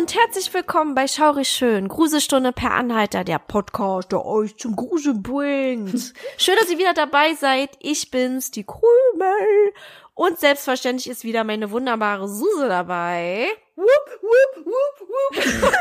Und 0.00 0.14
herzlich 0.14 0.54
willkommen 0.54 0.94
bei 0.94 1.06
Schaurig 1.06 1.46
Schön, 1.46 1.86
Gruselstunde 1.86 2.52
per 2.52 2.70
Anhalter, 2.70 3.22
der 3.22 3.38
Podcast, 3.38 4.10
der 4.12 4.24
euch 4.24 4.56
zum 4.56 4.74
Gruseln 4.74 5.22
bringt. 5.22 6.14
Schön, 6.38 6.54
dass 6.58 6.70
ihr 6.70 6.78
wieder 6.78 6.94
dabei 6.94 7.34
seid. 7.34 7.68
Ich 7.80 8.10
bin's, 8.10 8.50
die 8.50 8.64
Krümel. 8.64 9.74
Und 10.14 10.40
selbstverständlich 10.40 11.10
ist 11.10 11.22
wieder 11.24 11.44
meine 11.44 11.70
wunderbare 11.70 12.28
Suse 12.28 12.66
dabei. 12.66 13.48
Wupp, 13.76 13.88
wupp, 14.22 14.66
wupp, 14.66 15.08
wupp. 15.10 15.72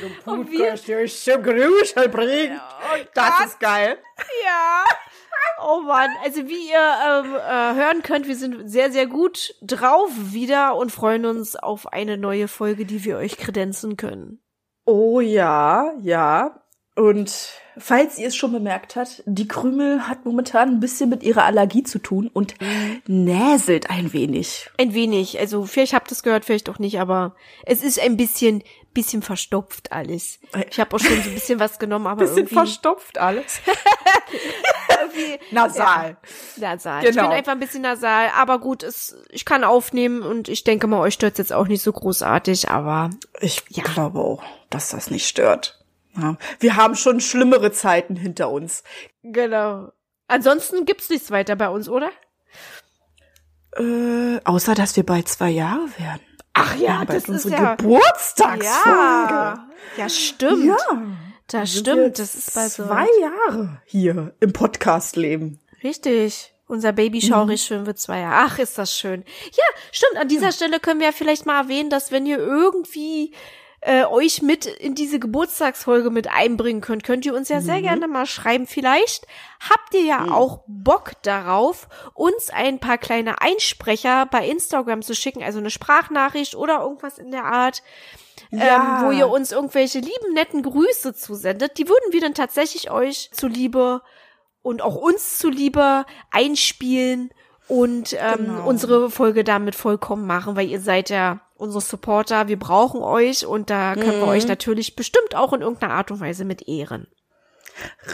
du 0.24 0.30
Und 0.30 0.52
wir- 0.52 0.74
der 0.76 1.00
ist 1.00 1.24
zum 1.24 1.42
Grusel 1.42 2.08
bringt. 2.08 2.60
Das 3.14 3.46
ist 3.46 3.58
geil. 3.58 3.98
Ja. 4.44 4.84
Oh 5.68 5.80
Mann, 5.80 6.10
also 6.22 6.46
wie 6.48 6.70
ihr 6.70 7.24
ähm, 7.24 7.34
äh, 7.34 7.74
hören 7.74 8.02
könnt, 8.02 8.28
wir 8.28 8.36
sind 8.36 8.68
sehr, 8.68 8.92
sehr 8.92 9.06
gut 9.06 9.54
drauf 9.62 10.10
wieder 10.16 10.76
und 10.76 10.92
freuen 10.92 11.24
uns 11.24 11.56
auf 11.56 11.92
eine 11.92 12.16
neue 12.16 12.46
Folge, 12.46 12.84
die 12.84 13.04
wir 13.04 13.16
euch 13.16 13.36
kredenzen 13.36 13.96
können. 13.96 14.40
Oh 14.84 15.20
ja, 15.20 15.92
ja. 16.00 16.62
Und 16.94 17.50
falls 17.76 18.18
ihr 18.18 18.28
es 18.28 18.36
schon 18.36 18.52
bemerkt 18.52 18.96
habt, 18.96 19.22
die 19.26 19.46
Krümel 19.46 20.08
hat 20.08 20.24
momentan 20.24 20.70
ein 20.70 20.80
bisschen 20.80 21.10
mit 21.10 21.22
ihrer 21.22 21.44
Allergie 21.44 21.82
zu 21.82 21.98
tun 21.98 22.30
und 22.32 22.54
näselt 23.06 23.90
ein 23.90 24.14
wenig. 24.14 24.70
Ein 24.78 24.94
wenig, 24.94 25.38
also 25.38 25.66
vielleicht 25.66 25.92
habt 25.92 26.10
ihr 26.10 26.12
es 26.12 26.22
gehört, 26.22 26.46
vielleicht 26.46 26.70
auch 26.70 26.78
nicht, 26.78 26.98
aber 26.98 27.34
es 27.64 27.82
ist 27.82 28.00
ein 28.00 28.16
bisschen, 28.16 28.62
bisschen 28.94 29.20
verstopft 29.20 29.92
alles. 29.92 30.38
Ich 30.70 30.80
habe 30.80 30.96
auch 30.96 31.00
schon 31.00 31.20
so 31.22 31.28
ein 31.28 31.34
bisschen 31.34 31.60
was 31.60 31.78
genommen, 31.78 32.06
aber 32.06 32.20
Bisschen 32.20 32.38
irgendwie, 32.38 32.54
verstopft 32.54 33.18
alles. 33.18 33.60
irgendwie 35.14 35.38
Nasal. 35.54 36.16
nasal. 36.56 37.04
Ich 37.04 37.10
Genau. 37.10 37.22
bin 37.28 37.32
einfach 37.32 37.52
ein 37.52 37.60
bisschen 37.60 37.82
nasal, 37.82 38.28
aber 38.36 38.58
gut, 38.58 38.82
es, 38.82 39.16
ich 39.30 39.44
kann 39.44 39.64
aufnehmen 39.64 40.22
und 40.22 40.48
ich 40.48 40.64
denke 40.64 40.86
mal, 40.86 41.00
euch 41.00 41.14
stört's 41.14 41.38
jetzt 41.38 41.52
auch 41.52 41.66
nicht 41.68 41.82
so 41.82 41.92
großartig, 41.92 42.70
aber 42.70 43.10
Ich 43.40 43.64
glaube 43.66 44.18
auch, 44.20 44.42
dass 44.70 44.88
das 44.90 45.10
nicht 45.10 45.26
stört. 45.26 45.84
Ja. 46.16 46.36
Wir 46.60 46.76
haben 46.76 46.94
schon 46.96 47.20
schlimmere 47.20 47.72
Zeiten 47.72 48.16
hinter 48.16 48.50
uns. 48.50 48.82
genau. 49.22 49.92
Ansonsten 50.28 50.86
gibt's 50.86 51.08
nichts 51.08 51.30
weiter 51.30 51.54
bei 51.54 51.68
uns, 51.68 51.88
oder? 51.88 52.10
Äh, 53.76 54.40
außer, 54.44 54.74
dass 54.74 54.96
wir 54.96 55.04
bald 55.04 55.28
zwei 55.28 55.50
Jahre 55.50 55.86
werden. 55.98 56.20
Ach 56.54 56.74
ja, 56.76 57.04
bald 57.04 57.10
das 57.10 57.28
ist 57.28 57.44
unsere 57.44 57.62
ja. 57.62 57.74
Geburtstagsfolge. 57.76 58.68
Ja, 59.34 59.68
ja, 59.96 60.08
stimmt. 60.08 60.64
Ja. 60.64 60.76
Das 61.48 61.76
stimmt. 61.76 62.18
Das 62.18 62.34
ist 62.34 62.52
so. 62.52 62.84
zwei 62.84 63.06
Jahre 63.20 63.80
hier 63.84 64.34
im 64.40 64.52
Podcast-Leben. 64.52 65.60
Richtig. 65.82 66.52
Unser 66.68 66.92
Baby 66.92 67.22
schaurig 67.22 67.62
schön 67.62 67.86
wird 67.86 67.98
zwei 67.98 68.20
Jahre. 68.20 68.48
Ach, 68.50 68.58
ist 68.58 68.76
das 68.76 68.96
schön. 68.96 69.24
Ja, 69.52 69.64
stimmt. 69.92 70.16
An 70.16 70.28
dieser 70.28 70.50
Stelle 70.50 70.80
können 70.80 70.98
wir 70.98 71.06
ja 71.06 71.12
vielleicht 71.12 71.46
mal 71.46 71.62
erwähnen, 71.62 71.90
dass 71.90 72.10
wenn 72.10 72.26
ihr 72.26 72.38
irgendwie 72.38 73.32
äh, 73.82 74.04
euch 74.04 74.42
mit 74.42 74.66
in 74.66 74.96
diese 74.96 75.20
Geburtstagsfolge 75.20 76.10
mit 76.10 76.28
einbringen 76.28 76.80
könnt, 76.80 77.04
könnt 77.04 77.24
ihr 77.24 77.34
uns 77.34 77.48
ja 77.48 77.60
sehr 77.60 77.82
gerne 77.82 78.08
mal 78.08 78.26
schreiben. 78.26 78.66
Vielleicht 78.66 79.28
habt 79.60 79.94
ihr 79.94 80.02
ja 80.02 80.32
auch 80.32 80.64
Bock 80.66 81.12
darauf, 81.22 81.88
uns 82.14 82.50
ein 82.50 82.80
paar 82.80 82.98
kleine 82.98 83.40
Einsprecher 83.40 84.26
bei 84.26 84.48
Instagram 84.48 85.02
zu 85.02 85.14
schicken, 85.14 85.44
also 85.44 85.60
eine 85.60 85.70
Sprachnachricht 85.70 86.56
oder 86.56 86.80
irgendwas 86.80 87.18
in 87.18 87.30
der 87.30 87.44
Art. 87.44 87.84
Ja. 88.50 89.00
ähm, 89.00 89.06
wo 89.06 89.10
ihr 89.12 89.28
uns 89.28 89.52
irgendwelche 89.52 89.98
lieben, 89.98 90.34
netten 90.34 90.62
Grüße 90.62 91.14
zusendet. 91.14 91.78
Die 91.78 91.88
würden 91.88 92.12
wir 92.12 92.20
dann 92.20 92.34
tatsächlich 92.34 92.90
euch 92.90 93.30
zuliebe 93.32 94.02
und 94.62 94.82
auch 94.82 94.96
uns 94.96 95.38
zuliebe 95.38 96.04
einspielen 96.30 97.30
und 97.68 98.12
ähm, 98.14 98.36
Genau. 98.46 98.68
unsere 98.68 99.10
Folge 99.10 99.42
damit 99.44 99.74
vollkommen 99.74 100.26
machen, 100.26 100.56
weil 100.56 100.68
ihr 100.68 100.80
seid 100.80 101.10
ja 101.10 101.40
unsere 101.56 101.80
Supporter, 101.80 102.48
wir 102.48 102.58
brauchen 102.58 103.00
euch 103.02 103.46
und 103.46 103.70
da 103.70 103.94
können 103.94 104.20
wir 104.20 104.26
euch 104.28 104.46
natürlich 104.46 104.94
bestimmt 104.96 105.34
auch 105.34 105.52
in 105.52 105.62
irgendeiner 105.62 105.94
Art 105.94 106.10
und 106.10 106.20
Weise 106.20 106.44
mit 106.44 106.68
ehren. 106.68 107.06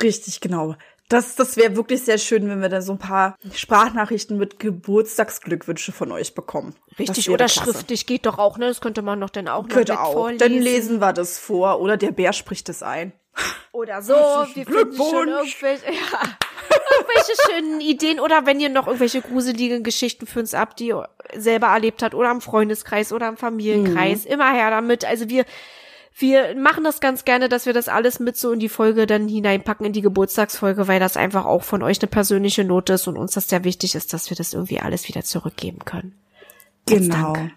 Richtig, 0.03 0.41
genau. 0.41 0.75
Das, 1.12 1.37
das 1.37 1.59
wäre 1.59 1.77
wirklich 1.77 2.03
sehr 2.03 2.17
schön, 2.17 2.49
wenn 2.49 2.62
wir 2.62 2.71
da 2.71 2.81
so 2.81 2.93
ein 2.93 2.99
paar 2.99 3.37
Sprachnachrichten 3.53 4.39
mit 4.39 4.59
Geburtstagsglückwünsche 4.59 5.93
von 5.93 6.11
euch 6.11 6.34
bekommen. 6.34 6.75
Richtig, 6.99 7.28
oder 7.28 7.45
klasse. 7.45 7.61
schriftlich 7.61 8.06
geht 8.06 8.25
doch 8.25 8.39
auch, 8.39 8.56
ne? 8.56 8.69
Das 8.69 8.81
könnte 8.81 9.03
man 9.03 9.21
doch 9.21 9.28
dann 9.28 9.47
auch 9.47 9.65
noch 9.65 9.69
Könnte 9.69 10.01
auch. 10.01 10.15
vorlesen. 10.15 10.39
Dann 10.39 10.53
lesen 10.62 11.01
wir 11.01 11.12
das 11.12 11.39
vor 11.39 11.81
oder 11.81 11.99
der 11.99 12.12
Bär 12.12 12.33
spricht 12.33 12.71
es 12.71 12.83
ein. 12.83 13.12
Oder 13.72 14.01
so, 14.03 14.15
wir 14.15 14.47
finden 14.65 14.75
schon 14.75 14.75
Glückwunsch. 14.75 15.62
irgendwelche, 15.62 15.84
ja, 15.93 16.19
irgendwelche 16.97 17.33
schönen 17.51 17.81
Ideen 17.83 18.19
oder 18.19 18.47
wenn 18.47 18.59
ihr 18.59 18.71
noch 18.71 18.87
irgendwelche 18.87 19.21
gruseligen 19.21 19.83
Geschichten 19.83 20.27
für 20.27 20.41
uns 20.41 20.55
habt, 20.55 20.81
die 20.81 20.89
ihr 20.89 21.11
selber 21.37 21.67
erlebt 21.67 22.03
habt 22.03 22.15
oder 22.15 22.31
am 22.31 22.41
Freundeskreis 22.41 23.12
oder 23.12 23.27
am 23.27 23.37
Familienkreis, 23.37 24.25
immer 24.25 24.51
her 24.51 24.71
damit. 24.71 25.05
Also 25.05 25.28
wir, 25.28 25.45
wir 26.15 26.55
machen 26.56 26.84
das 26.84 27.00
ganz 27.00 27.25
gerne, 27.25 27.49
dass 27.49 27.67
wir 27.67 27.73
das 27.73 27.89
alles 27.89 28.21
mit 28.21 28.37
so 28.37 28.53
in 28.53 28.61
die 28.61 28.69
Folge 28.69 29.06
dann 29.06 29.28
hineinpacken, 29.28 29.87
in 29.87 29.93
die 29.93 30.03
Geburtstagsfolge, 30.03 30.89
weil 30.89 31.00
das 31.00 31.17
einfach 31.17 31.45
auch 31.47 31.62
von 31.62 31.83
euch 31.83 32.00
eine 32.00 32.09
persönliche 32.09 32.65
Note 32.65 32.95
ist 32.95 33.06
und 33.06 33.17
uns 33.17 33.33
das 33.33 33.49
sehr 33.49 33.65
wichtig 33.65 33.95
ist, 33.95 34.12
dass 34.12 34.31
wir 34.31 34.37
das 34.37 34.53
irgendwie 34.53 34.81
alles 34.81 35.09
wieder 35.09 35.22
zurückgeben 35.22 35.81
können. 35.84 36.15
Genau. 36.87 37.34
Dank. 37.34 37.53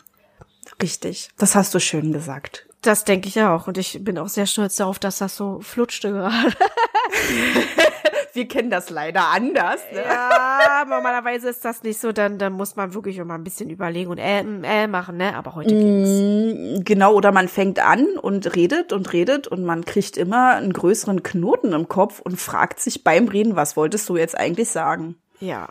Richtig. 0.81 1.29
Das 1.37 1.55
hast 1.55 1.73
du 1.73 1.79
schön 1.79 2.11
gesagt. 2.11 2.67
Das 2.81 3.03
denke 3.03 3.27
ich 3.27 3.41
auch 3.41 3.67
und 3.67 3.77
ich 3.77 4.03
bin 4.03 4.17
auch 4.17 4.27
sehr 4.29 4.45
stolz 4.45 4.75
darauf, 4.75 4.99
dass 4.99 5.17
das 5.17 5.35
so 5.35 5.59
flutschte 5.61 6.11
gerade. 6.11 6.53
Wir 8.35 8.47
kennen 8.47 8.69
das 8.69 8.89
leider 8.89 9.29
anders. 9.33 9.81
Ne? 9.91 10.03
Ja, 10.03 10.85
normalerweise 10.87 11.49
ist 11.49 11.63
das 11.63 11.83
nicht 11.83 11.99
so, 11.99 12.11
dann, 12.11 12.37
dann 12.37 12.53
muss 12.53 12.75
man 12.75 12.93
wirklich 12.93 13.17
immer 13.17 13.35
ein 13.35 13.43
bisschen 13.43 13.69
überlegen 13.69 14.11
und 14.11 14.17
äh, 14.17 14.41
äh 14.41 14.87
machen, 14.87 15.17
ne? 15.17 15.35
Aber 15.35 15.55
heute 15.55 15.69
ging's. 15.69 16.09
Mm, 16.09 16.83
Genau, 16.83 17.13
oder 17.13 17.31
man 17.31 17.47
fängt 17.47 17.79
an 17.79 18.17
und 18.17 18.55
redet 18.55 18.91
und 18.91 19.13
redet 19.13 19.47
und 19.47 19.63
man 19.63 19.85
kriegt 19.85 20.17
immer 20.17 20.55
einen 20.55 20.73
größeren 20.73 21.23
Knoten 21.23 21.73
im 21.73 21.87
Kopf 21.87 22.19
und 22.19 22.39
fragt 22.39 22.79
sich 22.79 23.03
beim 23.03 23.27
Reden, 23.27 23.55
was 23.55 23.77
wolltest 23.77 24.09
du 24.09 24.17
jetzt 24.17 24.37
eigentlich 24.37 24.69
sagen? 24.69 25.15
Ja. 25.39 25.69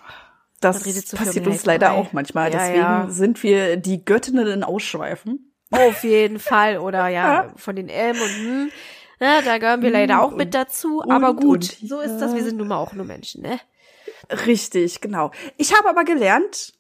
Das 0.60 0.82
passiert 0.82 1.46
uns 1.46 1.66
leider 1.66 1.92
auch 1.92 2.12
manchmal. 2.12 2.50
Ja, 2.50 2.58
Deswegen 2.58 2.81
ja. 2.81 3.06
sind 3.10 3.42
wir 3.42 3.76
die 3.76 4.04
Göttinnen 4.04 4.46
in 4.46 4.64
Ausschweifen. 4.64 5.52
Auf 5.70 6.04
jeden 6.04 6.38
Fall. 6.38 6.78
Oder 6.78 7.08
ja, 7.08 7.52
von 7.56 7.76
den 7.76 7.88
Elm 7.88 8.16
und 8.16 8.28
hm. 8.28 8.70
Ja, 9.20 9.42
da 9.42 9.58
gehören 9.58 9.82
wir 9.82 9.91
leider 9.91 10.22
auch 10.22 10.32
mit 10.32 10.54
dazu. 10.54 11.02
Aber 11.02 11.30
und, 11.30 11.41
gut, 11.41 11.76
und, 11.80 11.88
so 11.88 12.00
ist 12.00 12.19
das. 12.19 12.34
Wir 12.34 12.44
sind 12.44 12.56
nun 12.56 12.69
mal 12.69 12.78
auch 12.78 12.92
nur 12.92 13.04
Menschen, 13.04 13.42
ne? 13.42 13.60
Richtig, 14.47 15.00
genau. 15.00 15.30
Ich 15.56 15.76
habe 15.76 15.88
aber 15.88 16.04
gelernt, 16.04 16.72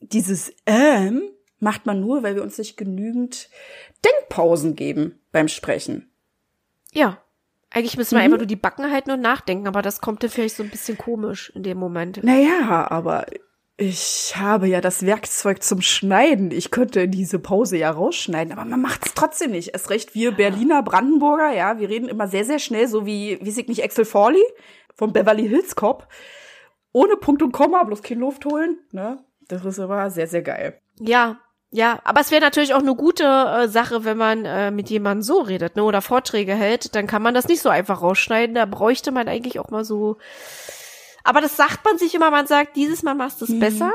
dieses 0.00 0.52
ähm 0.66 1.22
macht 1.62 1.86
man 1.86 2.00
nur, 2.00 2.22
weil 2.24 2.34
wir 2.34 2.42
uns 2.42 2.58
nicht 2.58 2.76
genügend 2.76 3.48
Denkpausen 4.04 4.74
geben 4.74 5.20
beim 5.30 5.48
Sprechen. 5.48 6.10
Ja. 6.92 7.18
Eigentlich 7.70 7.96
müssen 7.96 8.16
wir 8.16 8.22
einfach 8.22 8.36
nur 8.36 8.46
die 8.46 8.56
Backen 8.56 8.90
halten 8.90 9.12
und 9.12 9.22
nachdenken, 9.22 9.66
aber 9.66 9.80
das 9.80 10.02
kommt 10.02 10.22
dann 10.22 10.28
vielleicht 10.28 10.56
so 10.56 10.62
ein 10.62 10.68
bisschen 10.68 10.98
komisch 10.98 11.50
in 11.54 11.62
dem 11.62 11.78
Moment. 11.78 12.22
Naja, 12.22 12.90
aber 12.90 13.24
ich 13.76 14.34
habe 14.36 14.68
ja 14.68 14.80
das 14.80 15.06
Werkzeug 15.06 15.62
zum 15.62 15.80
Schneiden. 15.80 16.50
Ich 16.50 16.70
könnte 16.70 17.08
diese 17.08 17.38
Pause 17.38 17.78
ja 17.78 17.90
rausschneiden, 17.90 18.52
aber 18.52 18.64
man 18.64 18.80
macht 18.80 19.06
es 19.06 19.14
trotzdem 19.14 19.50
nicht. 19.52 19.70
Erst 19.72 19.90
recht 19.90 20.14
wir 20.14 20.32
Berliner 20.32 20.82
Brandenburger, 20.82 21.52
ja, 21.52 21.78
wir 21.78 21.88
reden 21.88 22.08
immer 22.08 22.28
sehr, 22.28 22.44
sehr 22.44 22.58
schnell, 22.58 22.86
so 22.86 23.06
wie, 23.06 23.38
wie 23.40 23.48
ich 23.60 23.68
nicht, 23.68 23.82
Axel 23.82 24.04
Forley 24.04 24.44
von 24.94 25.12
Beverly 25.12 25.48
Hills 25.48 25.74
Cop. 25.74 26.06
Ohne 26.92 27.16
Punkt 27.16 27.42
und 27.42 27.52
Komma, 27.52 27.82
bloß 27.84 28.02
kein 28.02 28.18
Luft 28.18 28.44
holen, 28.44 28.78
ne? 28.92 29.24
Das 29.48 29.64
ist 29.64 29.80
aber 29.80 30.10
sehr, 30.10 30.26
sehr 30.26 30.42
geil. 30.42 30.78
Ja, 31.00 31.40
ja, 31.70 32.00
aber 32.04 32.20
es 32.20 32.30
wäre 32.30 32.42
natürlich 32.42 32.74
auch 32.74 32.80
eine 32.80 32.94
gute 32.94 33.24
äh, 33.24 33.66
Sache, 33.66 34.04
wenn 34.04 34.18
man 34.18 34.44
äh, 34.44 34.70
mit 34.70 34.90
jemandem 34.90 35.22
so 35.22 35.40
redet, 35.40 35.74
ne, 35.74 35.84
oder 35.84 36.02
Vorträge 36.02 36.54
hält, 36.54 36.94
dann 36.94 37.06
kann 37.06 37.22
man 37.22 37.32
das 37.32 37.48
nicht 37.48 37.62
so 37.62 37.70
einfach 37.70 38.02
rausschneiden, 38.02 38.54
da 38.54 38.66
bräuchte 38.66 39.10
man 39.10 39.26
eigentlich 39.26 39.58
auch 39.58 39.70
mal 39.70 39.82
so 39.82 40.18
Aber 41.24 41.40
das 41.40 41.56
sagt 41.56 41.84
man 41.84 41.98
sich 41.98 42.14
immer, 42.14 42.30
man 42.30 42.46
sagt, 42.46 42.76
dieses 42.76 43.02
Mal 43.02 43.14
machst 43.14 43.40
du 43.40 43.44
es 43.44 43.58
besser 43.58 43.92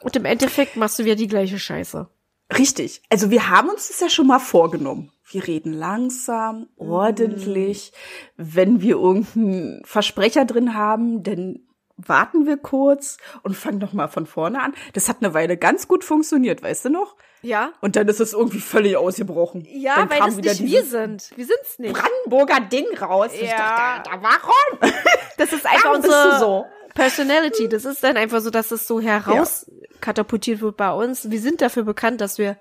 und 0.00 0.16
im 0.16 0.24
Endeffekt 0.24 0.76
machst 0.76 0.98
du 0.98 1.04
wieder 1.04 1.16
die 1.16 1.28
gleiche 1.28 1.58
Scheiße. 1.58 2.08
Richtig. 2.56 3.02
Also 3.08 3.30
wir 3.30 3.48
haben 3.48 3.68
uns 3.70 3.88
das 3.88 4.00
ja 4.00 4.08
schon 4.08 4.26
mal 4.26 4.38
vorgenommen. 4.38 5.10
Wir 5.30 5.46
reden 5.46 5.72
langsam, 5.72 6.68
ordentlich. 6.76 7.92
Wenn 8.36 8.82
wir 8.82 8.96
irgendeinen 8.96 9.82
Versprecher 9.84 10.44
drin 10.44 10.74
haben, 10.74 11.22
dann 11.22 11.60
warten 11.96 12.46
wir 12.46 12.56
kurz 12.56 13.16
und 13.42 13.56
fangen 13.56 13.78
noch 13.78 13.92
mal 13.92 14.08
von 14.08 14.26
vorne 14.26 14.60
an. 14.60 14.74
Das 14.92 15.08
hat 15.08 15.18
eine 15.20 15.34
Weile 15.34 15.56
ganz 15.56 15.88
gut 15.88 16.04
funktioniert, 16.04 16.62
weißt 16.62 16.86
du 16.86 16.90
noch? 16.90 17.16
Ja? 17.42 17.72
Und 17.80 17.96
dann 17.96 18.06
ist 18.08 18.20
es 18.20 18.32
irgendwie 18.32 18.60
völlig 18.60 18.96
ausgebrochen. 18.96 19.66
Ja, 19.70 19.96
dann 19.96 20.10
weil 20.10 20.20
das 20.20 20.36
nicht 20.36 20.62
wir 20.64 20.84
sind. 20.84 21.30
Wir 21.36 21.44
sind's 21.46 21.78
nicht. 21.78 21.92
Brandenburger 21.94 22.60
Ding 22.60 22.86
raus. 22.98 23.30
Ich 23.34 23.50
Ja. 23.50 23.56
dachte, 23.56 24.10
da, 24.10 24.22
warum? 24.22 24.92
Das 25.38 25.52
ist 25.52 25.66
einfach 25.66 25.94
unsere, 25.94 26.38
so? 26.38 26.66
Personality. 26.94 27.68
Das 27.68 27.84
ist 27.84 28.04
dann 28.04 28.16
einfach 28.16 28.40
so, 28.40 28.50
dass 28.50 28.70
es 28.70 28.86
so 28.86 29.00
herauskatapultiert 29.00 30.60
wird 30.60 30.76
bei 30.76 30.92
uns. 30.92 31.30
Wir 31.30 31.40
sind 31.40 31.60
dafür 31.62 31.82
bekannt, 31.84 32.20
dass 32.20 32.38
wir 32.38 32.56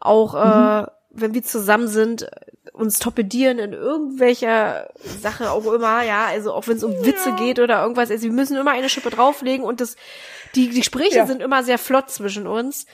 auch, 0.00 0.34
äh, 0.34 0.86
wenn 1.10 1.34
wir 1.34 1.42
zusammen 1.42 1.88
sind, 1.88 2.28
uns 2.72 2.98
torpedieren 2.98 3.58
in 3.58 3.72
irgendwelcher 3.72 4.90
Sache 5.20 5.50
auch 5.50 5.64
immer, 5.72 6.02
ja, 6.02 6.26
also 6.26 6.52
auch 6.52 6.66
wenn 6.68 6.76
es 6.76 6.84
um 6.84 6.92
Witze 7.04 7.32
geht 7.32 7.58
oder 7.58 7.80
irgendwas, 7.82 8.10
also 8.10 8.24
wir 8.24 8.32
müssen 8.32 8.56
immer 8.56 8.72
eine 8.72 8.88
Schippe 8.90 9.08
drauflegen 9.10 9.64
und 9.64 9.80
das, 9.80 9.96
die, 10.54 10.68
die 10.68 10.78
Gespräche 10.80 11.16
Ja. 11.18 11.26
sind 11.26 11.40
immer 11.42 11.62
sehr 11.62 11.78
flott 11.78 12.10
zwischen 12.10 12.46
uns. 12.46 12.86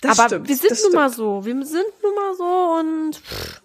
Das 0.00 0.18
Aber 0.18 0.28
stimmt, 0.28 0.48
wir 0.48 0.56
sind 0.56 0.70
das 0.70 0.82
nun 0.82 0.92
mal 0.92 1.10
so, 1.10 1.44
wir 1.44 1.64
sind 1.64 1.86
nun 2.02 2.14
mal 2.14 2.34
so 2.34 2.78
und 2.78 3.16
pff, 3.16 3.60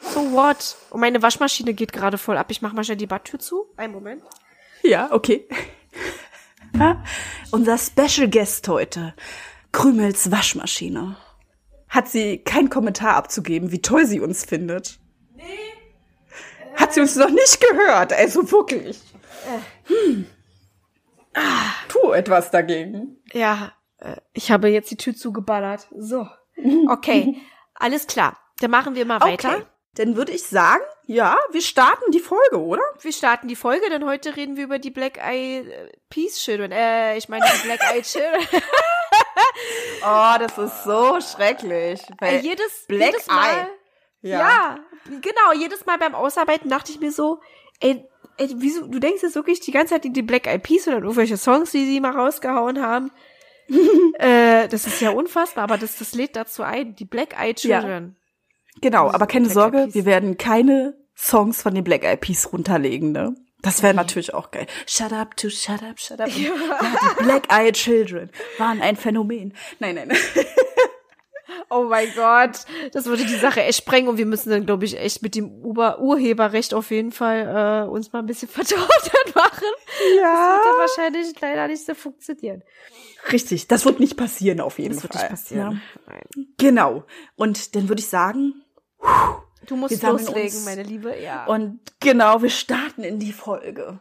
so 0.00 0.32
what? 0.32 0.76
Und 0.90 1.00
meine 1.00 1.22
Waschmaschine 1.22 1.74
geht 1.74 1.92
gerade 1.92 2.18
voll 2.18 2.36
ab. 2.36 2.50
Ich 2.50 2.62
mach 2.62 2.72
mal 2.72 2.84
schnell 2.84 2.96
die 2.96 3.06
Badtür 3.06 3.38
zu. 3.38 3.66
Einen 3.76 3.92
Moment. 3.92 4.22
Ja, 4.82 5.12
okay. 5.12 5.46
Unser 7.50 7.78
Special 7.78 8.28
Guest 8.28 8.66
heute, 8.68 9.14
Krümels 9.72 10.30
Waschmaschine. 10.30 11.16
Hat 11.88 12.08
sie 12.08 12.38
keinen 12.38 12.70
Kommentar 12.70 13.16
abzugeben, 13.16 13.70
wie 13.70 13.82
toll 13.82 14.06
sie 14.06 14.20
uns 14.20 14.44
findet? 14.44 14.98
Nee. 15.36 15.44
Hat 16.74 16.94
sie 16.94 17.00
uns 17.00 17.14
noch 17.16 17.28
nicht 17.28 17.60
gehört, 17.60 18.12
also 18.12 18.50
wirklich. 18.50 18.98
Hm. 19.84 20.26
Ah, 21.34 21.72
tu 21.88 22.12
etwas 22.12 22.50
dagegen. 22.50 23.18
Ja, 23.32 23.66
äh, 23.66 23.81
ich 24.32 24.50
habe 24.50 24.68
jetzt 24.68 24.90
die 24.90 24.96
Tür 24.96 25.14
zugeballert. 25.14 25.88
So. 25.96 26.26
Okay, 26.88 27.40
alles 27.74 28.06
klar. 28.06 28.38
Dann 28.60 28.70
machen 28.70 28.94
wir 28.94 29.04
mal 29.06 29.20
weiter. 29.20 29.56
Okay. 29.56 29.66
Dann 29.94 30.16
würde 30.16 30.32
ich 30.32 30.44
sagen, 30.44 30.82
ja, 31.04 31.36
wir 31.50 31.60
starten 31.60 32.10
die 32.12 32.20
Folge, 32.20 32.58
oder? 32.58 32.82
Wir 33.00 33.12
starten 33.12 33.48
die 33.48 33.56
Folge, 33.56 33.90
denn 33.90 34.06
heute 34.06 34.36
reden 34.36 34.56
wir 34.56 34.64
über 34.64 34.78
die 34.78 34.90
Black 34.90 35.18
Eye 35.18 35.58
äh, 35.58 35.92
Peace 36.08 36.38
Children. 36.38 36.72
Äh, 36.72 37.18
ich 37.18 37.28
meine 37.28 37.44
die 37.44 37.66
Black 37.66 37.80
Eye 37.92 38.02
Children. 38.02 38.46
Oh, 40.04 40.34
das 40.38 40.58
ist 40.58 40.84
so 40.84 41.20
schrecklich. 41.20 42.00
Äh, 42.20 42.38
jedes, 42.38 42.86
Black 42.88 43.12
jedes 43.12 43.26
Mal. 43.28 43.68
Eye. 44.22 44.28
Ja. 44.28 44.78
genau. 45.04 45.52
Jedes 45.54 45.86
Mal 45.86 45.98
beim 45.98 46.14
Ausarbeiten 46.14 46.70
dachte 46.70 46.90
ich 46.90 47.00
mir 47.00 47.12
so, 47.12 47.40
ey, 47.80 48.04
ey, 48.38 48.50
wieso, 48.56 48.86
du 48.86 48.98
denkst 48.98 49.22
jetzt 49.22 49.34
wirklich 49.34 49.60
die 49.60 49.70
ganze 49.70 49.94
Zeit 49.94 50.04
in 50.04 50.12
die 50.12 50.22
Black 50.22 50.46
Eyed 50.46 50.62
Peas 50.62 50.88
oder 50.88 50.98
irgendwelche 50.98 51.36
Songs, 51.36 51.70
die 51.70 51.84
sie 51.84 52.00
mal 52.00 52.12
rausgehauen 52.12 52.82
haben. 52.82 53.12
äh, 54.18 54.68
das 54.68 54.86
ist 54.86 55.00
ja 55.00 55.10
unfassbar, 55.10 55.64
aber 55.64 55.78
das, 55.78 55.96
das 55.96 56.14
lädt 56.14 56.36
dazu 56.36 56.62
ein. 56.62 56.94
Die 56.96 57.04
Black 57.04 57.38
Eyed 57.38 57.62
Ja. 57.62 57.80
Children. 57.80 58.16
Genau, 58.80 59.10
aber 59.10 59.26
keine 59.26 59.46
Black 59.46 59.54
Sorge, 59.54 59.88
wir 59.92 60.04
werden 60.06 60.38
keine 60.38 60.96
Songs 61.16 61.62
von 61.62 61.74
den 61.74 61.84
Black 61.84 62.04
Eyed 62.04 62.20
Peas 62.20 62.52
runterlegen, 62.52 63.12
ne? 63.12 63.34
Das 63.60 63.82
wäre 63.82 63.94
natürlich 63.94 64.34
auch 64.34 64.50
geil. 64.50 64.66
Shut 64.86 65.12
up 65.12 65.36
to 65.36 65.48
shut 65.48 65.82
up, 65.82 66.00
shut 66.00 66.20
up. 66.20 66.26
Und, 66.26 66.36
ja. 66.36 66.50
die 66.50 67.22
Black 67.22 67.52
Eyed 67.52 67.74
Children 67.74 68.30
waren 68.58 68.82
ein 68.82 68.96
Phänomen. 68.96 69.54
Nein, 69.78 69.94
nein. 69.94 70.12
Oh 71.70 71.84
mein 71.84 72.08
Gott, 72.14 72.60
das 72.92 73.06
würde 73.06 73.24
die 73.24 73.36
Sache 73.36 73.62
echt 73.62 73.78
sprengen 73.78 74.08
und 74.08 74.16
wir 74.18 74.26
müssen 74.26 74.50
dann, 74.50 74.66
glaube 74.66 74.84
ich, 74.84 74.98
echt 74.98 75.22
mit 75.22 75.34
dem 75.34 75.50
Ur 75.64 75.98
Urheberrecht 76.00 76.74
auf 76.74 76.90
jeden 76.90 77.12
Fall 77.12 77.84
äh, 77.86 77.88
uns 77.90 78.12
mal 78.12 78.20
ein 78.20 78.26
bisschen 78.26 78.48
vertraut 78.48 78.88
machen. 79.34 79.68
Ja. 80.16 80.22
Das 80.22 80.56
wird 80.56 80.64
dann 80.66 80.78
wahrscheinlich 80.78 81.40
leider 81.40 81.68
nicht 81.68 81.84
so 81.86 81.94
funktionieren. 81.94 82.62
Richtig, 83.30 83.68
das 83.68 83.84
wird 83.84 84.00
nicht 84.00 84.16
passieren 84.16 84.60
auf 84.60 84.78
jeden 84.78 84.94
Das 84.94 85.02
wird 85.02 85.12
Fall. 85.14 85.22
nicht 85.22 85.30
passieren. 85.30 85.80
Ja. 86.08 86.44
Genau. 86.58 87.04
Und 87.36 87.74
dann 87.76 87.88
würde 87.88 88.00
ich 88.00 88.08
sagen, 88.08 88.54
Du 89.66 89.76
musst 89.76 90.02
loslegen, 90.02 90.42
uns. 90.42 90.64
meine 90.64 90.82
Liebe. 90.82 91.14
Ja. 91.22 91.46
und 91.46 91.80
genau, 92.00 92.42
wir 92.42 92.50
starten 92.50 93.04
in 93.04 93.18
die 93.20 93.32
Folge. 93.32 94.00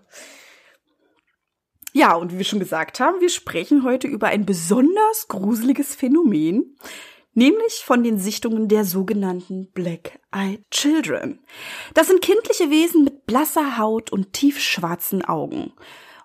Ja, 1.93 2.15
und 2.15 2.31
wie 2.31 2.37
wir 2.37 2.45
schon 2.45 2.59
gesagt 2.59 2.99
haben, 2.99 3.19
wir 3.19 3.29
sprechen 3.29 3.83
heute 3.83 4.07
über 4.07 4.27
ein 4.27 4.45
besonders 4.45 5.27
gruseliges 5.27 5.93
Phänomen, 5.93 6.77
nämlich 7.33 7.83
von 7.85 8.03
den 8.03 8.17
Sichtungen 8.17 8.67
der 8.67 8.85
sogenannten 8.85 9.71
Black 9.71 10.19
Eyed 10.31 10.63
Children. 10.71 11.39
Das 11.93 12.07
sind 12.07 12.21
kindliche 12.21 12.69
Wesen 12.69 13.03
mit 13.03 13.25
blasser 13.25 13.77
Haut 13.77 14.11
und 14.11 14.33
tiefschwarzen 14.33 15.23
Augen. 15.23 15.73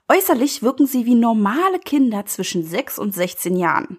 Äußerlich 0.09 0.63
wirken 0.63 0.87
sie 0.87 1.05
wie 1.05 1.17
normale 1.17 1.81
Kinder 1.81 2.27
zwischen 2.27 2.65
6 2.65 2.99
und 2.99 3.13
16 3.13 3.57
Jahren. 3.57 3.99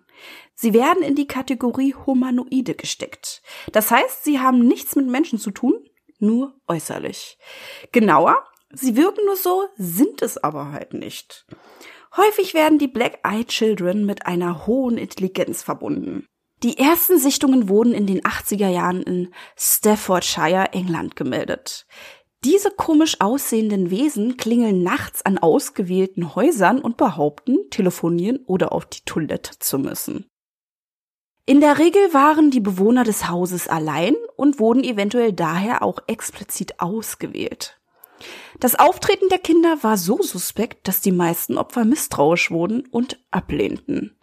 Sie 0.56 0.74
werden 0.74 1.04
in 1.04 1.15
die 1.15 1.27
Kategorie 1.27 1.94
Humanoide 1.94 2.75
gesteckt. 2.75 3.42
Das 3.74 3.92
heißt, 3.92 4.24
sie 4.24 4.39
haben 4.39 4.65
nichts 4.65 4.95
mit 4.95 5.07
Menschen 5.07 5.38
zu 5.38 5.51
tun, 5.51 5.75
nur 6.19 6.56
äußerlich. 6.68 7.38
Genauer, 7.92 8.44
sie 8.71 8.95
wirken 8.95 9.25
nur 9.25 9.36
so, 9.36 9.65
sind 9.75 10.21
es 10.21 10.38
aber 10.38 10.71
halt 10.71 10.94
nicht. 10.94 11.45
Häufig 12.15 12.54
werden 12.54 12.80
die 12.80 12.88
Black 12.88 13.19
Eyed 13.24 13.50
Children 13.50 14.06
mit 14.06 14.25
einer 14.25 14.65
hohen 14.65 14.98
Intelligenz 14.98 15.62
verbunden. 15.62 16.27
Die 16.63 16.80
ersten 16.80 17.19
Sichtungen 17.19 17.69
wurden 17.69 17.94
in 17.94 18.07
den 18.07 18.21
80er 18.21 18.68
Jahren 18.68 19.04
in 19.04 19.31
Staffordshire, 19.56 20.74
England 20.74 21.15
gemeldet. 21.15 21.86
Diese 22.44 22.71
komisch 22.71 23.21
aussehenden 23.21 23.92
Wesen 23.92 24.38
klingeln 24.38 24.81
nachts 24.81 25.24
an 25.24 25.38
ausgewählten 25.38 26.36
Häusern 26.36 26.80
und 26.80 26.98
behaupten, 26.98 27.57
telefonieren 27.69 28.39
oder 28.45 28.71
auf 28.71 28.86
die 28.86 29.01
Toilette 29.06 29.59
zu 29.59 29.77
müssen. 29.77 30.25
In 31.45 31.62
der 31.62 31.77
Regel 31.77 32.13
waren 32.13 32.51
die 32.51 32.59
Bewohner 32.59 33.04
des 33.04 33.30
Hauses 33.30 33.68
allein 33.68 34.15
und 34.36 34.59
wurden 34.59 34.83
eventuell 34.83 35.33
daher 35.33 35.81
auch 35.81 36.00
explizit 36.07 36.80
ausgewählt. 36.80 37.80
Das 38.59 38.75
Auftreten 38.75 39.30
der 39.30 39.39
Kinder 39.39 39.77
war 39.81 39.98
so 39.98 40.21
suspekt, 40.21 40.88
dass 40.88 41.01
die 41.01 41.12
meisten 41.12 41.57
Opfer 41.57 41.86
misstrauisch 41.86 42.51
wurden 42.51 42.86
und 42.88 43.19
ablehnten. 43.31 44.17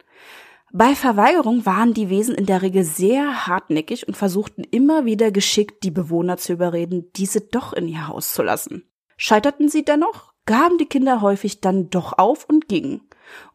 Bei 0.77 0.97
Verweigerung 0.97 1.65
waren 1.67 1.95
die 1.95 2.11
Wesen 2.11 2.35
in 2.35 2.47
der 2.47 2.61
Regel 2.61 2.83
sehr 2.83 3.47
hartnäckig 3.47 4.09
und 4.09 4.17
versuchten 4.17 4.65
immer 4.65 5.05
wieder 5.05 5.31
geschickt, 5.31 5.85
die 5.85 5.93
Bewohner 5.93 6.37
zu 6.37 6.53
überreden, 6.53 7.13
diese 7.15 7.43
doch 7.43 7.73
in 7.73 7.87
ihr 7.87 8.09
Haus 8.09 8.33
zu 8.33 8.43
lassen. 8.43 8.83
Scheiterten 9.17 9.69
sie 9.69 9.85
dennoch, 9.85 10.35
gaben 10.47 10.77
die 10.79 10.87
Kinder 10.87 11.21
häufig 11.21 11.61
dann 11.61 11.91
doch 11.91 12.19
auf 12.19 12.49
und 12.49 12.67
gingen, 12.67 13.03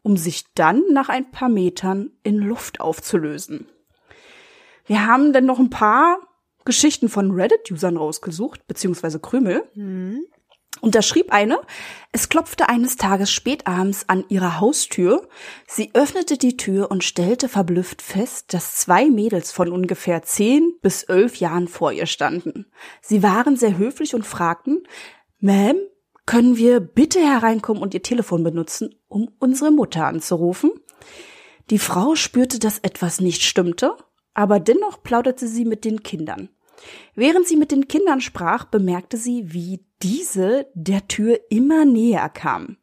um 0.01 0.16
sich 0.16 0.45
dann 0.54 0.81
nach 0.94 1.10
ein 1.10 1.30
paar 1.30 1.50
Metern 1.50 2.12
in 2.24 2.38
Luft 2.38 2.80
aufzulösen. 2.80 3.68
Wir 4.86 5.06
haben 5.06 5.33
dann 5.33 5.45
noch 5.45 5.60
ein 5.60 5.69
paar 5.69 6.19
Geschichten 6.63 7.10
von 7.10 7.31
Reddit-Usern 7.31 7.98
rausgesucht, 7.98 8.66
beziehungsweise 8.66 9.19
Krümel. 9.19 9.68
Und 10.81 10.95
da 10.95 11.02
schrieb 11.02 11.33
eine, 11.33 11.59
es 12.11 12.30
klopfte 12.30 12.69
eines 12.69 12.95
Tages 12.95 13.31
spätabends 13.31 14.07
an 14.07 14.23
ihrer 14.30 14.59
Haustür. 14.59 15.28
Sie 15.68 15.92
öffnete 15.94 16.38
die 16.38 16.57
Tür 16.57 16.90
und 16.90 17.04
stellte 17.04 17.49
verblüfft 17.49 18.02
fest, 18.02 18.54
dass 18.54 18.76
zwei 18.76 19.09
Mädels 19.09 19.52
von 19.52 19.71
ungefähr 19.71 20.21
zehn 20.23 20.73
bis 20.81 21.04
elf 21.04 21.35
Jahren 21.35 21.68
vor 21.68 21.92
ihr 21.92 22.06
standen. 22.06 22.66
Sie 23.02 23.23
waren 23.23 23.57
sehr 23.57 23.78
höflich 23.78 24.16
und 24.16 24.26
fragten, 24.26 24.83
Ma'am, 25.42 25.76
können 26.26 26.57
wir 26.57 26.80
bitte 26.80 27.19
hereinkommen 27.19 27.81
und 27.81 27.94
ihr 27.94 28.04
Telefon 28.04 28.44
benutzen, 28.44 28.95
um 29.07 29.31
unsere 29.40 29.71
Mutter 29.71 30.06
anzurufen? 30.06 30.71
Die 31.69 31.80
Frau 31.80 32.16
spürte, 32.16 32.59
dass 32.59 32.80
etwas 32.80 33.19
nicht 33.19 33.42
stimmte, 33.42 33.95
aber 34.33 34.59
dennoch 34.59 35.04
plauderte 35.04 35.47
sie 35.47 35.66
mit 35.66 35.85
den 35.85 36.04
Kindern. 36.04 36.49
Während 37.16 37.48
sie 37.48 37.57
mit 37.57 37.71
den 37.71 37.88
Kindern 37.88 38.21
sprach, 38.21 38.66
bemerkte 38.66 39.18
sie, 39.18 39.54
wie 39.54 39.83
diese 40.02 40.68
der 40.74 41.07
Tür 41.07 41.40
immer 41.50 41.86
näher 41.86 42.30
kamen. 42.30 42.78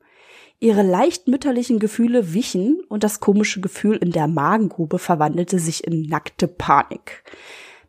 Ihre 0.59 0.83
leicht 0.83 1.29
mütterlichen 1.29 1.79
Gefühle 1.79 2.33
wichen 2.33 2.81
und 2.89 3.05
das 3.05 3.21
komische 3.21 3.61
Gefühl 3.61 3.97
in 3.97 4.11
der 4.11 4.27
Magengrube 4.27 4.99
verwandelte 4.99 5.59
sich 5.59 5.87
in 5.87 6.03
nackte 6.03 6.49
Panik. 6.49 7.25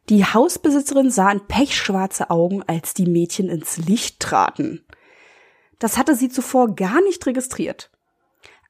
Die 0.10 0.26
Hausbesitzerin 0.26 1.10
sah 1.12 1.32
in 1.32 1.46
pechschwarze 1.48 2.30
Augen, 2.30 2.64
als 2.68 2.94
die 2.94 3.06
Mädchen 3.06 3.50
ins 3.50 3.78
Licht 3.78 4.20
traten. 4.20 4.86
Das 5.80 5.98
hatte 5.98 6.16
sie 6.16 6.30
zuvor 6.30 6.76
gar 6.76 7.02
nicht 7.02 7.26
registriert. 7.26 7.90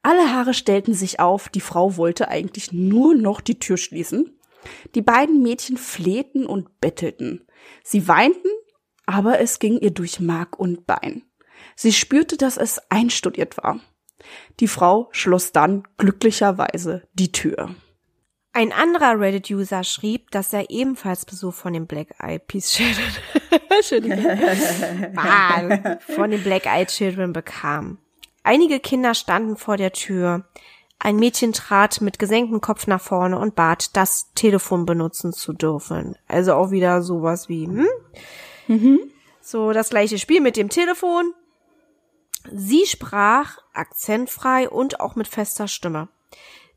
Alle 0.03 0.31
Haare 0.31 0.53
stellten 0.53 0.93
sich 0.93 1.19
auf, 1.19 1.49
die 1.49 1.61
Frau 1.61 1.97
wollte 1.97 2.27
eigentlich 2.29 2.71
nur 2.71 3.15
noch 3.15 3.41
die 3.41 3.59
Tür 3.59 3.77
schließen. 3.77 4.36
Die 4.95 5.01
beiden 5.01 5.41
Mädchen 5.41 5.77
flehten 5.77 6.45
und 6.45 6.79
bettelten. 6.81 7.47
Sie 7.83 8.07
weinten, 8.07 8.49
aber 9.05 9.39
es 9.39 9.59
ging 9.59 9.79
ihr 9.79 9.91
durch 9.91 10.19
Mark 10.19 10.59
und 10.59 10.85
Bein. 10.85 11.23
Sie 11.75 11.93
spürte, 11.93 12.37
dass 12.37 12.57
es 12.57 12.79
einstudiert 12.89 13.57
war. 13.57 13.79
Die 14.59 14.67
Frau 14.67 15.09
schloss 15.11 15.51
dann 15.51 15.83
glücklicherweise 15.97 17.07
die 17.13 17.31
Tür. 17.31 17.75
Ein 18.53 18.71
anderer 18.71 19.19
Reddit-User 19.19 19.83
schrieb, 19.83 20.31
dass 20.31 20.51
er 20.51 20.71
ebenfalls 20.71 21.25
Besuch 21.25 21.53
von 21.53 21.73
den 21.73 21.85
Black 21.85 22.15
Eyed 22.19 22.47
Peas 22.47 22.71
Children, 22.71 23.05
Ah, 25.15 25.97
von 25.99 26.31
den 26.31 26.41
Black 26.43 26.65
Eyed 26.65 26.87
Children 26.87 27.33
bekam. 27.33 27.99
Einige 28.43 28.79
Kinder 28.79 29.13
standen 29.13 29.57
vor 29.57 29.77
der 29.77 29.91
Tür. 29.91 30.47
Ein 30.99 31.17
Mädchen 31.17 31.53
trat 31.53 32.01
mit 32.01 32.17
gesenktem 32.19 32.59
Kopf 32.59 32.87
nach 32.87 33.01
vorne 33.01 33.37
und 33.37 33.55
bat, 33.55 33.95
das 33.95 34.33
Telefon 34.33 34.85
benutzen 34.85 35.31
zu 35.31 35.53
dürfen. 35.53 36.17
Also 36.27 36.53
auch 36.53 36.71
wieder 36.71 37.01
sowas 37.01 37.47
wie, 37.49 37.65
hm? 37.67 38.99
So 39.41 39.71
das 39.71 39.89
gleiche 39.89 40.17
Spiel 40.17 40.41
mit 40.41 40.57
dem 40.57 40.69
Telefon. 40.69 41.33
Sie 42.51 42.85
sprach 42.85 43.57
akzentfrei 43.73 44.69
und 44.69 44.99
auch 44.99 45.15
mit 45.15 45.27
fester 45.27 45.67
Stimme. 45.67 46.07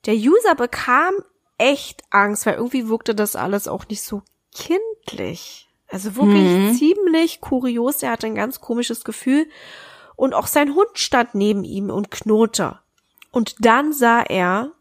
Der 0.07 0.15
User 0.15 0.55
bekam 0.55 1.15
echt 1.59 2.03
Angst, 2.11 2.47
weil 2.47 2.55
irgendwie 2.55 2.89
wirkte 2.89 3.15
das 3.15 3.37
alles 3.37 3.69
auch 3.69 3.87
nicht 3.89 4.03
so 4.03 4.23
kindlich. 4.55 5.69
Also 5.89 6.15
wirklich 6.17 6.43
Mhm. 6.45 6.75
ziemlich 6.75 7.41
kurios. 7.41 8.03
Er 8.03 8.13
hatte 8.13 8.27
ein 8.27 8.35
ganz 8.35 8.61
komisches 8.61 9.05
Gefühl. 9.05 9.47
Und 10.17 10.35
auch 10.35 10.47
sein 10.47 10.75
Hund 10.75 10.91
stand 10.95 11.35
neben 11.35 11.65
ihm 11.65 11.91
und 11.91 12.11
knurrte. 12.11 12.79
Und 13.31 13.65
dann 13.65 13.93
sah 13.93 14.23
er 14.23 14.73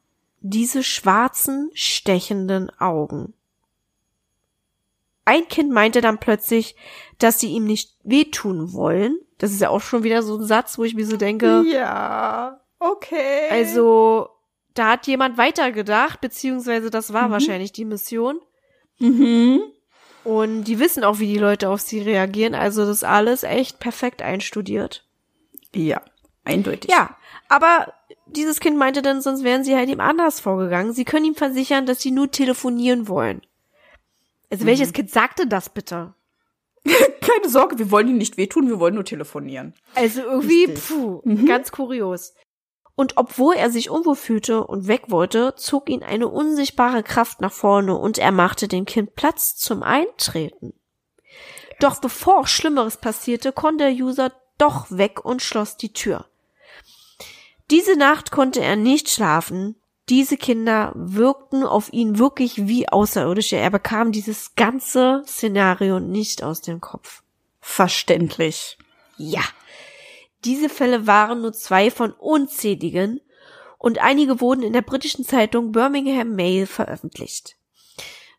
diese 0.41 0.83
schwarzen, 0.83 1.69
stechenden 1.73 2.71
Augen. 2.79 3.33
Ein 5.25 5.47
Kind 5.47 5.71
meinte 5.71 6.01
dann 6.01 6.17
plötzlich, 6.17 6.75
dass 7.19 7.39
sie 7.39 7.49
ihm 7.51 7.65
nicht 7.65 7.95
wehtun 8.03 8.73
wollen. 8.73 9.19
Das 9.37 9.51
ist 9.51 9.61
ja 9.61 9.69
auch 9.69 9.81
schon 9.81 10.03
wieder 10.03 10.23
so 10.23 10.37
ein 10.37 10.45
Satz, 10.45 10.77
wo 10.77 10.83
ich 10.83 10.95
mir 10.95 11.05
so 11.05 11.17
denke, 11.17 11.63
Ja, 11.67 12.59
okay. 12.79 13.47
also 13.51 14.29
da 14.73 14.91
hat 14.91 15.07
jemand 15.07 15.37
weitergedacht, 15.37 16.21
beziehungsweise 16.21 16.89
das 16.89 17.13
war 17.13 17.31
wahrscheinlich 17.31 17.71
die 17.71 17.85
Mission. 17.85 18.39
Mhm. 18.97 19.61
Und 20.23 20.63
die 20.65 20.79
wissen 20.79 21.03
auch, 21.03 21.19
wie 21.19 21.27
die 21.27 21.39
Leute 21.39 21.69
auf 21.69 21.81
sie 21.81 22.01
reagieren. 22.01 22.55
Also 22.55 22.85
das 22.85 23.03
alles 23.03 23.43
echt 23.43 23.79
perfekt 23.79 24.21
einstudiert. 24.21 25.05
Ja, 25.73 26.01
eindeutig. 26.43 26.91
Ja, 26.91 27.15
aber 27.47 27.93
dieses 28.35 28.59
Kind 28.59 28.77
meinte 28.77 29.01
dann, 29.01 29.21
sonst 29.21 29.43
wären 29.43 29.63
sie 29.63 29.75
halt 29.75 29.89
ihm 29.89 29.99
anders 29.99 30.39
vorgegangen. 30.39 30.93
Sie 30.93 31.05
können 31.05 31.25
ihm 31.25 31.35
versichern, 31.35 31.85
dass 31.85 32.01
sie 32.01 32.11
nur 32.11 32.31
telefonieren 32.31 33.07
wollen. 33.07 33.41
Also 34.49 34.65
welches 34.65 34.93
Kind 34.93 35.11
sagte 35.11 35.47
das 35.47 35.69
bitte? 35.69 36.13
Keine 36.85 37.49
Sorge, 37.49 37.77
wir 37.77 37.91
wollen 37.91 38.07
ihm 38.07 38.17
nicht 38.17 38.37
wehtun, 38.37 38.67
wir 38.67 38.79
wollen 38.79 38.95
nur 38.95 39.05
telefonieren. 39.05 39.73
Also 39.95 40.21
irgendwie, 40.21 40.65
Richtig. 40.65 40.87
puh, 40.87 41.21
ganz 41.45 41.71
kurios. 41.71 42.33
Und 42.95 43.15
obwohl 43.17 43.55
er 43.55 43.69
sich 43.69 43.89
unwohl 43.89 44.15
fühlte 44.15 44.65
und 44.65 44.87
weg 44.87 45.03
wollte, 45.07 45.55
zog 45.55 45.89
ihn 45.89 46.03
eine 46.03 46.27
unsichtbare 46.27 47.03
Kraft 47.03 47.39
nach 47.41 47.53
vorne 47.53 47.95
und 47.95 48.17
er 48.17 48.31
machte 48.31 48.67
dem 48.67 48.85
Kind 48.85 49.15
Platz 49.15 49.55
zum 49.55 49.83
Eintreten. 49.83 50.73
Doch 51.79 52.01
bevor 52.01 52.45
Schlimmeres 52.45 52.97
passierte, 52.97 53.53
konnte 53.53 53.85
der 53.85 53.93
User 53.93 54.33
doch 54.57 54.87
weg 54.89 55.23
und 55.23 55.41
schloss 55.41 55.77
die 55.77 55.93
Tür. 55.93 56.25
Diese 57.71 57.95
Nacht 57.95 58.31
konnte 58.31 58.61
er 58.61 58.75
nicht 58.75 59.09
schlafen. 59.09 59.75
Diese 60.09 60.37
Kinder 60.37 60.91
wirkten 60.95 61.63
auf 61.63 61.93
ihn 61.93 62.17
wirklich 62.17 62.67
wie 62.67 62.89
Außerirdische. 62.89 63.57
Er 63.57 63.69
bekam 63.69 64.11
dieses 64.11 64.55
ganze 64.55 65.23
Szenario 65.27 65.99
nicht 65.99 66.43
aus 66.43 66.61
dem 66.61 66.81
Kopf. 66.81 67.21
Verständlich. 67.61 68.77
Ja. 69.17 69.43
Diese 70.45 70.69
Fälle 70.69 71.05
waren 71.05 71.41
nur 71.41 71.53
zwei 71.53 71.91
von 71.91 72.11
unzähligen 72.11 73.21
und 73.77 73.99
einige 73.99 74.41
wurden 74.41 74.63
in 74.63 74.73
der 74.73 74.81
britischen 74.81 75.25
Zeitung 75.25 75.71
Birmingham 75.71 76.33
Mail 76.35 76.65
veröffentlicht. 76.65 77.57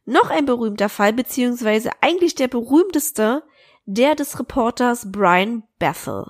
Noch 0.06 0.30
ein 0.30 0.46
berühmter 0.46 0.88
Fall, 0.88 1.12
beziehungsweise 1.12 1.90
eigentlich 2.00 2.34
der 2.34 2.48
berühmteste, 2.48 3.44
der 3.84 4.16
des 4.16 4.38
Reporters 4.40 5.12
Brian 5.12 5.62
Bethel. 5.78 6.26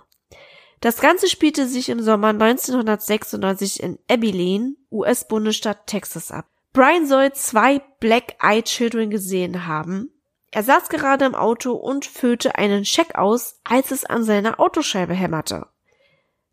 Das 0.80 1.00
Ganze 1.00 1.28
spielte 1.28 1.66
sich 1.66 1.90
im 1.90 2.02
Sommer 2.02 2.28
1996 2.28 3.82
in 3.82 3.98
Abilene, 4.10 4.76
US-Bundesstaat 4.90 5.86
Texas 5.86 6.30
ab. 6.30 6.46
Brian 6.72 7.06
soll 7.06 7.32
zwei 7.32 7.80
Black-Eyed 8.00 8.64
Children 8.64 9.10
gesehen 9.10 9.66
haben. 9.66 10.10
Er 10.52 10.62
saß 10.62 10.88
gerade 10.88 11.26
im 11.26 11.34
Auto 11.34 11.72
und 11.72 12.06
füllte 12.06 12.56
einen 12.56 12.84
Scheck 12.84 13.14
aus, 13.16 13.60
als 13.64 13.90
es 13.90 14.04
an 14.04 14.24
seiner 14.24 14.58
Autoscheibe 14.58 15.14
hämmerte. 15.14 15.66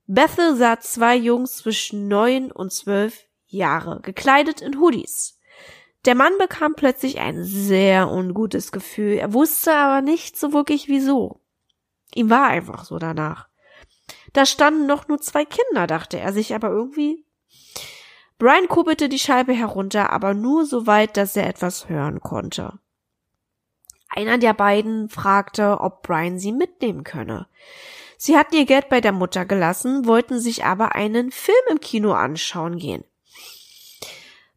Bethel 0.07 0.55
sah 0.55 0.79
zwei 0.79 1.15
Jungs 1.15 1.57
zwischen 1.57 2.07
neun 2.07 2.51
und 2.51 2.71
zwölf 2.71 3.25
Jahre, 3.47 4.01
gekleidet 4.01 4.61
in 4.61 4.79
Hoodies. 4.79 5.39
Der 6.05 6.15
Mann 6.15 6.33
bekam 6.37 6.75
plötzlich 6.75 7.19
ein 7.19 7.43
sehr 7.43 8.11
ungutes 8.11 8.71
Gefühl. 8.71 9.13
Er 9.17 9.33
wusste 9.33 9.73
aber 9.73 10.01
nicht 10.01 10.37
so 10.37 10.53
wirklich 10.53 10.87
wieso. 10.87 11.41
Ihm 12.13 12.29
war 12.29 12.47
einfach 12.47 12.85
so 12.85 12.99
danach. 12.99 13.47
Da 14.37 14.45
standen 14.45 14.85
noch 14.85 15.07
nur 15.07 15.19
zwei 15.19 15.45
Kinder, 15.45 15.87
dachte 15.87 16.19
er 16.19 16.31
sich 16.31 16.53
aber 16.53 16.69
irgendwie. 16.69 17.25
Brian 18.37 18.67
kurbelte 18.67 19.09
die 19.09 19.17
Scheibe 19.17 19.51
herunter, 19.51 20.11
aber 20.11 20.35
nur 20.35 20.63
so 20.63 20.85
weit, 20.85 21.17
dass 21.17 21.35
er 21.35 21.47
etwas 21.47 21.89
hören 21.89 22.19
konnte. 22.19 22.77
Einer 24.09 24.37
der 24.37 24.53
beiden 24.53 25.09
fragte, 25.09 25.79
ob 25.79 26.03
Brian 26.03 26.37
sie 26.37 26.51
mitnehmen 26.51 27.03
könne. 27.03 27.47
Sie 28.19 28.37
hatten 28.37 28.53
ihr 28.53 28.65
Geld 28.65 28.89
bei 28.89 29.01
der 29.01 29.11
Mutter 29.11 29.43
gelassen, 29.43 30.05
wollten 30.05 30.39
sich 30.39 30.63
aber 30.65 30.93
einen 30.93 31.31
Film 31.31 31.57
im 31.71 31.79
Kino 31.79 32.13
anschauen 32.13 32.77
gehen. 32.77 33.05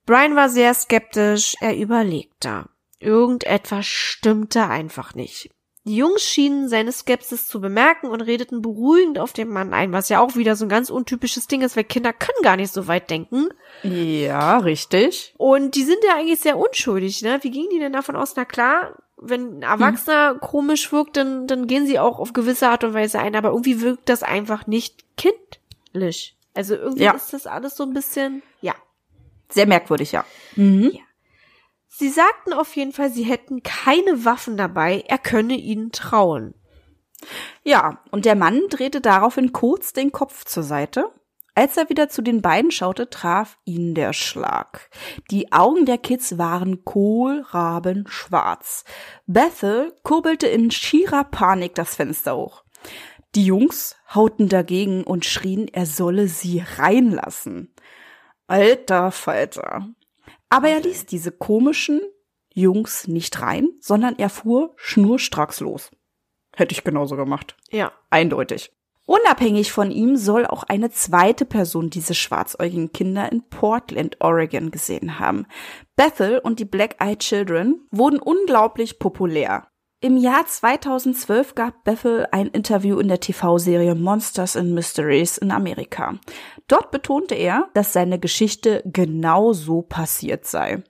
Brian 0.04 0.36
war 0.36 0.50
sehr 0.50 0.74
skeptisch, 0.74 1.54
er 1.58 1.74
überlegte. 1.74 2.66
Irgendetwas 2.98 3.86
stimmte 3.86 4.68
einfach 4.68 5.14
nicht. 5.14 5.48
Die 5.84 5.96
Jungs 5.96 6.22
schienen 6.22 6.68
seine 6.68 6.92
Skepsis 6.92 7.46
zu 7.46 7.58
bemerken 7.60 8.08
und 8.08 8.20
redeten 8.20 8.60
beruhigend 8.60 9.18
auf 9.18 9.32
den 9.32 9.48
Mann 9.48 9.72
ein, 9.72 9.92
was 9.92 10.10
ja 10.10 10.20
auch 10.20 10.36
wieder 10.36 10.54
so 10.54 10.66
ein 10.66 10.68
ganz 10.68 10.90
untypisches 10.90 11.46
Ding 11.46 11.62
ist, 11.62 11.74
weil 11.74 11.84
Kinder 11.84 12.12
können 12.12 12.42
gar 12.42 12.56
nicht 12.56 12.70
so 12.72 12.86
weit 12.86 13.08
denken. 13.08 13.48
Ja, 13.82 14.58
richtig. 14.58 15.32
Und 15.38 15.74
die 15.76 15.84
sind 15.84 15.98
ja 16.06 16.16
eigentlich 16.16 16.40
sehr 16.40 16.58
unschuldig, 16.58 17.22
ne? 17.22 17.38
Wie 17.42 17.50
gingen 17.50 17.70
die 17.72 17.78
denn 17.78 17.94
davon 17.94 18.14
aus? 18.14 18.34
Na 18.36 18.44
klar, 18.44 18.98
wenn 19.16 19.58
ein 19.58 19.62
Erwachsener 19.62 20.34
komisch 20.34 20.92
wirkt, 20.92 21.16
dann, 21.16 21.46
dann 21.46 21.66
gehen 21.66 21.86
sie 21.86 21.98
auch 21.98 22.18
auf 22.18 22.34
gewisse 22.34 22.68
Art 22.68 22.84
und 22.84 22.92
Weise 22.92 23.18
ein, 23.18 23.34
aber 23.34 23.48
irgendwie 23.48 23.80
wirkt 23.80 24.08
das 24.10 24.22
einfach 24.22 24.66
nicht 24.66 25.04
kindlich. 25.16 26.36
Also 26.54 26.74
irgendwie 26.74 27.04
Ja. 27.04 27.12
ist 27.12 27.32
das 27.32 27.46
alles 27.46 27.76
so 27.76 27.84
ein 27.84 27.94
bisschen, 27.94 28.42
ja. 28.60 28.74
Sehr 29.48 29.66
merkwürdig, 29.66 30.12
ja. 30.12 30.24
Mhm. 30.56 30.92
Sie 32.00 32.08
sagten 32.08 32.54
auf 32.54 32.74
jeden 32.76 32.92
Fall, 32.92 33.10
sie 33.10 33.24
hätten 33.24 33.62
keine 33.62 34.24
Waffen 34.24 34.56
dabei, 34.56 35.04
er 35.06 35.18
könne 35.18 35.56
ihnen 35.56 35.92
trauen. 35.92 36.54
Ja, 37.62 38.02
und 38.10 38.24
der 38.24 38.36
Mann 38.36 38.62
drehte 38.70 39.02
daraufhin 39.02 39.52
kurz 39.52 39.92
den 39.92 40.10
Kopf 40.10 40.46
zur 40.46 40.62
Seite. 40.62 41.12
Als 41.54 41.76
er 41.76 41.90
wieder 41.90 42.08
zu 42.08 42.22
den 42.22 42.40
beiden 42.40 42.70
schaute, 42.70 43.10
traf 43.10 43.58
ihn 43.66 43.94
der 43.94 44.14
Schlag. 44.14 44.88
Die 45.30 45.52
Augen 45.52 45.84
der 45.84 45.98
Kids 45.98 46.38
waren 46.38 46.86
kohlrabenschwarz. 46.86 48.86
Bethel 49.26 49.94
kurbelte 50.02 50.46
in 50.46 50.70
schierer 50.70 51.24
Panik 51.24 51.74
das 51.74 51.96
Fenster 51.96 52.34
hoch. 52.34 52.64
Die 53.34 53.44
Jungs 53.44 53.96
hauten 54.14 54.48
dagegen 54.48 55.04
und 55.04 55.26
schrien, 55.26 55.68
er 55.68 55.84
solle 55.84 56.28
sie 56.28 56.64
reinlassen. 56.78 57.74
Alter 58.46 59.10
Falter. 59.10 59.90
Aber 60.50 60.68
er 60.68 60.80
ließ 60.80 61.06
diese 61.06 61.32
komischen 61.32 62.02
Jungs 62.52 63.08
nicht 63.08 63.40
rein, 63.40 63.70
sondern 63.80 64.18
er 64.18 64.28
fuhr 64.28 64.74
schnurstracks 64.76 65.60
los. 65.60 65.90
Hätte 66.54 66.72
ich 66.72 66.84
genauso 66.84 67.16
gemacht. 67.16 67.56
Ja. 67.70 67.92
Eindeutig. 68.10 68.72
Unabhängig 69.06 69.72
von 69.72 69.90
ihm 69.90 70.16
soll 70.16 70.46
auch 70.46 70.62
eine 70.64 70.90
zweite 70.90 71.44
Person 71.44 71.90
diese 71.90 72.14
schwarzäugigen 72.14 72.92
Kinder 72.92 73.30
in 73.32 73.42
Portland, 73.48 74.16
Oregon 74.20 74.70
gesehen 74.70 75.18
haben. 75.18 75.46
Bethel 75.96 76.38
und 76.38 76.60
die 76.60 76.64
Black 76.64 76.96
Eyed 77.00 77.20
Children 77.20 77.80
wurden 77.90 78.20
unglaublich 78.20 78.98
populär. 78.98 79.69
Im 80.02 80.16
Jahr 80.16 80.46
2012 80.46 81.54
gab 81.54 81.84
Bethel 81.84 82.26
ein 82.32 82.46
Interview 82.46 82.98
in 83.00 83.08
der 83.08 83.20
TV-Serie 83.20 83.94
Monsters 83.94 84.56
and 84.56 84.72
Mysteries 84.72 85.36
in 85.36 85.50
Amerika. 85.50 86.18
Dort 86.68 86.90
betonte 86.90 87.34
er, 87.34 87.68
dass 87.74 87.92
seine 87.92 88.18
Geschichte 88.18 88.82
genau 88.86 89.52
so 89.52 89.82
passiert 89.82 90.46
sei. 90.46 90.82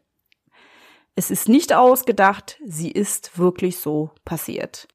Es 1.16 1.32
ist 1.32 1.48
nicht 1.48 1.72
ausgedacht, 1.72 2.60
sie 2.64 2.92
ist 2.92 3.36
wirklich 3.36 3.78
so 3.78 4.12
passiert. 4.24 4.86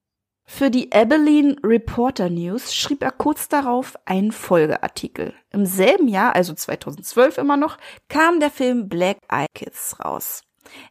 Für 0.45 0.71
die 0.71 0.93
Abilene 0.93 1.57
Reporter 1.61 2.29
News 2.29 2.73
schrieb 2.73 3.03
er 3.03 3.11
kurz 3.11 3.49
darauf 3.49 3.95
einen 4.05 4.31
Folgeartikel. 4.31 5.33
Im 5.51 5.65
selben 5.65 6.07
Jahr, 6.07 6.35
also 6.35 6.53
2012 6.53 7.37
immer 7.37 7.57
noch, 7.57 7.77
kam 8.07 8.39
der 8.39 8.51
Film 8.51 8.87
Black 8.87 9.17
Eye 9.29 9.47
Kids 9.53 9.97
raus. 9.99 10.43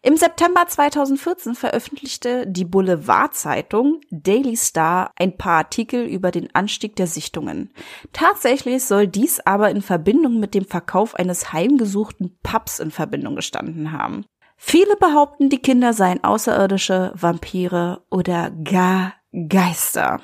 Im 0.02 0.16
September 0.16 0.66
2014 0.66 1.54
veröffentlichte 1.54 2.46
die 2.46 2.64
Boulevard-Zeitung 2.64 4.00
Daily 4.10 4.56
Star 4.56 5.10
ein 5.16 5.36
paar 5.36 5.58
Artikel 5.58 6.04
über 6.04 6.30
den 6.30 6.54
Anstieg 6.54 6.96
der 6.96 7.06
Sichtungen. 7.06 7.72
Tatsächlich 8.12 8.84
soll 8.84 9.06
dies 9.06 9.40
aber 9.40 9.70
in 9.70 9.82
Verbindung 9.82 10.40
mit 10.40 10.54
dem 10.54 10.64
Verkauf 10.64 11.14
eines 11.14 11.52
heimgesuchten 11.52 12.38
Pubs 12.42 12.78
in 12.78 12.90
Verbindung 12.90 13.36
gestanden 13.36 13.92
haben. 13.92 14.24
Viele 14.56 14.96
behaupten, 14.96 15.50
die 15.50 15.60
Kinder 15.60 15.92
seien 15.92 16.22
Außerirdische, 16.22 17.12
Vampire 17.14 18.04
oder 18.10 18.50
gar 18.50 19.14
Geister. 19.48 20.20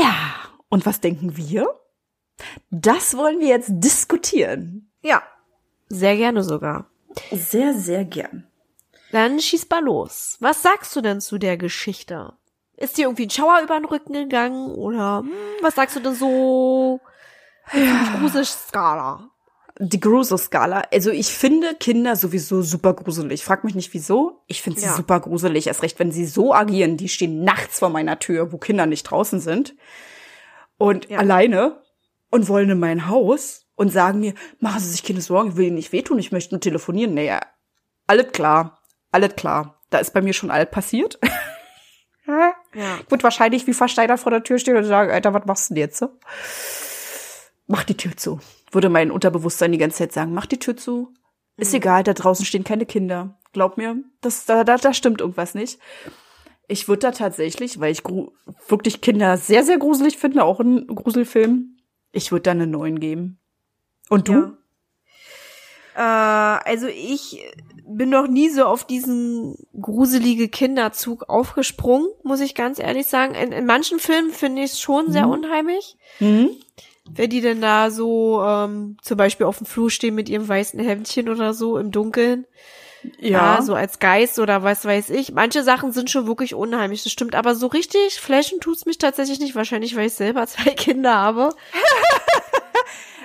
Ja, 0.00 0.14
und 0.68 0.84
was 0.84 1.00
denken 1.00 1.36
wir? 1.36 1.66
Das 2.70 3.16
wollen 3.16 3.40
wir 3.40 3.48
jetzt 3.48 3.70
diskutieren. 3.70 4.90
Ja. 5.02 5.22
Sehr 5.88 6.16
gerne 6.16 6.42
sogar. 6.42 6.90
Sehr, 7.32 7.74
sehr 7.74 8.04
gern. 8.04 8.46
Dann 9.12 9.40
schieß 9.40 9.66
mal 9.70 9.82
los. 9.82 10.36
Was 10.40 10.62
sagst 10.62 10.94
du 10.94 11.00
denn 11.00 11.20
zu 11.20 11.38
der 11.38 11.56
Geschichte? 11.56 12.34
Ist 12.76 12.96
dir 12.98 13.06
irgendwie 13.06 13.26
ein 13.26 13.30
Schauer 13.30 13.60
über 13.62 13.74
den 13.78 13.86
Rücken 13.86 14.12
gegangen? 14.12 14.70
Oder 14.70 15.20
hm, 15.20 15.30
was 15.62 15.74
sagst 15.74 15.96
du 15.96 16.00
denn 16.00 16.14
so? 16.14 17.00
Ja. 17.72 18.16
Gruselskala. 18.20 19.30
Die 19.80 20.00
Gruselskala. 20.00 20.82
Also 20.92 21.10
ich 21.10 21.28
finde 21.28 21.74
Kinder 21.74 22.16
sowieso 22.16 22.62
super 22.62 22.94
gruselig. 22.94 23.44
Frag 23.44 23.64
mich 23.64 23.74
nicht 23.74 23.94
wieso. 23.94 24.42
Ich 24.46 24.60
finde 24.62 24.80
sie 24.80 24.86
Ja. 24.86 24.94
super 24.94 25.20
gruselig. 25.20 25.66
Erst 25.68 25.82
recht, 25.82 25.98
wenn 25.98 26.12
sie 26.12 26.26
so 26.26 26.52
agieren. 26.54 26.96
Die 26.96 27.08
stehen 27.08 27.44
nachts 27.44 27.78
vor 27.78 27.88
meiner 27.88 28.18
Tür, 28.18 28.52
wo 28.52 28.58
Kinder 28.58 28.86
nicht 28.86 29.04
draußen 29.04 29.40
sind. 29.40 29.74
Und 30.78 31.08
Ja. 31.08 31.18
alleine 31.18 31.80
und 32.30 32.48
wollen 32.48 32.70
in 32.70 32.78
mein 32.80 33.08
Haus 33.08 33.66
und 33.78 33.90
sagen 33.90 34.20
mir, 34.20 34.34
machen 34.60 34.80
Sie 34.80 34.90
sich 34.90 35.02
keine 35.04 35.20
Sorgen, 35.22 35.50
ich 35.50 35.56
will 35.56 35.66
Ihnen 35.66 35.76
nicht 35.76 35.92
wehtun, 35.92 36.18
ich 36.18 36.32
möchte 36.32 36.54
nur 36.54 36.60
telefonieren. 36.60 37.14
Naja, 37.14 37.40
alles 38.06 38.32
klar. 38.32 38.80
Alles 39.10 39.34
klar. 39.36 39.80
Da 39.90 39.98
ist 39.98 40.12
bei 40.12 40.20
mir 40.20 40.32
schon 40.34 40.50
alt 40.50 40.70
passiert. 40.70 41.18
Ja. 42.74 42.98
Würde 43.08 43.22
wahrscheinlich 43.22 43.66
wie 43.66 43.72
versteinert 43.72 44.20
vor 44.20 44.30
der 44.30 44.42
Tür 44.42 44.58
stehen 44.58 44.76
und 44.76 44.84
sagen, 44.84 45.10
Alter, 45.10 45.32
was 45.32 45.46
machst 45.46 45.70
du 45.70 45.74
denn 45.74 45.80
jetzt? 45.84 46.04
Mach 47.66 47.84
die 47.84 47.96
Tür 47.96 48.14
zu. 48.18 48.38
Würde 48.70 48.90
mein 48.90 49.10
Unterbewusstsein 49.10 49.72
die 49.72 49.78
ganze 49.78 49.96
Zeit 49.98 50.12
sagen, 50.12 50.34
mach 50.34 50.44
die 50.44 50.58
Tür 50.58 50.76
zu. 50.76 51.14
Ist 51.56 51.72
egal, 51.72 52.02
da 52.04 52.12
draußen 52.12 52.44
stehen 52.44 52.64
keine 52.64 52.84
Kinder. 52.84 53.38
Glaub 53.52 53.78
mir, 53.78 53.96
das, 54.20 54.44
da, 54.44 54.62
da, 54.62 54.76
da 54.76 54.92
stimmt 54.92 55.22
irgendwas 55.22 55.54
nicht. 55.54 55.78
Ich 56.66 56.86
würde 56.86 57.00
da 57.00 57.12
tatsächlich, 57.12 57.80
weil 57.80 57.92
ich 57.92 58.02
gru- 58.02 58.32
wirklich 58.68 59.00
Kinder 59.00 59.38
sehr, 59.38 59.64
sehr 59.64 59.78
gruselig 59.78 60.18
finde, 60.18 60.44
auch 60.44 60.60
in 60.60 60.86
Gruselfilmen, 60.86 61.80
ich 62.12 62.30
würde 62.30 62.42
da 62.42 62.50
eine 62.50 62.66
9 62.66 63.00
geben. 63.00 63.40
Und 64.08 64.28
du? 64.28 64.32
Ja. 64.32 64.58
Äh, 65.98 66.70
also 66.70 66.86
ich 66.86 67.44
bin 67.86 68.10
noch 68.10 68.28
nie 68.28 68.50
so 68.50 68.64
auf 68.64 68.84
diesen 68.84 69.56
gruselige 69.80 70.48
Kinderzug 70.48 71.28
aufgesprungen, 71.28 72.08
muss 72.22 72.40
ich 72.40 72.54
ganz 72.54 72.78
ehrlich 72.78 73.06
sagen. 73.06 73.34
In, 73.34 73.52
in 73.52 73.66
manchen 73.66 73.98
Filmen 73.98 74.30
finde 74.30 74.62
ich 74.62 74.72
es 74.72 74.80
schon 74.80 75.10
sehr 75.10 75.28
unheimlich. 75.28 75.96
Mhm. 76.20 76.50
Wenn 77.10 77.30
die 77.30 77.40
denn 77.40 77.60
da 77.60 77.90
so 77.90 78.42
ähm, 78.42 78.98
zum 79.02 79.16
Beispiel 79.16 79.46
auf 79.46 79.58
dem 79.58 79.66
Flur 79.66 79.90
stehen 79.90 80.14
mit 80.14 80.28
ihrem 80.28 80.46
weißen 80.46 80.78
Hemdchen 80.78 81.28
oder 81.28 81.54
so 81.54 81.78
im 81.78 81.90
Dunkeln. 81.90 82.46
Ja. 83.20 83.62
so 83.62 83.74
als 83.74 84.00
Geist 84.00 84.38
oder 84.40 84.64
was 84.64 84.84
weiß 84.84 85.10
ich. 85.10 85.32
Manche 85.32 85.62
Sachen 85.62 85.92
sind 85.92 86.10
schon 86.10 86.26
wirklich 86.26 86.54
unheimlich, 86.54 87.04
das 87.04 87.12
stimmt. 87.12 87.36
Aber 87.36 87.54
so 87.54 87.68
richtig 87.68 88.20
flashen 88.20 88.60
tut's 88.60 88.86
mich 88.86 88.98
tatsächlich 88.98 89.38
nicht. 89.38 89.54
Wahrscheinlich, 89.54 89.96
weil 89.96 90.08
ich 90.08 90.14
selber 90.14 90.46
zwei 90.48 90.70
Kinder 90.70 91.14
habe. 91.14 91.50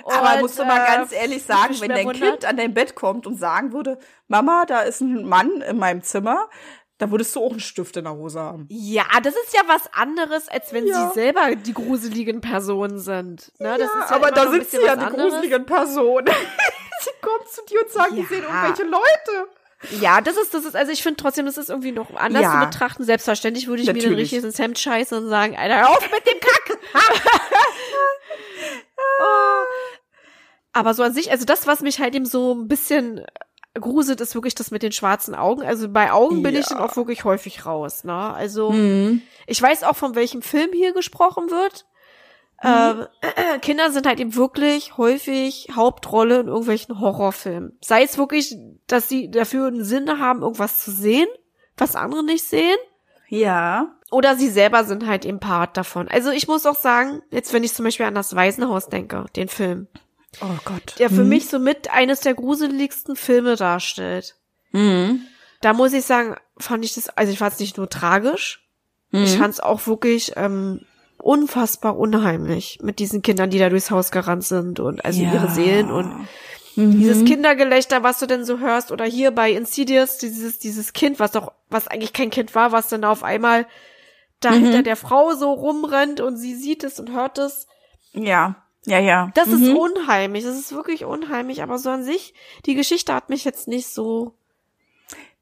Aber 0.04 0.34
Und, 0.34 0.40
musst 0.42 0.58
du 0.58 0.64
mal 0.64 0.82
äh, 0.82 0.86
ganz 0.96 1.12
ehrlich 1.12 1.42
sagen, 1.46 1.74
wenn 1.80 1.88
dein 1.90 2.06
wundert. 2.06 2.30
Kind 2.30 2.44
an 2.44 2.56
dein 2.56 2.74
Bett 2.74 2.94
kommt 2.94 3.26
und 3.26 3.36
sagen 3.38 3.72
würde, 3.72 3.98
Mama, 4.28 4.64
da 4.66 4.80
ist 4.80 5.00
ein 5.00 5.24
Mann 5.26 5.60
in 5.62 5.78
meinem 5.78 6.02
Zimmer, 6.02 6.48
dann 6.98 7.10
würdest 7.10 7.34
du 7.34 7.44
auch 7.44 7.50
einen 7.50 7.60
Stift 7.60 7.96
in 7.96 8.04
der 8.04 8.14
Hose 8.14 8.38
haben. 8.40 8.66
Ja, 8.70 9.04
das 9.22 9.34
ist 9.34 9.52
ja 9.54 9.62
was 9.66 9.92
anderes, 9.92 10.48
als 10.48 10.72
wenn 10.72 10.86
Ja. 10.86 11.08
sie 11.08 11.14
selber 11.14 11.54
die 11.56 11.74
gruseligen 11.74 12.40
Personen 12.40 12.98
sind. 13.00 13.50
Ne, 13.58 13.76
ist 13.76 13.90
ja 14.08 14.14
aber 14.14 14.30
da 14.30 14.48
sind 14.50 14.68
sie 14.68 14.76
ja 14.76 14.94
die 14.94 15.02
anderes. 15.04 15.30
gruseligen 15.32 15.66
Personen. 15.66 16.26
sie 17.00 17.10
kommen 17.20 17.44
zu 17.50 17.62
dir 17.68 17.82
und 17.82 17.90
sagen, 17.90 18.14
die 18.16 18.22
Ja. 18.22 18.28
sehen 18.28 18.42
irgendwelche 18.44 18.84
Leute. 18.84 19.48
Ja, 20.00 20.20
das 20.22 20.36
ist, 20.38 20.54
das 20.54 20.64
ist, 20.64 20.76
also 20.76 20.92
ich 20.92 21.02
finde 21.02 21.16
trotzdem, 21.18 21.44
das 21.44 21.58
ist 21.58 21.68
irgendwie 21.68 21.92
noch 21.92 22.14
anders 22.14 22.42
Ja. 22.42 22.60
zu 22.60 22.66
betrachten. 22.70 23.04
Selbstverständlich 23.04 23.66
würde 23.66 23.82
ich 23.82 23.88
mir 23.88 23.94
Natürlich. 23.94 24.32
richtig 24.32 24.44
ins 24.44 24.58
Hemd 24.58 24.78
scheißen 24.78 25.18
und 25.18 25.28
sagen, 25.28 25.56
Alter, 25.58 25.90
auf 25.90 26.10
mit 26.10 26.26
dem 26.26 26.40
Kack! 26.40 26.78
Oh. 29.20 29.53
Aber 30.74 30.92
so 30.92 31.02
an 31.02 31.14
sich, 31.14 31.30
also 31.30 31.44
das, 31.46 31.66
was 31.66 31.80
mich 31.80 32.00
halt 32.00 32.14
eben 32.14 32.26
so 32.26 32.52
ein 32.54 32.68
bisschen 32.68 33.24
gruselt, 33.74 34.20
ist 34.20 34.34
wirklich 34.34 34.54
das 34.54 34.70
mit 34.70 34.82
den 34.82 34.92
schwarzen 34.92 35.34
Augen. 35.34 35.62
Also 35.62 35.88
bei 35.88 36.12
Augen 36.12 36.42
bin 36.42 36.54
ich 36.54 36.68
Ja. 36.68 36.76
dann 36.76 36.78
auch 36.84 36.96
wirklich 36.96 37.24
häufig 37.24 37.64
raus, 37.64 38.04
ne? 38.04 38.12
Also, 38.34 38.72
ich 39.46 39.62
weiß 39.62 39.84
auch, 39.84 39.96
von 39.96 40.14
welchem 40.14 40.42
Film 40.42 40.70
hier 40.72 40.92
gesprochen 40.92 41.50
wird. 41.50 41.86
Ähm, 42.62 43.06
Kinder 43.62 43.90
sind 43.90 44.06
halt 44.06 44.20
eben 44.20 44.36
wirklich 44.36 44.96
häufig 44.96 45.68
Hauptrolle 45.74 46.40
in 46.40 46.46
irgendwelchen 46.48 47.00
Horrorfilmen. 47.00 47.76
Sei 47.82 48.02
es 48.02 48.16
wirklich, 48.16 48.54
dass 48.86 49.08
sie 49.08 49.30
dafür 49.30 49.66
einen 49.68 49.84
Sinn 49.84 50.20
haben, 50.20 50.42
irgendwas 50.42 50.82
zu 50.82 50.90
sehen, 50.90 51.26
was 51.76 51.96
andere 51.96 52.24
nicht 52.24 52.44
sehen. 52.44 52.76
Ja. 53.28 53.96
Oder 54.10 54.36
sie 54.36 54.48
selber 54.48 54.84
sind 54.84 55.06
halt 55.06 55.24
eben 55.24 55.40
Part 55.40 55.76
davon. 55.76 56.06
Also 56.08 56.30
ich 56.30 56.46
muss 56.46 56.64
auch 56.66 56.76
sagen, 56.76 57.22
jetzt 57.30 57.52
wenn 57.52 57.64
ich 57.64 57.74
zum 57.74 57.84
Beispiel 57.84 58.06
an 58.06 58.14
das 58.14 58.36
Waisenhaus 58.36 58.88
denke, 58.88 59.24
den 59.34 59.48
Film, 59.48 59.88
Oh 60.40 60.58
Gott. 60.64 60.94
der 60.98 61.10
für 61.10 61.24
mich 61.24 61.48
somit 61.48 61.90
eines 61.90 62.20
der 62.20 62.34
gruseligsten 62.34 63.16
Filme 63.16 63.56
darstellt. 63.56 64.36
Mhm. 64.72 65.22
Da 65.60 65.72
muss 65.72 65.92
ich 65.92 66.04
sagen, 66.04 66.36
fand 66.58 66.84
ich 66.84 66.94
das, 66.94 67.08
also 67.10 67.32
ich 67.32 67.38
fand 67.38 67.54
es 67.54 67.60
nicht 67.60 67.76
nur 67.76 67.88
tragisch, 67.88 68.60
Mhm. 69.10 69.24
ich 69.24 69.36
fand 69.38 69.54
es 69.54 69.60
auch 69.60 69.86
wirklich 69.86 70.32
ähm, 70.36 70.80
unfassbar 71.18 71.96
unheimlich 71.96 72.80
mit 72.82 72.98
diesen 72.98 73.22
Kindern, 73.22 73.48
die 73.50 73.58
da 73.58 73.68
durchs 73.70 73.90
Haus 73.90 74.10
gerannt 74.10 74.44
sind 74.44 74.80
und 74.80 75.04
also 75.04 75.22
ihre 75.22 75.48
Seelen 75.50 75.90
und 75.90 76.26
Mhm. 76.76 76.98
dieses 76.98 77.24
Kindergelächter, 77.24 78.02
was 78.02 78.18
du 78.18 78.26
denn 78.26 78.44
so 78.44 78.58
hörst, 78.58 78.90
oder 78.90 79.04
hier 79.04 79.30
bei 79.30 79.52
Insidious, 79.52 80.18
dieses, 80.18 80.58
dieses 80.58 80.92
Kind, 80.92 81.20
was 81.20 81.30
doch, 81.30 81.52
was 81.70 81.86
eigentlich 81.86 82.12
kein 82.12 82.30
Kind 82.30 82.54
war, 82.56 82.72
was 82.72 82.88
dann 82.88 83.04
auf 83.04 83.22
einmal 83.22 83.66
da 84.40 84.50
Mhm. 84.50 84.64
hinter 84.64 84.82
der 84.82 84.96
Frau 84.96 85.34
so 85.34 85.52
rumrennt 85.52 86.20
und 86.20 86.36
sie 86.36 86.54
sieht 86.56 86.82
es 86.82 86.98
und 86.98 87.12
hört 87.12 87.38
es. 87.38 87.68
Ja. 88.12 88.56
Ja, 88.86 88.98
ja. 88.98 89.30
Das 89.34 89.48
ist 89.48 89.60
Mhm. 89.60 89.76
unheimlich, 89.76 90.44
das 90.44 90.56
ist 90.58 90.72
wirklich 90.74 91.04
unheimlich, 91.04 91.62
aber 91.62 91.78
so 91.78 91.90
an 91.90 92.04
sich, 92.04 92.34
die 92.66 92.74
Geschichte 92.74 93.14
hat 93.14 93.30
mich 93.30 93.44
jetzt 93.44 93.66
nicht 93.68 93.88
so 93.88 94.34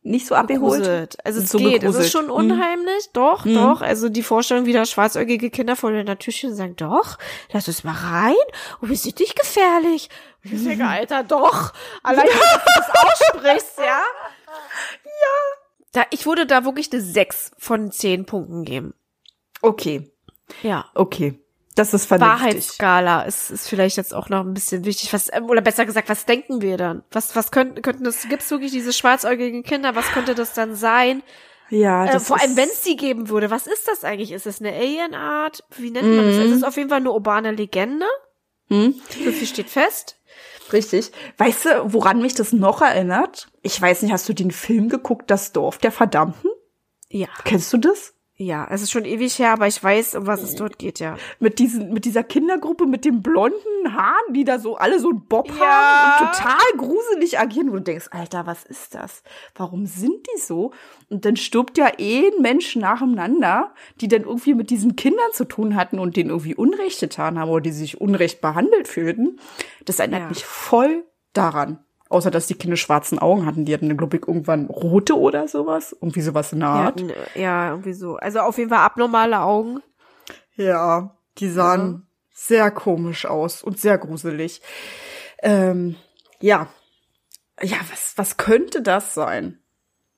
nicht 0.05 0.27
so 0.27 0.35
abgeholt. 0.35 0.81
gegruselt. 0.83 1.25
Also 1.25 1.41
es 1.41 1.49
So 1.51 1.59
geht, 1.59 1.75
es 1.75 1.81
gegruselt. 1.81 2.05
ist 2.07 2.11
schon 2.13 2.25
Mhm. 2.27 2.31
unheimlich, 2.33 3.11
doch, 3.13 3.45
Mhm. 3.45 3.55
doch. 3.55 3.83
Also 3.83 4.09
die 4.09 4.25
Vorstellung, 4.25 4.67
wie 4.67 4.73
da 4.73 4.85
schwarzäugige 4.85 5.49
Kinder 5.51 5.77
vor 5.77 5.93
der 5.93 6.19
Tür 6.19 6.33
stehen 6.33 6.51
und 6.51 6.57
sagen, 6.57 6.75
doch, 6.75 7.19
lass 7.53 7.69
uns 7.69 7.85
mal 7.85 7.93
rein. 7.95 8.35
Oh, 8.83 8.89
wir 8.89 8.97
sind 8.97 9.21
nicht 9.21 9.39
gefährlich. 9.39 10.09
Und 10.45 10.55
ich 10.55 10.65
denke, 10.65 10.87
Alter, 10.89 11.23
doch. 11.23 11.73
Allein, 12.03 12.27
dass 12.27 12.35
du 12.35 12.61
das 12.65 12.91
aussprichst, 13.05 13.79
ja. 13.79 14.03
Ja. 15.05 15.59
Da, 15.93 16.03
ich 16.11 16.27
würde 16.27 16.47
da 16.47 16.65
wirklich 16.65 16.93
eine 16.93 17.01
6 17.01 17.53
von 17.59 17.93
10 17.93 18.27
Punkten 18.27 18.65
geben. 18.65 18.95
Okay. 19.61 20.11
Ja. 20.63 20.87
Okay. 20.97 21.39
Das 21.75 21.95
ist 21.95 22.07
vernünftig. 22.07 22.41
Wahrheitsskala 22.41 23.23
ist, 23.23 23.51
ist 23.51 23.69
vielleicht 23.69 23.97
jetzt 23.97 24.13
auch 24.13 24.29
noch 24.29 24.41
ein 24.41 24.53
bisschen 24.53 24.85
wichtig. 24.85 25.13
Was, 25.13 25.33
ähm, 25.33 25.45
oder 25.47 25.63
besser 25.63 25.87
gesagt, 25.87 26.09
was 26.09 26.27
denken 26.27 26.61
wir 26.61 26.77
dann? 26.77 27.03
Was, 27.11 27.35
was 27.35 27.51
könnten, 27.51 27.81
könnten 27.81 28.05
das, 28.05 28.29
gibt's 28.29 28.51
wirklich 28.51 28.73
diese 28.73 28.93
schwarzäugigen 28.93 29.63
Kinder? 29.63 29.95
Was 29.95 30.07
könnte 30.09 30.35
das 30.35 30.53
dann 30.53 30.75
sein? 30.75 31.23
Ja, 31.71 32.05
Äh, 32.07 32.13
das 32.13 32.27
vor 32.27 32.39
allem, 32.41 32.57
wenn 32.57 32.69
es 32.69 32.85
sie 32.85 32.97
geben 32.97 33.31
würde, 33.31 33.51
was 33.51 33.67
ist 33.67 33.89
das 33.89 34.05
eigentlich? 34.05 34.33
Ist 34.33 34.47
es 34.47 34.61
eine 34.61 34.73
Alienart? 34.75 35.65
Wie 35.77 35.91
nennt 35.91 36.15
man 36.15 36.27
das? 36.27 36.37
Es 36.37 36.51
ist 36.51 36.65
auf 36.65 36.77
jeden 36.77 36.91
Fall 36.91 36.99
eine 36.99 37.11
urbane 37.13 37.53
Legende. 37.53 38.07
Hm? 38.69 38.95
So 39.25 39.33
viel 39.33 39.47
steht 39.47 39.71
fest. 39.71 40.19
Richtig. 40.73 41.11
Weißt 41.39 41.65
du, 41.65 41.93
woran 41.93 42.21
mich 42.21 42.35
das 42.35 42.53
noch 42.53 42.83
erinnert? 42.83 43.49
Ich 43.63 43.81
weiß 43.81 44.03
nicht, 44.03 44.13
hast 44.13 44.29
du 44.29 44.33
den 44.35 44.51
Film 44.51 44.89
geguckt, 44.91 45.31
Das 45.31 45.53
Dorf 45.53 45.79
der 45.79 45.93
Verdammten? 45.93 46.51
Ja. 47.09 47.29
Kennst 47.45 47.73
du 47.73 47.79
das? 47.79 48.15
Ja, 48.45 48.67
es 48.71 48.83
ist 48.83 48.91
schon 48.91 49.05
ewig 49.05 49.39
her, 49.39 49.53
aber 49.53 49.69
ich 49.69 49.83
weiß, 49.83 50.17
um 50.17 50.27
was 50.27 50.43
es 50.43 50.57
dort 50.57 50.77
geht, 50.79 50.99
ja. 50.99 51.17
Mit 51.39 51.61
diesen, 51.61 51.93
mit 51.93 52.05
dieser 52.05 52.25
Kindergruppe 52.25 52.87
mit 52.87 53.05
den 53.05 53.23
blonden 53.23 53.95
Haaren, 53.95 54.33
die 54.35 54.43
da 54.45 54.59
so 54.59 54.77
alle 54.77 54.99
so 54.99 55.11
einen 55.11 55.25
Bob 55.27 55.49
Ja. 55.49 55.61
haben 55.61 56.25
und 56.25 56.33
total 56.33 56.59
gruselig 56.77 57.39
agieren, 57.39 57.71
wo 57.71 57.77
du 57.77 57.83
denkst, 57.83 58.09
Alter, 58.11 58.45
was 58.47 58.65
ist 58.65 58.97
das? 58.97 59.23
Warum 59.55 59.87
sind 59.87 60.27
die 60.35 60.41
so? 60.41 60.73
Und 61.09 61.25
dann 61.25 61.37
stirbt 61.37 61.79
ja 61.79 61.93
eh 61.99 62.29
ein 62.35 62.43
Mensch 62.43 62.75
nacheinander, 62.75 63.75
die 64.01 64.09
dann 64.09 64.23
irgendwie 64.23 64.55
mit 64.55 64.71
diesen 64.71 64.97
Kindern 64.97 65.31
zu 65.33 65.45
tun 65.45 65.77
hatten 65.77 66.01
und 66.01 66.17
denen 66.17 66.31
irgendwie 66.31 66.57
Unrecht 66.57 66.99
getan 66.99 67.39
haben 67.39 67.49
oder 67.51 67.61
die 67.61 67.71
sich 67.73 68.01
unrecht 68.01 68.41
behandelt 68.41 68.89
fühlten. 68.89 69.39
Das 69.85 70.01
erinnert 70.01 70.23
Ja. 70.23 70.29
mich 70.31 70.45
voll 70.45 71.05
daran. 71.33 71.79
Außer, 72.13 72.31
dass 72.31 72.47
die 72.47 72.55
Kinder 72.55 72.77
schwarzen 72.77 73.19
Augen 73.19 73.47
hatten. 73.47 73.65
Die 73.65 73.73
hatten, 73.75 73.97
glaube 73.97 74.17
ich, 74.19 74.29
irgendwann 74.29 74.67
rote 74.67 75.19
oder 75.19 75.49
sowas. 75.49 75.93
Irgendwie 75.93 76.21
sowas 76.21 76.53
in 76.53 76.61
der 76.61 76.69
Ja, 76.69 76.75
Art. 76.75 77.01
n- 77.01 77.13
ja, 77.35 77.71
irgendwie 77.71 77.95
so. 77.95 78.17
Also 78.17 78.41
auf 78.41 78.59
jeden 78.59 78.71
Fall 78.71 78.81
abnormale 78.81 79.41
Augen. 79.41 79.81
Ja, 80.55 81.17
die 81.39 81.49
sahen 81.49 82.07
sehr 82.35 82.71
komisch 82.71 83.25
aus 83.27 83.63
und 83.63 83.81
sehr 83.81 83.97
gruselig. 83.99 84.61
Ähm, 85.43 85.97
ja. 86.41 86.69
Ja, 87.63 87.77
was, 87.91 88.13
was 88.17 88.37
könnte 88.37 88.83
das 88.83 89.15
sein? 89.15 89.59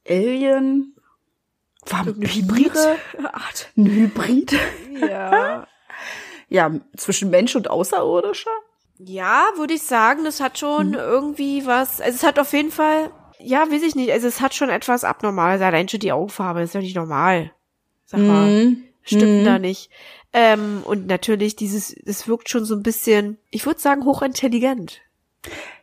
Alien? 0.09 0.97
Vampire? 1.87 2.97
Art. 3.33 3.71
Ein 3.77 3.87
Hybrid? 3.87 4.57
Ja. 5.01 5.67
Ja, 6.51 6.71
zwischen 6.97 7.31
Mensch 7.31 7.57
und 7.57 7.69
Außerirdischer? 7.71 8.51
Ja, 8.99 9.49
würde 9.57 9.75
ich 9.75 9.83
sagen, 9.83 10.25
das 10.25 10.41
hat 10.41 10.59
schon 10.59 10.89
Mhm. 10.89 10.95
irgendwie 10.95 11.67
was. 11.67 12.01
Also 12.01 12.17
es 12.17 12.23
hat 12.23 12.39
auf 12.39 12.53
jeden 12.53 12.71
Fall, 12.71 13.11
ja, 13.39 13.71
weiß 13.71 13.83
ich 13.83 13.95
nicht, 13.97 14.13
also 14.13 14.29
es 14.29 14.41
hat 14.41 14.55
schon 14.55 14.69
etwas 14.71 15.05
Abnormales. 15.05 15.61
Allein 15.63 15.89
schon 15.89 16.01
die 16.01 16.13
Augenfarbe 16.13 16.63
ist 16.63 16.75
ja 16.75 16.81
nicht 16.81 16.97
normal. 16.97 17.53
Sag 18.07 18.21
mal, 18.21 18.49
Mhm. 18.49 18.85
stimmt 19.03 19.47
da 19.47 19.59
nicht. 19.59 19.91
Ähm, 20.33 20.83
und 20.85 21.07
natürlich 21.07 21.57
dieses, 21.57 21.95
das 22.05 22.29
wirkt 22.29 22.49
schon 22.49 22.65
so 22.65 22.75
ein 22.75 22.83
bisschen, 22.83 23.39
ich 23.51 23.67
würde 23.67 23.81
sagen, 23.81 24.05
hochintelligent. 24.05 25.01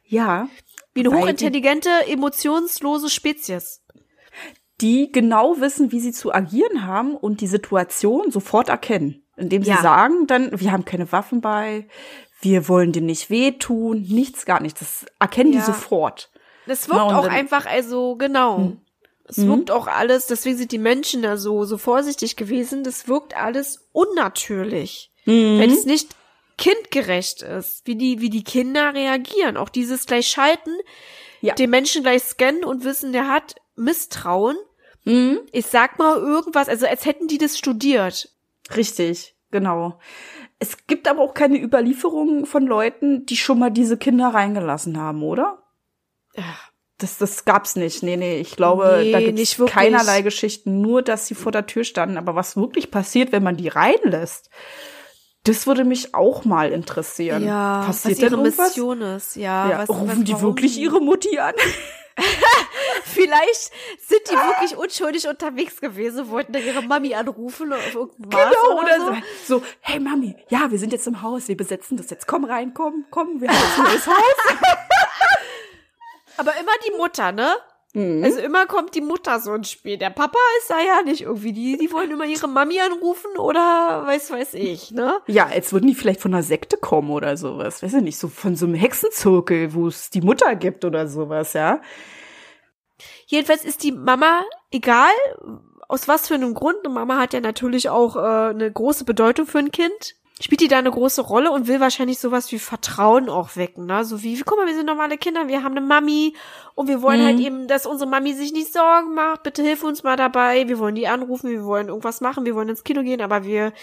Ja. 0.05 0.47
Wie 0.93 1.01
eine 1.05 1.11
hochintelligente, 1.17 1.89
emotionslose 2.07 3.09
Spezies. 3.09 3.79
die 4.81 5.11
genau 5.11 5.59
wissen, 5.59 5.91
wie 5.91 5.99
sie 5.99 6.11
zu 6.11 6.33
agieren 6.33 6.87
haben 6.87 7.15
und 7.15 7.41
die 7.41 7.47
Situation 7.47 8.31
sofort 8.31 8.67
erkennen. 8.67 9.21
Indem 9.37 9.63
sie 9.63 9.69
Ja. 9.69 9.77
sagen 9.83 10.25
dann, 10.25 10.59
wir 10.59 10.71
haben 10.71 10.85
keine 10.85 11.11
Waffen 11.11 11.39
bei, 11.39 11.87
wir 12.41 12.67
wollen 12.67 12.91
dir 12.91 13.01
nicht 13.01 13.29
wehtun, 13.29 14.01
nichts, 14.09 14.45
gar 14.45 14.61
nichts. 14.61 14.79
Das 14.79 15.05
erkennen 15.19 15.53
Ja. 15.53 15.59
die 15.59 15.65
sofort. 15.65 16.29
Das 16.67 16.87
wirkt 16.89 16.97
Na, 16.99 17.07
und 17.07 17.15
auch 17.15 17.25
Hm. 17.25 17.31
einfach, 17.31 17.65
also 17.65 18.15
genau. 18.15 18.73
Es 19.25 19.37
wirkt 19.47 19.71
auch 19.71 19.87
alles, 19.87 20.27
deswegen 20.27 20.57
sind 20.57 20.71
die 20.73 20.77
Menschen 20.77 21.21
da 21.21 21.37
so, 21.37 21.63
so 21.63 21.77
vorsichtig 21.77 22.35
gewesen. 22.35 22.83
Das 22.83 23.07
wirkt 23.07 23.35
alles 23.35 23.87
unnatürlich. 23.93 25.11
Mhm. 25.25 25.59
Wenn 25.59 25.69
es 25.71 25.85
nicht 25.85 26.15
kindgerecht 26.57 27.41
ist, 27.41 27.87
wie 27.87 27.95
die, 27.95 28.19
wie 28.21 28.29
die 28.29 28.43
Kinder 28.43 28.93
reagieren. 28.93 29.57
Auch 29.57 29.69
dieses 29.69 30.05
gleich 30.05 30.27
schalten, 30.27 30.71
Ja. 31.39 31.55
den 31.55 31.69
Menschen 31.69 32.03
gleich 32.03 32.23
scannen 32.23 32.63
und 32.65 32.83
wissen, 32.83 33.13
der 33.13 33.27
hat 33.29 33.55
Misstrauen. 33.75 34.57
Mhm. 35.05 35.39
Ich 35.51 35.65
sag 35.65 35.97
mal 35.97 36.17
irgendwas, 36.17 36.67
also 36.69 36.85
als 36.85 37.05
hätten 37.05 37.27
die 37.27 37.37
das 37.39 37.57
studiert. 37.57 38.29
Richtig, 38.75 39.33
genau. 39.49 39.97
Es 40.63 40.85
gibt 40.85 41.07
aber 41.07 41.21
auch 41.21 41.33
keine 41.33 41.59
Überlieferungen 41.59 42.45
von 42.45 42.67
Leuten, 42.67 43.25
die 43.25 43.35
schon 43.35 43.57
mal 43.57 43.71
diese 43.71 43.97
Kinder 43.97 44.27
reingelassen 44.27 44.95
haben, 44.99 45.23
oder? 45.23 45.63
Ja. 46.35 46.43
Das, 46.99 47.17
das 47.17 47.45
gab's 47.45 47.75
nicht. 47.75 48.03
Nee, 48.03 48.15
nee, 48.15 48.39
ich 48.39 48.55
glaube, 48.55 48.99
Nee, 49.01 49.11
da 49.11 49.19
gibt's 49.21 49.57
keinerlei 49.65 50.21
Geschichten, 50.21 50.79
nur 50.79 51.01
dass 51.01 51.25
sie 51.25 51.33
vor 51.33 51.51
der 51.51 51.65
Tür 51.65 51.83
standen. 51.83 52.15
Aber 52.19 52.35
was 52.35 52.55
wirklich 52.55 52.91
passiert, 52.91 53.31
wenn 53.31 53.41
man 53.41 53.57
die 53.57 53.69
reinlässt, 53.69 54.51
das 55.45 55.65
würde 55.65 55.83
mich 55.83 56.13
auch 56.13 56.45
mal 56.45 56.71
interessieren. 56.71 57.43
Ja, 57.43 57.81
passiert 57.87 58.17
was 58.17 58.23
ihre 58.23 58.35
irgendwas? 58.35 58.67
Mission 58.67 59.01
ist, 59.01 59.35
ja. 59.37 59.67
Ja, 59.67 59.79
was, 59.79 59.89
rufen 59.89 60.19
was, 60.19 60.23
die 60.25 60.41
wirklich 60.41 60.77
ihre 60.77 61.01
Mutti 61.01 61.39
an? 61.39 61.55
Vielleicht 63.03 63.71
sind 63.99 64.21
die 64.29 64.33
wirklich 64.35 64.75
unschuldig 64.77 65.27
unterwegs 65.27 65.79
gewesen, 65.81 66.29
wollten 66.29 66.53
dann 66.53 66.63
ihre 66.63 66.81
Mami 66.81 67.13
anrufen 67.15 67.73
auf 67.73 67.93
irgendeinem 67.95 68.29
Genau, 68.29 68.79
oder, 68.79 69.07
oder 69.07 69.21
so. 69.45 69.59
so. 69.59 69.63
hey 69.81 69.99
Mami, 69.99 70.35
ja, 70.49 70.71
wir 70.71 70.79
sind 70.79 70.91
jetzt 70.93 71.07
im 71.07 71.21
Haus, 71.21 71.47
wir 71.47 71.57
besetzen 71.57 71.97
das 71.97 72.09
jetzt. 72.09 72.27
Komm 72.27 72.45
rein, 72.45 72.73
komm, 72.73 73.05
komm, 73.11 73.41
wir 73.41 73.49
haben 73.49 73.57
jetzt 73.57 73.77
ein 73.77 73.83
neues 73.85 74.07
Haus. 74.07 74.57
Aber 76.37 76.51
immer 76.59 76.71
die 76.87 76.91
Mutter, 76.97 77.31
ne? 77.31 77.55
Mhm. 77.93 78.23
Also 78.23 78.39
immer 78.39 78.65
kommt 78.67 78.95
die 78.95 79.01
Mutter 79.01 79.39
so 79.39 79.53
ins 79.53 79.69
Spiel. 79.69 79.97
Der 79.97 80.09
Papa 80.09 80.37
ist 80.59 80.69
da 80.69 80.79
ja 80.79 81.01
nicht 81.03 81.21
irgendwie. 81.21 81.51
Die, 81.51 81.77
die 81.77 81.91
wollen 81.91 82.11
immer 82.11 82.25
ihre 82.25 82.47
Mami 82.47 82.79
anrufen 82.79 83.37
oder 83.37 84.03
weiß, 84.05 84.31
weiß 84.31 84.53
ich, 84.53 84.91
ne? 84.91 85.15
Ja, 85.27 85.47
als 85.47 85.73
würden 85.73 85.87
die 85.87 85.95
vielleicht 85.95 86.21
von 86.21 86.33
einer 86.33 86.43
Sekte 86.43 86.77
kommen 86.77 87.11
oder 87.11 87.35
sowas. 87.35 87.83
Weiß 87.83 87.93
ich 87.93 88.01
nicht, 88.01 88.17
so 88.17 88.27
von 88.29 88.55
so 88.55 88.65
einem 88.65 88.75
Hexenzirkel, 88.75 89.73
wo 89.73 89.87
es 89.87 90.09
die 90.09 90.21
Mutter 90.21 90.55
gibt 90.55 90.85
oder 90.85 91.07
sowas, 91.07 91.53
ja. 91.53 91.81
Jedenfalls 93.25 93.65
ist 93.65 93.83
die 93.83 93.91
Mama, 93.91 94.43
egal 94.71 95.11
aus 95.91 96.07
was 96.07 96.29
für 96.29 96.35
einem 96.35 96.53
Grund, 96.53 96.77
eine 96.85 96.93
Mama 96.93 97.17
hat 97.17 97.33
ja 97.33 97.41
natürlich 97.41 97.89
auch 97.89 98.15
äh, 98.15 98.51
eine 98.51 98.71
große 98.71 99.03
Bedeutung 99.03 99.45
für 99.45 99.59
ein 99.59 99.71
Kind, 99.71 100.15
spielt 100.41 100.61
die 100.61 100.67
da 100.67 100.79
eine 100.79 100.91
große 100.91 101.21
Rolle 101.21 101.51
und 101.51 101.67
will 101.67 101.79
wahrscheinlich 101.79 102.19
sowas 102.19 102.51
wie 102.51 102.59
Vertrauen 102.59 103.29
auch 103.29 103.55
wecken, 103.55 103.85
ne? 103.85 104.03
So 104.05 104.23
wie, 104.23 104.39
guck 104.41 104.57
mal, 104.57 104.67
wir 104.67 104.75
sind 104.75 104.87
normale 104.87 105.17
Kinder, 105.17 105.47
wir 105.47 105.63
haben 105.63 105.77
eine 105.77 105.85
Mami 105.85 106.35
und 106.75 106.87
wir 106.87 107.01
wollen 107.01 107.21
Mhm. 107.21 107.25
halt 107.25 107.39
eben, 107.39 107.67
dass 107.67 107.85
unsere 107.85 108.09
Mami 108.09 108.33
sich 108.33 108.51
nicht 108.51 108.73
Sorgen 108.73 109.13
macht, 109.13 109.43
bitte 109.43 109.61
hilf 109.61 109.83
uns 109.83 110.03
mal 110.03 110.15
dabei, 110.17 110.67
wir 110.67 110.79
wollen 110.79 110.95
die 110.95 111.07
anrufen, 111.07 111.49
wir 111.49 111.63
wollen 111.63 111.87
irgendwas 111.89 112.21
machen, 112.21 112.45
wir 112.45 112.55
wollen 112.55 112.69
ins 112.69 112.83
Kino 112.83 113.03
gehen, 113.03 113.21
aber 113.21 113.43
wir 113.43 113.73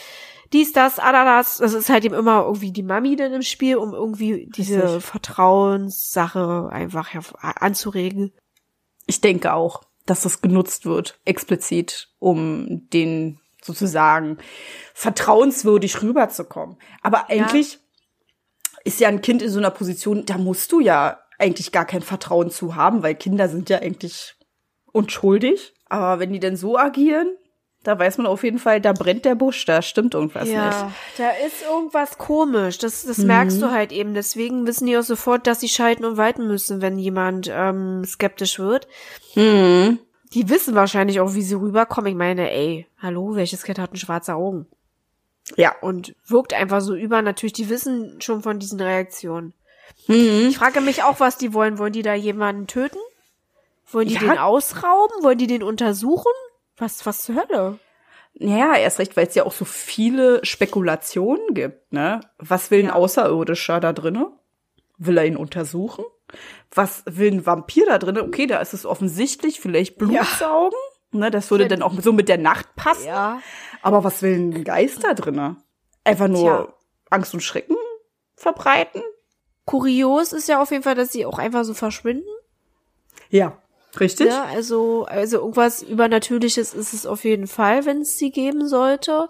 dies, 0.52 0.72
das, 0.72 0.98
adadas, 0.98 1.58
das 1.58 1.74
ist 1.74 1.90
halt 1.90 2.04
eben 2.06 2.14
immer 2.14 2.44
irgendwie 2.44 2.72
die 2.72 2.82
Mami 2.82 3.16
dann 3.16 3.32
im 3.34 3.42
Spiel, 3.42 3.76
um 3.76 3.92
irgendwie 3.92 4.48
diese. 4.56 5.00
Vertrauenssache 5.00 6.70
einfach 6.72 7.14
anzuregen. 7.40 8.32
Ich 9.06 9.20
denke 9.20 9.52
auch, 9.52 9.82
dass 10.06 10.22
das 10.22 10.40
genutzt 10.40 10.86
wird, 10.86 11.20
explizit, 11.24 12.08
um 12.18 12.88
den 12.92 13.40
sozusagen 13.68 14.38
vertrauenswürdig 14.94 16.02
rüberzukommen. 16.02 16.76
Aber 17.02 17.28
eigentlich 17.28 17.78
ist 18.84 19.00
ja 19.00 19.08
ein 19.08 19.22
Kind 19.22 19.42
in 19.42 19.50
so 19.50 19.58
einer 19.58 19.70
Position, 19.70 20.24
da 20.26 20.38
musst 20.38 20.72
du 20.72 20.80
ja 20.80 21.18
eigentlich 21.38 21.70
gar 21.70 21.84
kein 21.84 22.02
Vertrauen 22.02 22.50
zu 22.50 22.74
haben, 22.74 23.02
weil 23.02 23.14
Kinder 23.14 23.48
sind 23.48 23.70
ja 23.70 23.78
eigentlich 23.78 24.34
unschuldig. 24.92 25.74
Aber 25.88 26.20
wenn 26.20 26.32
die 26.32 26.40
denn 26.40 26.56
so 26.56 26.76
agieren, 26.76 27.28
da 27.84 27.98
weiß 27.98 28.18
man 28.18 28.26
auf 28.26 28.42
jeden 28.42 28.58
Fall, 28.58 28.80
da 28.80 28.92
brennt 28.92 29.24
der 29.24 29.36
Busch, 29.36 29.64
da 29.64 29.82
stimmt 29.82 30.14
irgendwas 30.14 30.44
nicht. 30.44 30.54
Ja, 30.54 30.92
da 31.16 31.30
ist 31.46 31.62
irgendwas 31.62 32.18
komisch. 32.18 32.78
Das, 32.78 33.04
das 33.04 33.18
merkst 33.18 33.62
du 33.62 33.70
halt 33.70 33.92
eben. 33.92 34.14
Deswegen 34.14 34.66
wissen 34.66 34.86
die 34.86 34.96
auch 34.96 35.02
sofort, 35.02 35.46
dass 35.46 35.60
sie 35.60 35.68
schalten 35.68 36.04
und 36.04 36.16
walten 36.16 36.48
müssen, 36.48 36.82
wenn 36.82 36.98
jemand 36.98 37.48
ähm, 37.52 38.04
skeptisch 38.04 38.58
wird. 38.58 38.88
Mhm. 39.36 40.00
Die 40.34 40.48
wissen 40.48 40.74
wahrscheinlich 40.74 41.20
auch, 41.20 41.34
wie 41.34 41.42
sie 41.42 41.54
rüberkommen. 41.54 42.10
Ich 42.10 42.16
meine, 42.16 42.50
ey, 42.50 42.86
hallo, 43.00 43.34
welches 43.34 43.62
Kind 43.62 43.78
hat 43.78 43.90
denn 43.90 43.96
schwarze 43.98 44.34
Augen? 44.34 44.66
Ja. 45.56 45.74
Und 45.80 46.14
wirkt 46.26 46.52
einfach 46.52 46.80
so 46.80 46.94
über. 46.94 47.22
Natürlich, 47.22 47.54
die 47.54 47.68
wissen 47.70 48.20
schon 48.20 48.42
von 48.42 48.58
diesen 48.58 48.80
Reaktionen. 48.80 49.54
Mhm. 50.06 50.48
Ich 50.50 50.58
frage 50.58 50.80
mich 50.80 51.02
auch, 51.02 51.20
was 51.20 51.38
die 51.38 51.54
wollen. 51.54 51.78
Wollen 51.78 51.92
die 51.94 52.02
da 52.02 52.14
jemanden 52.14 52.66
töten? 52.66 52.98
Wollen 53.90 54.08
die 54.08 54.14
Ja. 54.14 54.20
den 54.20 54.38
ausrauben? 54.38 55.22
Wollen 55.22 55.38
die 55.38 55.46
den 55.46 55.62
untersuchen? 55.62 56.32
Was, 56.76 57.06
was 57.06 57.22
zur 57.22 57.36
Hölle? 57.36 57.78
Ja, 58.34 58.76
erst 58.76 58.98
recht, 58.98 59.16
weil 59.16 59.26
es 59.26 59.34
ja 59.34 59.44
auch 59.44 59.52
so 59.52 59.64
viele 59.64 60.44
Spekulationen 60.44 61.54
gibt, 61.54 61.92
ne? 61.92 62.20
Was 62.38 62.70
will 62.70 62.80
ein 62.80 62.86
Ja. 62.88 62.92
Außerirdischer 62.92 63.80
da 63.80 63.92
drinne? 63.92 64.30
Will 64.98 65.16
er 65.18 65.24
ihn 65.26 65.36
untersuchen? 65.36 66.04
Was 66.78 67.02
will 67.06 67.32
ein 67.32 67.44
Vampir 67.44 67.86
da 67.86 67.98
drinne? 67.98 68.22
Okay, 68.22 68.46
da 68.46 68.60
ist 68.60 68.72
es 68.72 68.86
offensichtlich, 68.86 69.60
vielleicht 69.60 69.98
Blutsaugen. 69.98 70.78
Ne, 71.10 71.28
das 71.28 71.50
würde 71.50 71.66
dann 71.66 71.82
auch 71.82 71.92
so 72.00 72.12
mit 72.12 72.28
der 72.28 72.38
Nacht 72.38 72.76
passen. 72.76 73.08
Ja. 73.08 73.42
Aber 73.82 74.04
was 74.04 74.22
will 74.22 74.38
ein 74.38 74.62
Geist 74.62 75.02
da 75.02 75.12
drinne? 75.14 75.56
Einfach 76.04 76.28
nur 76.28 76.42
Tja. 76.42 76.74
Angst 77.10 77.34
und 77.34 77.40
Schrecken 77.40 77.74
verbreiten? 78.36 79.02
Kurios 79.64 80.32
ist 80.32 80.48
ja 80.48 80.62
auf 80.62 80.70
jeden 80.70 80.84
Fall, 80.84 80.94
dass 80.94 81.10
sie 81.10 81.26
auch 81.26 81.40
einfach 81.40 81.64
so 81.64 81.74
verschwinden. 81.74 82.28
Ja, 83.28 83.58
richtig. 83.98 84.28
Ja, 84.28 84.44
also, 84.44 85.04
also 85.06 85.38
irgendwas 85.38 85.82
Übernatürliches 85.82 86.74
ist 86.74 86.92
es 86.92 87.06
auf 87.06 87.24
jeden 87.24 87.48
Fall, 87.48 87.86
wenn 87.86 88.02
es 88.02 88.18
sie 88.18 88.30
geben 88.30 88.68
sollte. 88.68 89.26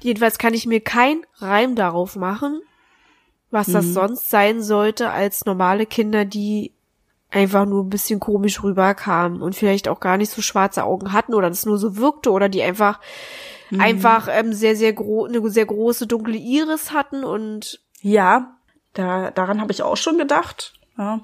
Jedenfalls 0.00 0.36
kann 0.36 0.52
ich 0.52 0.66
mir 0.66 0.82
kein 0.82 1.24
Reim 1.36 1.76
darauf 1.76 2.14
machen, 2.14 2.60
was 3.50 3.68
das 3.68 3.86
sonst 3.86 4.28
sein 4.28 4.62
sollte, 4.62 5.08
als 5.08 5.46
normale 5.46 5.86
Kinder, 5.86 6.26
die 6.26 6.73
einfach 7.30 7.66
nur 7.66 7.84
ein 7.84 7.90
bisschen 7.90 8.20
komisch 8.20 8.62
rüberkamen 8.62 9.42
und 9.42 9.54
vielleicht 9.54 9.88
auch 9.88 10.00
gar 10.00 10.16
nicht 10.16 10.30
so 10.30 10.42
schwarze 10.42 10.84
Augen 10.84 11.12
hatten 11.12 11.34
oder 11.34 11.48
das 11.48 11.66
nur 11.66 11.78
so 11.78 11.96
wirkte 11.96 12.30
oder 12.30 12.48
die 12.48 12.62
einfach 12.62 13.00
einfach 13.78 14.28
ähm, 14.30 14.52
sehr 14.52 14.76
sehr 14.76 14.92
gro 14.92 15.24
eine 15.24 15.48
sehr 15.50 15.66
große 15.66 16.06
dunkle 16.06 16.36
Iris 16.36 16.92
hatten 16.92 17.24
und 17.24 17.80
Ja, 18.02 18.56
da, 18.92 19.30
daran 19.30 19.60
habe 19.60 19.72
ich 19.72 19.82
auch 19.82 19.96
schon 19.96 20.18
gedacht. 20.18 20.74
Ja. 20.96 21.20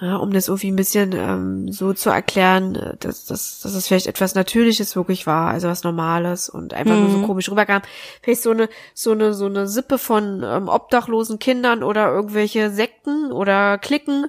Ja, 0.00 0.16
um 0.16 0.32
das 0.32 0.48
irgendwie 0.48 0.70
ein 0.70 0.76
bisschen 0.76 1.12
ähm, 1.12 1.70
so 1.70 1.92
zu 1.92 2.10
erklären, 2.10 2.74
äh, 2.74 2.96
dass, 2.98 3.26
dass, 3.26 3.60
dass 3.60 3.74
es 3.74 3.86
vielleicht 3.86 4.06
etwas 4.06 4.34
Natürliches 4.34 4.96
wirklich 4.96 5.26
war, 5.26 5.50
also 5.50 5.68
was 5.68 5.84
Normales 5.84 6.48
und 6.48 6.74
einfach 6.74 6.96
nur 6.96 7.10
so 7.10 7.22
komisch 7.22 7.50
rüberkam. 7.50 7.82
Vielleicht 8.22 8.42
so 8.42 8.50
eine, 8.50 8.68
so 8.94 9.12
eine, 9.12 9.34
so 9.34 9.46
eine 9.46 9.68
Sippe 9.68 9.98
von 9.98 10.42
ähm, 10.42 10.68
obdachlosen 10.68 11.38
Kindern 11.38 11.82
oder 11.84 12.10
irgendwelche 12.10 12.70
Sekten 12.70 13.30
oder 13.30 13.78
Klicken, 13.78 14.26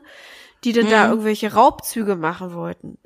die 0.63 0.74
dann 0.74 0.89
da 0.89 1.10
irgendwelche 1.10 1.54
Raubzüge 1.54 2.15
machen 2.15 2.54
wollten. 2.54 2.97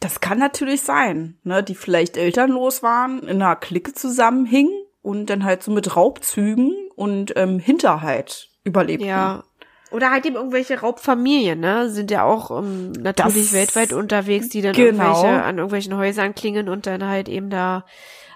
Das 0.00 0.20
kann 0.20 0.38
natürlich 0.38 0.82
sein, 0.82 1.36
ne, 1.44 1.62
die 1.62 1.74
vielleicht 1.74 2.16
elternlos 2.16 2.82
waren, 2.82 3.20
in 3.20 3.42
einer 3.42 3.56
Clique 3.56 3.92
zusammenhingen 3.92 4.72
und 5.02 5.26
dann 5.26 5.44
halt 5.44 5.62
so 5.62 5.70
mit 5.70 5.94
Raubzügen 5.96 6.72
und 6.96 7.34
ähm, 7.36 7.58
Hinterhalt 7.58 8.48
überlebten. 8.64 9.06
Ja. 9.08 9.44
Oder 9.90 10.10
halt 10.10 10.24
eben 10.24 10.36
irgendwelche 10.36 10.80
Raubfamilien, 10.80 11.60
ne? 11.60 11.90
Sind 11.90 12.10
ja 12.10 12.24
auch 12.24 12.50
ähm, 12.62 12.92
natürlich 12.92 13.50
Das- 13.50 13.52
weltweit 13.52 13.92
unterwegs, 13.92 14.48
die 14.48 14.62
dann 14.62 14.72
genau. 14.72 15.04
irgendwelche 15.04 15.42
an 15.42 15.58
irgendwelchen 15.58 15.96
Häusern 15.96 16.34
klingen 16.34 16.70
und 16.70 16.86
dann 16.86 17.04
halt 17.04 17.28
eben 17.28 17.50
da 17.50 17.84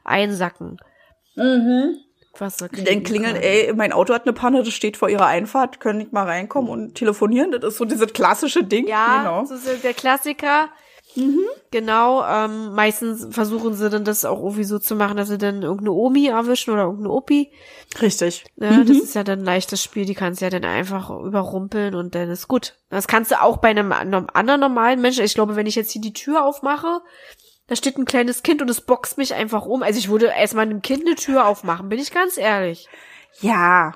einsacken. 0.04 0.76
Was 2.38 2.56
Die 2.58 2.84
dann 2.84 3.02
klingeln, 3.02 3.36
ey, 3.36 3.72
mein 3.74 3.92
Auto 3.92 4.12
hat 4.14 4.22
eine 4.24 4.32
Panne, 4.32 4.62
das 4.62 4.72
steht 4.74 4.96
vor 4.96 5.08
ihrer 5.08 5.26
Einfahrt, 5.26 5.80
können 5.80 5.98
nicht 5.98 6.12
mal 6.12 6.24
reinkommen 6.24 6.70
und 6.70 6.94
telefonieren. 6.94 7.52
Das 7.52 7.64
ist 7.64 7.78
so 7.78 7.84
dieses 7.84 8.12
klassische 8.12 8.64
Ding. 8.64 8.86
Ja, 8.86 9.18
genau. 9.18 9.40
das 9.42 9.50
ist 9.64 9.84
der 9.84 9.94
Klassiker. 9.94 10.68
Genau, 11.70 12.22
ähm, 12.26 12.74
meistens 12.74 13.26
versuchen 13.34 13.72
sie 13.72 13.88
dann 13.88 14.04
das 14.04 14.26
auch 14.26 14.38
irgendwie 14.42 14.64
so 14.64 14.78
zu 14.78 14.94
machen, 14.96 15.16
dass 15.16 15.28
sie 15.28 15.38
dann 15.38 15.62
irgendeine 15.62 15.92
Omi 15.92 16.26
erwischen 16.26 16.72
oder 16.72 16.82
irgendeine 16.82 17.10
Opi. 17.10 17.50
Richtig. 18.02 18.44
Ne? 18.56 18.84
Das 18.86 18.98
ist 18.98 19.14
ja 19.14 19.24
dann 19.24 19.38
ein 19.38 19.44
leichtes 19.46 19.82
Spiel, 19.82 20.04
die 20.04 20.14
kannst 20.14 20.42
du 20.42 20.44
ja 20.44 20.50
dann 20.50 20.64
einfach 20.66 21.08
überrumpeln 21.08 21.94
und 21.94 22.14
dann 22.14 22.28
ist 22.30 22.48
gut. 22.48 22.74
Das 22.90 23.08
kannst 23.08 23.30
du 23.30 23.40
auch 23.40 23.56
bei 23.58 23.68
einem 23.68 23.92
an- 23.92 24.12
anderen 24.34 24.60
normalen 24.60 25.00
Menschen. 25.00 25.24
Ich 25.24 25.34
glaube, 25.34 25.56
wenn 25.56 25.66
ich 25.66 25.74
jetzt 25.74 25.90
hier 25.92 26.02
die 26.02 26.12
Tür 26.12 26.44
aufmache, 26.44 27.00
da 27.68 27.76
steht 27.76 27.98
ein 27.98 28.04
kleines 28.04 28.42
Kind 28.42 28.62
und 28.62 28.70
es 28.70 28.80
boxt 28.80 29.18
mich 29.18 29.34
einfach 29.34 29.66
um. 29.66 29.82
Also 29.82 29.98
ich 29.98 30.08
würde 30.08 30.26
erstmal 30.26 30.66
einem 30.66 30.82
Kind 30.82 31.06
eine 31.06 31.16
Tür 31.16 31.46
aufmachen, 31.46 31.88
bin 31.88 31.98
ich 31.98 32.12
ganz 32.12 32.36
ehrlich. 32.36 32.88
Ja. 33.40 33.94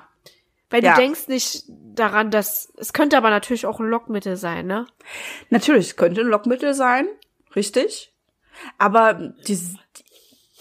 Weil 0.69 0.83
Ja. 0.83 0.93
du 0.95 1.01
denkst 1.01 1.27
nicht 1.27 1.63
daran, 1.67 2.31
dass, 2.31 2.71
es 2.77 2.93
könnte 2.93 3.17
aber 3.17 3.29
natürlich 3.29 3.65
auch 3.65 3.79
ein 3.79 3.87
Lockmittel 3.87 4.35
sein, 4.37 4.67
ne? 4.67 4.87
Natürlich, 5.49 5.87
es 5.87 5.95
könnte 5.97 6.21
ein 6.21 6.27
Lockmittel 6.27 6.73
sein. 6.73 7.07
Richtig. 7.55 8.13
Aber 8.77 9.13
die, 9.47 9.59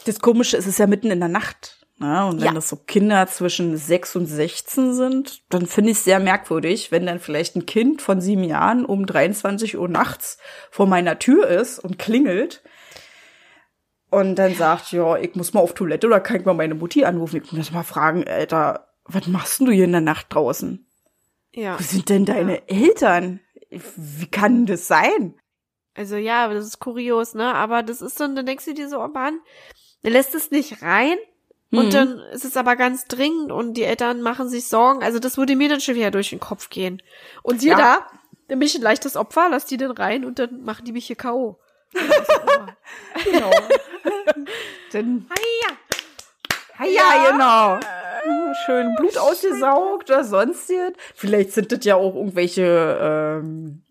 das 0.07 0.21
Komische 0.21 0.57
ist, 0.57 0.65
es 0.67 0.73
ist 0.75 0.79
ja 0.79 0.87
mitten 0.87 1.11
in 1.11 1.21
der 1.21 1.29
Nacht. 1.29 1.77
Ne? 1.99 2.25
Und 2.27 2.41
wenn 2.41 2.47
Ja. 2.49 2.53
das 2.55 2.69
so 2.69 2.77
Kinder 2.77 3.27
zwischen 3.27 3.77
6 3.77 4.17
und 4.17 4.27
16 4.27 4.95
sind, 4.95 5.43
dann 5.51 5.67
finde 5.67 5.91
ich 5.91 5.99
es 5.99 6.05
sehr 6.05 6.19
merkwürdig, 6.19 6.91
wenn 6.91 7.07
dann 7.07 7.21
vielleicht 7.21 7.57
ein 7.57 7.67
Kind 7.67 8.01
von 8.03 8.21
sieben 8.21 8.43
Jahren 8.45 8.85
um 8.87 9.05
23 9.07 9.77
Uhr 9.79 9.89
nachts 9.89 10.39
vor 10.71 10.87
meiner 10.87 11.19
Tür 11.19 11.47
ist 11.49 11.79
und 11.79 11.99
klingelt 11.99 12.63
und 14.11 14.37
dann 14.37 14.55
sagt, 14.55 14.93
ja, 14.93 15.17
ich 15.17 15.35
muss 15.35 15.55
mal 15.55 15.61
auf 15.61 15.75
Toilette 15.75 16.07
oder 16.07 16.21
kann 16.21 16.41
ich 16.41 16.45
mal 16.47 16.55
meine 16.55 16.75
Mutti 16.75 17.05
anrufen. 17.05 17.41
Ich 17.45 17.53
muss 17.53 17.71
mal 17.73 17.83
fragen, 17.85 18.27
Alter, 18.27 18.89
was 19.05 19.27
machst 19.27 19.61
denn 19.61 19.67
du 19.67 19.73
hier 19.73 19.85
in 19.85 19.93
der 19.93 20.01
Nacht 20.01 20.27
draußen? 20.31 20.87
Ja. 21.53 21.79
Wo 21.79 21.83
sind 21.83 22.09
denn 22.09 22.25
deine 22.27 22.69
Eltern? 22.69 23.41
Wie 23.71 24.27
kann 24.27 24.67
das 24.67 24.87
sein? 24.87 25.35
Also 25.95 26.17
ja, 26.17 26.53
das 26.53 26.65
ist 26.67 26.79
kurios, 26.81 27.35
ne? 27.35 27.55
Aber 27.55 27.83
das 27.83 28.01
ist 28.03 28.21
dann, 28.21 28.37
dann 28.37 28.47
denkst 28.47 28.65
du 28.65 28.75
dir 28.75 28.89
so, 28.89 29.01
oh 29.01 29.09
Mann, 29.09 29.41
er 30.03 30.11
lässt 30.11 30.35
es 30.35 30.51
nicht 30.51 30.83
rein. 30.83 31.17
Und 31.73 31.87
Mhm. 31.87 31.91
dann 31.91 32.19
ist 32.33 32.45
es 32.45 32.57
aber 32.57 32.75
ganz 32.75 33.05
dringend 33.05 33.53
und 33.53 33.75
die 33.75 33.85
Eltern 33.85 34.23
machen 34.23 34.49
sich 34.49 34.67
Sorgen. 34.67 35.05
Also 35.05 35.21
das 35.21 35.39
würde 35.39 35.55
mir 35.55 35.69
dann 35.69 35.81
schon 35.81 35.95
wieder 35.95 36.11
durch 36.11 36.31
den 36.31 36.41
Kopf 36.41 36.69
gehen. 36.69 37.01
Und 37.45 37.61
siehe 37.61 37.73
Ja. 37.73 37.77
da, 37.79 38.07
dann 38.49 38.59
bin 38.59 38.67
ich 38.67 38.75
ein 38.75 38.83
leichtes 38.83 39.15
Opfer, 39.17 39.49
lass 39.51 39.67
die 39.67 39.77
dann 39.77 39.93
rein 39.93 40.25
und 40.25 40.41
dann 40.41 40.65
machen 40.65 40.85
die 40.85 40.91
mich 40.91 41.07
hier 41.07 41.15
K.O. 41.15 41.61
Genau. 41.93 43.51
Denn 44.93 45.27
ja. 45.29 46.87
Ja, 46.87 47.31
genau. 47.31 47.81
Schön 48.65 48.95
Blut 48.97 49.19
ausgesaugt 49.19 50.11
oder 50.11 50.25
sonstiges. 50.25 50.93
Vielleicht 51.15 51.53
sind 51.53 51.73
das 51.73 51.85
ja 51.85 51.97
auch 51.97 52.15
irgendwelche 52.15 52.99
ähm, 53.43 53.83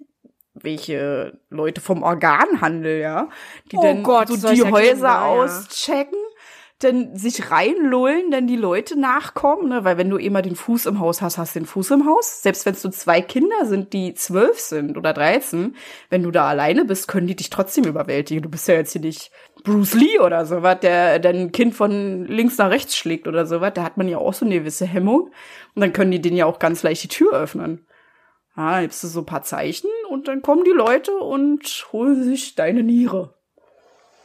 welche 0.64 1.40
Leute 1.50 1.82
vom 1.82 2.04
Organhandel, 2.04 3.00
ja, 3.00 3.30
die 3.72 3.78
Oh 3.78 3.82
dann 3.82 4.04
Gott, 4.04 4.28
so 4.30 4.50
die 4.50 4.64
Häuser 4.64 5.08
ja. 5.08 5.26
auschecken, 5.26 6.18
dann 6.80 7.18
sich 7.18 7.52
reinlullen, 7.52 8.32
dann 8.32 8.48
die 8.48 8.56
Leute 8.56 8.98
nachkommen, 8.98 9.68
ne? 9.68 9.84
weil 9.84 9.98
wenn 9.98 10.10
du 10.10 10.16
immer 10.16 10.42
den 10.42 10.56
Fuß 10.56 10.86
im 10.86 11.00
Haus 11.00 11.22
hast, 11.22 11.38
hast 11.38 11.56
du 11.56 11.60
den 11.60 11.66
Fuß 11.66 11.92
im 11.92 12.06
Haus. 12.06 12.42
Selbst 12.42 12.66
wenn 12.66 12.74
es 12.74 12.82
so 12.82 12.90
zwei 12.90 13.22
Kinder 13.22 13.66
sind, 13.66 13.92
die 13.92 14.14
zwölf 14.14 14.60
sind 14.60 14.98
oder 14.98 15.14
dreizehn, 15.14 15.76
wenn 16.10 16.24
du 16.24 16.32
da 16.32 16.48
alleine 16.48 16.86
bist, 16.86 17.10
können 17.10 17.28
die 17.28 17.36
dich 17.36 17.50
trotzdem 17.50 17.84
überwältigen. 17.84 18.42
Du 18.42 18.50
bist 18.50 18.68
ja 18.70 18.76
jetzt 18.76 18.94
hier 18.94 19.02
nicht 19.02 19.30
Bruce 19.64 19.94
Lee 19.94 20.20
oder 20.20 20.46
sowas, 20.46 20.80
der 20.80 21.20
dann 21.20 21.36
ein 21.36 21.52
Kind 21.52 21.76
von 21.76 22.26
links 22.26 22.58
nach 22.58 22.70
rechts 22.70 22.96
schlägt 22.96 23.28
oder 23.28 23.46
sowas. 23.46 23.74
Da 23.76 23.84
hat 23.84 23.98
man 23.98 24.08
ja 24.08 24.18
auch 24.18 24.34
so 24.34 24.46
eine 24.46 24.60
gewisse 24.60 24.86
Hemmung. 24.86 25.32
Und 25.76 25.82
dann 25.82 25.92
können 25.92 26.12
die 26.12 26.22
den 26.22 26.36
ja 26.36 26.46
auch 26.46 26.60
ganz 26.60 26.82
leicht 26.84 27.04
die 27.04 27.10
Tür 27.10 27.34
öffnen. 27.34 27.86
Dann 28.56 28.82
gibst 28.82 29.04
du 29.04 29.08
so 29.08 29.22
ein 29.22 29.26
paar 29.26 29.44
Zeichen 29.44 29.90
und 30.10 30.28
dann 30.28 30.42
kommen 30.42 30.64
die 30.64 30.72
Leute 30.72 31.14
und 31.18 31.88
holen 31.92 32.24
sich 32.24 32.56
deine 32.56 32.84
Niere. 32.84 33.34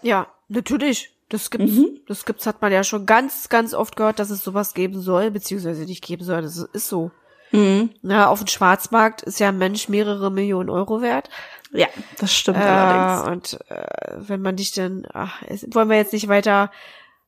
Ja, 0.02 0.28
natürlich. 0.48 1.13
Das 1.30 1.50
gibt's, 1.50 1.72
Mhm. 1.72 2.00
das 2.06 2.24
gibt's, 2.26 2.46
hat 2.46 2.60
man 2.62 2.70
ja 2.72 2.84
schon 2.84 3.06
ganz, 3.06 3.48
ganz 3.48 3.72
oft 3.74 3.96
gehört, 3.96 4.18
dass 4.18 4.30
es 4.30 4.44
sowas 4.44 4.74
geben 4.74 5.00
soll, 5.00 5.30
beziehungsweise 5.30 5.84
nicht 5.84 6.04
geben 6.04 6.24
soll. 6.24 6.42
Das 6.42 6.56
ist 6.58 6.88
so. 6.88 7.10
Mhm. 7.50 7.90
Na, 8.02 8.28
auf 8.28 8.40
dem 8.40 8.48
Schwarzmarkt 8.48 9.22
ist 9.22 9.38
ja 9.40 9.48
ein 9.48 9.58
Mensch 9.58 9.88
mehrere 9.88 10.30
Millionen 10.30 10.70
Euro 10.70 11.00
wert. 11.00 11.30
Ja, 11.72 11.87
das 12.18 12.34
stimmt 12.34 12.58
Äh, 12.58 12.62
allerdings. 12.62 13.28
und 13.54 13.70
äh, 13.70 13.87
wenn 14.16 14.42
man 14.42 14.56
dich 14.56 14.72
dann, 14.72 15.06
ach, 15.12 15.42
es, 15.48 15.66
wollen 15.72 15.88
wir 15.88 15.96
jetzt 15.96 16.12
nicht 16.12 16.28
weiter 16.28 16.70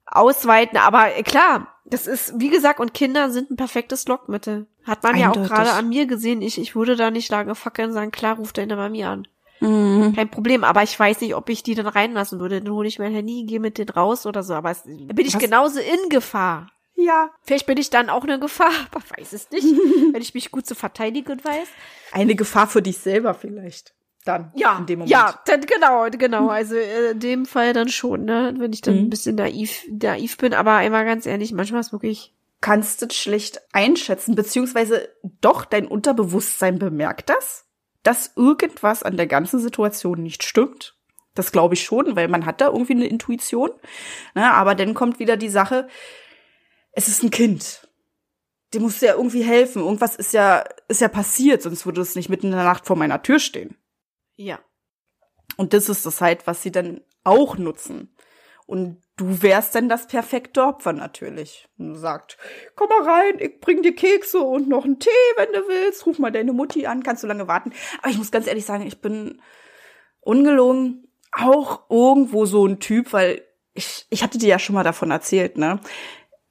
ausweiten, 0.04 0.78
aber 0.78 1.16
äh, 1.16 1.22
klar, 1.22 1.68
das 1.84 2.06
ist, 2.06 2.34
wie 2.38 2.50
gesagt, 2.50 2.80
und 2.80 2.94
Kinder 2.94 3.30
sind 3.30 3.50
ein 3.50 3.56
perfektes 3.56 4.06
Lockmittel. 4.08 4.66
Hat 4.84 5.02
man 5.02 5.16
ja 5.16 5.30
auch 5.30 5.36
Eindeutig. 5.36 5.52
gerade 5.52 5.72
an 5.72 5.88
mir 5.88 6.06
gesehen. 6.06 6.42
Ich, 6.42 6.58
ich 6.60 6.76
würde 6.76 6.96
da 6.96 7.10
nicht 7.10 7.30
lange 7.30 7.54
fackeln 7.54 7.92
sagen, 7.92 8.10
klar, 8.12 8.36
ruft 8.36 8.58
deine 8.58 8.76
Mami 8.76 9.04
an. 9.04 9.26
Mhm. 9.60 10.12
Kein 10.14 10.30
Problem, 10.30 10.64
aber 10.64 10.82
ich 10.82 10.98
weiß 10.98 11.20
nicht, 11.20 11.34
ob 11.34 11.48
ich 11.48 11.62
die 11.62 11.74
dann 11.74 11.86
reinlassen 11.86 12.40
würde. 12.40 12.60
Dann 12.60 12.72
hole 12.72 12.88
ich 12.88 12.98
mein 12.98 13.12
Handy, 13.12 13.44
gehe 13.44 13.60
mit 13.60 13.78
denen 13.78 13.88
raus 13.90 14.26
oder 14.26 14.42
so. 14.42 14.54
Aber 14.54 14.70
es, 14.70 14.82
bin 14.84 15.26
ich 15.26 15.34
Was? 15.34 15.40
genauso 15.42 15.80
in 15.80 16.08
Gefahr. 16.10 16.70
Ja, 16.98 17.30
Vielleicht 17.42 17.66
bin 17.66 17.76
ich 17.76 17.90
dann 17.90 18.08
auch 18.08 18.22
eine 18.24 18.38
Gefahr, 18.40 18.70
aber 18.90 19.02
weiß 19.18 19.32
es 19.34 19.50
nicht, 19.50 19.64
wenn 20.12 20.22
ich 20.22 20.34
mich 20.34 20.50
gut 20.50 20.66
zu 20.66 20.74
verteidigen 20.74 21.42
weiß. 21.44 21.68
eine 22.12 22.34
Gefahr 22.34 22.66
für 22.66 22.80
dich 22.82 22.98
selber 22.98 23.34
vielleicht. 23.34 23.94
Dann, 24.24 24.50
Ja, 24.56 24.78
in 24.78 24.86
dem 24.86 24.98
Moment. 25.00 25.10
ja, 25.12 25.40
dann 25.46 25.60
genau, 25.60 26.06
genau. 26.10 26.48
Also 26.48 26.74
äh, 26.74 27.12
in 27.12 27.20
dem 27.20 27.46
Fall 27.46 27.72
dann 27.74 27.88
schon, 27.88 28.24
ne, 28.24 28.54
wenn 28.58 28.72
ich 28.72 28.80
dann 28.80 28.94
Mhm. 28.96 29.00
ein 29.04 29.10
bisschen 29.10 29.36
naiv, 29.36 29.82
naiv 29.88 30.36
bin. 30.38 30.52
Aber 30.52 30.72
einmal 30.72 31.04
ganz 31.04 31.26
ehrlich, 31.26 31.52
manchmal 31.52 31.80
ist 31.80 31.92
wirklich 31.92 32.32
Kannst 32.62 33.02
du 33.02 33.08
schlecht 33.12 33.60
einschätzen, 33.72 34.34
beziehungsweise 34.34 35.10
doch 35.42 35.66
dein 35.66 35.86
Unterbewusstsein 35.86 36.78
bemerkt 36.78 37.28
das, 37.28 37.65
dass 38.06 38.32
irgendwas 38.36 39.02
an 39.02 39.16
der 39.16 39.26
ganzen 39.26 39.58
Situation 39.58 40.22
nicht 40.22 40.44
stimmt. 40.44 40.94
Das 41.34 41.52
glaube 41.52 41.74
ich 41.74 41.82
schon, 41.82 42.16
weil 42.16 42.28
man 42.28 42.46
hat 42.46 42.60
da 42.60 42.68
irgendwie 42.68 42.94
eine 42.94 43.06
Intuition. 43.06 43.70
Ne, 44.34 44.50
aber 44.52 44.74
dann 44.74 44.94
kommt 44.94 45.18
wieder 45.18 45.36
die 45.36 45.48
Sache, 45.48 45.88
es 46.92 47.08
ist 47.08 47.22
ein 47.22 47.30
Kind. 47.30 47.88
Dem 48.72 48.82
musst 48.82 49.02
du 49.02 49.06
ja 49.06 49.14
irgendwie 49.14 49.42
helfen. 49.42 49.82
Irgendwas 49.82 50.16
ist 50.16 50.32
ja, 50.32 50.64
ist 50.88 51.00
ja 51.00 51.08
passiert, 51.08 51.62
sonst 51.62 51.84
würde 51.84 52.00
es 52.00 52.14
nicht 52.14 52.28
mitten 52.28 52.46
in 52.46 52.52
der 52.52 52.64
Nacht 52.64 52.86
vor 52.86 52.96
meiner 52.96 53.22
Tür 53.22 53.38
stehen. 53.38 53.76
ja, 54.36 54.60
Und 55.56 55.72
das 55.72 55.88
ist 55.88 56.06
das 56.06 56.20
halt, 56.20 56.46
was 56.46 56.62
sie 56.62 56.72
dann 56.72 57.00
auch 57.24 57.58
nutzen. 57.58 58.14
Und 58.66 59.02
du 59.16 59.42
wärst 59.42 59.74
dann 59.74 59.88
das 59.88 60.06
perfekte 60.06 60.62
Opfer 60.62 60.92
natürlich. 60.92 61.68
Und 61.78 61.94
du 61.94 61.94
sagst, 61.94 62.36
komm 62.74 62.88
mal 62.88 63.08
rein, 63.08 63.38
ich 63.38 63.60
bring 63.60 63.82
dir 63.82 63.94
Kekse 63.94 64.40
und 64.40 64.68
noch 64.68 64.84
einen 64.84 64.98
Tee, 64.98 65.10
wenn 65.36 65.52
du 65.52 65.68
willst. 65.68 66.06
Ruf 66.06 66.18
mal 66.18 66.32
deine 66.32 66.52
Mutti 66.52 66.86
an, 66.86 67.02
kannst 67.02 67.22
du 67.22 67.26
lange 67.26 67.48
warten. 67.48 67.72
Aber 67.98 68.10
ich 68.10 68.18
muss 68.18 68.30
ganz 68.30 68.46
ehrlich 68.46 68.66
sagen, 68.66 68.86
ich 68.86 69.00
bin 69.00 69.40
ungelogen 70.20 71.08
auch 71.32 71.90
irgendwo 71.90 72.46
so 72.46 72.66
ein 72.66 72.80
Typ, 72.80 73.12
weil 73.12 73.42
ich, 73.74 74.06
ich 74.10 74.22
hatte 74.22 74.38
dir 74.38 74.48
ja 74.48 74.58
schon 74.58 74.74
mal 74.74 74.84
davon 74.84 75.10
erzählt, 75.10 75.58
ne? 75.58 75.80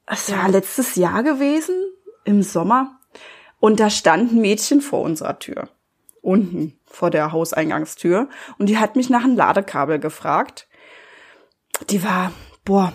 Es 0.05 0.31
war 0.31 0.47
letztes 0.49 0.95
Jahr 0.95 1.23
gewesen, 1.23 1.75
im 2.23 2.43
Sommer. 2.43 2.99
Und 3.59 3.79
da 3.79 3.89
stand 3.89 4.31
ein 4.31 4.41
Mädchen 4.41 4.81
vor 4.81 5.01
unserer 5.01 5.39
Tür. 5.39 5.69
Unten 6.21 6.79
vor 6.85 7.09
der 7.09 7.31
Hauseingangstür. 7.31 8.29
Und 8.59 8.67
die 8.67 8.77
hat 8.77 8.95
mich 8.95 9.09
nach 9.09 9.23
einem 9.23 9.35
Ladekabel 9.35 9.97
gefragt. 9.97 10.67
Die 11.89 12.03
war, 12.03 12.31
boah, 12.65 12.91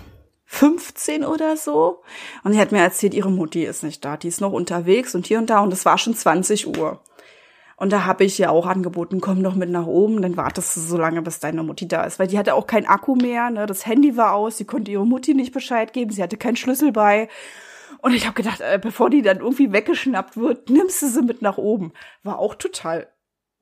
15 0.47 1.25
oder 1.25 1.57
so. 1.57 2.03
Und 2.43 2.53
die 2.53 2.59
hat 2.59 2.73
mir 2.73 2.81
erzählt, 2.81 3.15
ihre 3.15 3.31
Mutti 3.31 3.65
ist 3.65 3.85
nicht 3.85 4.05
da. 4.05 4.17
Die 4.17 4.29
ist 4.29 4.41
noch 4.41 4.53
unterwegs 4.53 5.15
und 5.15 5.27
hier 5.27 5.39
und 5.39 5.49
da. 5.49 5.61
Und 5.61 5.73
es 5.73 5.85
war 5.85 5.97
schon 5.97 6.15
20 6.15 6.77
Uhr. 6.77 7.01
Und 7.77 7.93
da 7.93 8.05
habe 8.05 8.25
ich 8.25 8.37
ja 8.37 8.51
auch 8.51 8.67
angeboten, 8.67 9.23
komm 9.23 9.43
doch 9.43 9.55
mit 9.55 9.71
nach 9.71 9.87
oben, 9.87 10.21
dann 10.21 10.37
wartest 10.37 10.77
du 10.77 10.81
so 10.81 10.99
lange, 10.99 11.23
bis 11.23 11.41
deine 11.41 11.63
Mutti 11.63 11.89
da 11.89 12.05
ist. 12.05 12.19
Weil 12.19 12.27
die 12.27 12.37
hatte 12.37 12.55
auch 12.55 12.67
keinen 12.67 12.85
Akku 12.85 13.15
mehr, 13.15 13.49
ne? 13.49 13.65
das 13.65 13.87
Handy 13.87 14.19
war 14.19 14.35
aus, 14.35 14.59
sie 14.59 14.67
konnte 14.67 14.91
ihre 14.91 15.07
Mutti 15.07 15.33
nicht 15.33 15.55
Bescheid 15.55 15.95
geben, 15.95 16.11
sie 16.11 16.23
hatte 16.23 16.37
keinen 16.37 16.57
Schlüssel 16.57 16.93
bei. 16.93 17.29
Und 18.03 18.13
ich 18.13 18.27
habe 18.27 18.35
gedacht, 18.35 18.61
äh, 18.61 18.79
bevor 18.79 19.09
die 19.09 19.23
dann 19.23 19.39
irgendwie 19.39 19.73
weggeschnappt 19.73 20.37
wird, 20.37 20.69
nimmst 20.69 21.01
du 21.01 21.07
sie 21.07 21.23
mit 21.23 21.41
nach 21.41 21.57
oben. 21.57 21.93
War 22.23 22.39
auch 22.39 22.55
total 22.55 23.07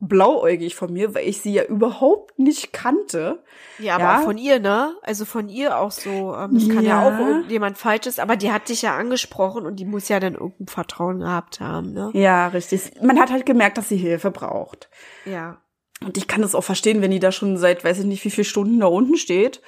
blauäugig 0.01 0.75
von 0.77 0.93
mir, 0.93 1.15
weil 1.15 1.27
ich 1.29 1.41
sie 1.41 1.53
ja 1.53 1.65
überhaupt 1.65 2.39
nicht 2.39 2.73
kannte. 2.73 3.43
ja, 3.79 3.95
aber 3.97 4.05
Ja. 4.05 4.19
von 4.21 4.39
ihr, 4.39 4.61
ne? 4.61 4.95
Also 5.03 5.25
von 5.25 5.49
ihr 5.49 5.79
auch 5.79 5.91
so. 5.91 6.35
Ähm, 6.37 6.55
das 6.55 6.69
kann 6.69 6.85
ja. 6.85 7.03
Ja. 7.03 7.09
auch 7.09 7.19
irgendjemand 7.19 7.79
Falsches, 7.79 8.19
aber 8.19 8.37
die 8.37 8.53
hat 8.53 8.69
dich 8.69 8.83
ja 8.83 8.97
angesprochen 8.97 9.67
und 9.67 9.77
die 9.77 9.85
muss 9.85 10.09
ja 10.09 10.21
dann 10.21 10.35
irgendein 10.35 10.69
Vertrauen 10.69 11.19
gehabt 11.21 11.61
haben, 11.61 11.93
ne? 11.93 12.11
Ja, 12.15 12.49
richtig. 12.49 12.93
Man 13.03 13.19
hat 13.19 13.31
halt 13.31 13.45
gemerkt, 13.47 13.77
dass 13.79 13.89
sie 13.89 13.97
Hilfe 13.97 14.31
braucht. 14.31 14.89
Ja. 15.25 15.61
Und 16.05 16.17
ich 16.17 16.29
kann 16.29 16.43
das 16.43 16.55
auch 16.55 16.63
verstehen, 16.63 17.03
wenn 17.03 17.11
die 17.11 17.19
da 17.19 17.33
schon 17.33 17.57
seit 17.57 17.83
weiß 17.85 17.99
ich 17.99 18.05
nicht 18.07 18.25
wie 18.25 18.31
viele 18.31 18.45
Stunden 18.45 18.79
da 18.79 18.87
unten 18.87 19.17
steht. 19.17 19.61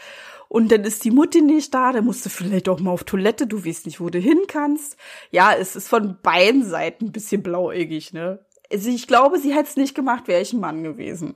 Und 0.49 0.73
dann 0.73 0.83
ist 0.83 1.05
die 1.05 1.13
Mutti 1.13 1.43
nicht 1.43 1.73
da, 1.75 1.93
dann 1.93 2.05
musst 2.05 2.25
du 2.25 2.29
vielleicht 2.29 2.69
auch 2.69 2.81
mal 2.81 2.91
auf 2.91 3.05
Toilette, 3.05 3.47
du 3.47 3.65
weißt 3.65 3.87
nicht, 3.87 4.01
wo 4.01 4.11
du 4.11 4.19
hin 4.19 4.41
kannst. 4.49 4.97
Ja, 5.31 5.53
es 5.57 5.77
ist 5.77 5.89
von 5.89 6.19
beiden 6.23 6.65
Seiten 6.65 7.07
ein 7.07 7.13
bisschen 7.13 7.43
blauäugig, 7.45 8.13
ne? 8.13 8.45
Also 8.73 8.91
ich 8.91 9.07
glaube, 9.07 9.39
sie 9.39 9.55
hätte 9.55 9.69
es 9.69 9.77
nicht 9.77 9.95
gemacht, 9.95 10.29
wäre 10.29 10.41
ich 10.41 10.53
ein 10.53 10.61
Mann 10.61 10.83
gewesen. 10.83 11.35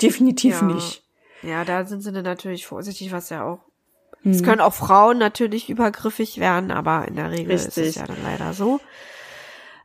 Definitiv 0.00 0.60
Ja. 0.60 0.66
nicht. 0.66 1.04
Ja, 1.42 1.64
da 1.64 1.86
sind 1.86 2.02
sie 2.02 2.12
dann 2.12 2.24
natürlich 2.24 2.66
vorsichtig, 2.66 3.12
was 3.12 3.30
ja 3.30 3.44
auch. 3.44 3.60
Hm. 4.22 4.32
Es 4.32 4.42
können 4.42 4.60
auch 4.60 4.74
Frauen 4.74 5.18
natürlich 5.18 5.70
übergriffig 5.70 6.38
werden, 6.38 6.70
aber 6.70 7.08
in 7.08 7.16
der 7.16 7.30
Regel 7.30 7.52
ist 7.52 7.68
es 7.68 7.76
Richtig. 7.76 7.96
ja 7.96 8.06
dann 8.06 8.22
leider 8.22 8.52
so. 8.52 8.80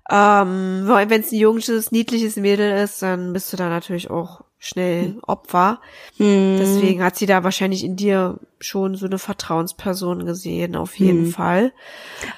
Ähm, 0.10 0.84
wenn 0.88 1.22
es 1.22 1.32
ein 1.32 1.40
junges, 1.40 1.92
niedliches 1.92 2.36
Mädel 2.36 2.78
ist, 2.78 3.02
dann 3.02 3.34
bist 3.34 3.52
du 3.52 3.58
da 3.58 3.70
natürlich 3.70 4.10
auch 4.10 4.44
schnell 4.58 5.18
Opfer. 5.22 5.80
Hm. 6.18 6.58
Deswegen 6.60 7.04
hat 7.04 7.16
sie 7.16 7.26
da 7.26 7.44
wahrscheinlich 7.44 7.84
in 7.84 7.96
dir 7.96 8.40
schon 8.60 8.96
so 8.96 9.06
eine 9.06 9.20
Vertrauensperson 9.20 10.26
gesehen, 10.26 10.76
auf 10.76 10.98
jeden 10.98 11.26
Hm. 11.26 11.32
Fall. 11.32 11.74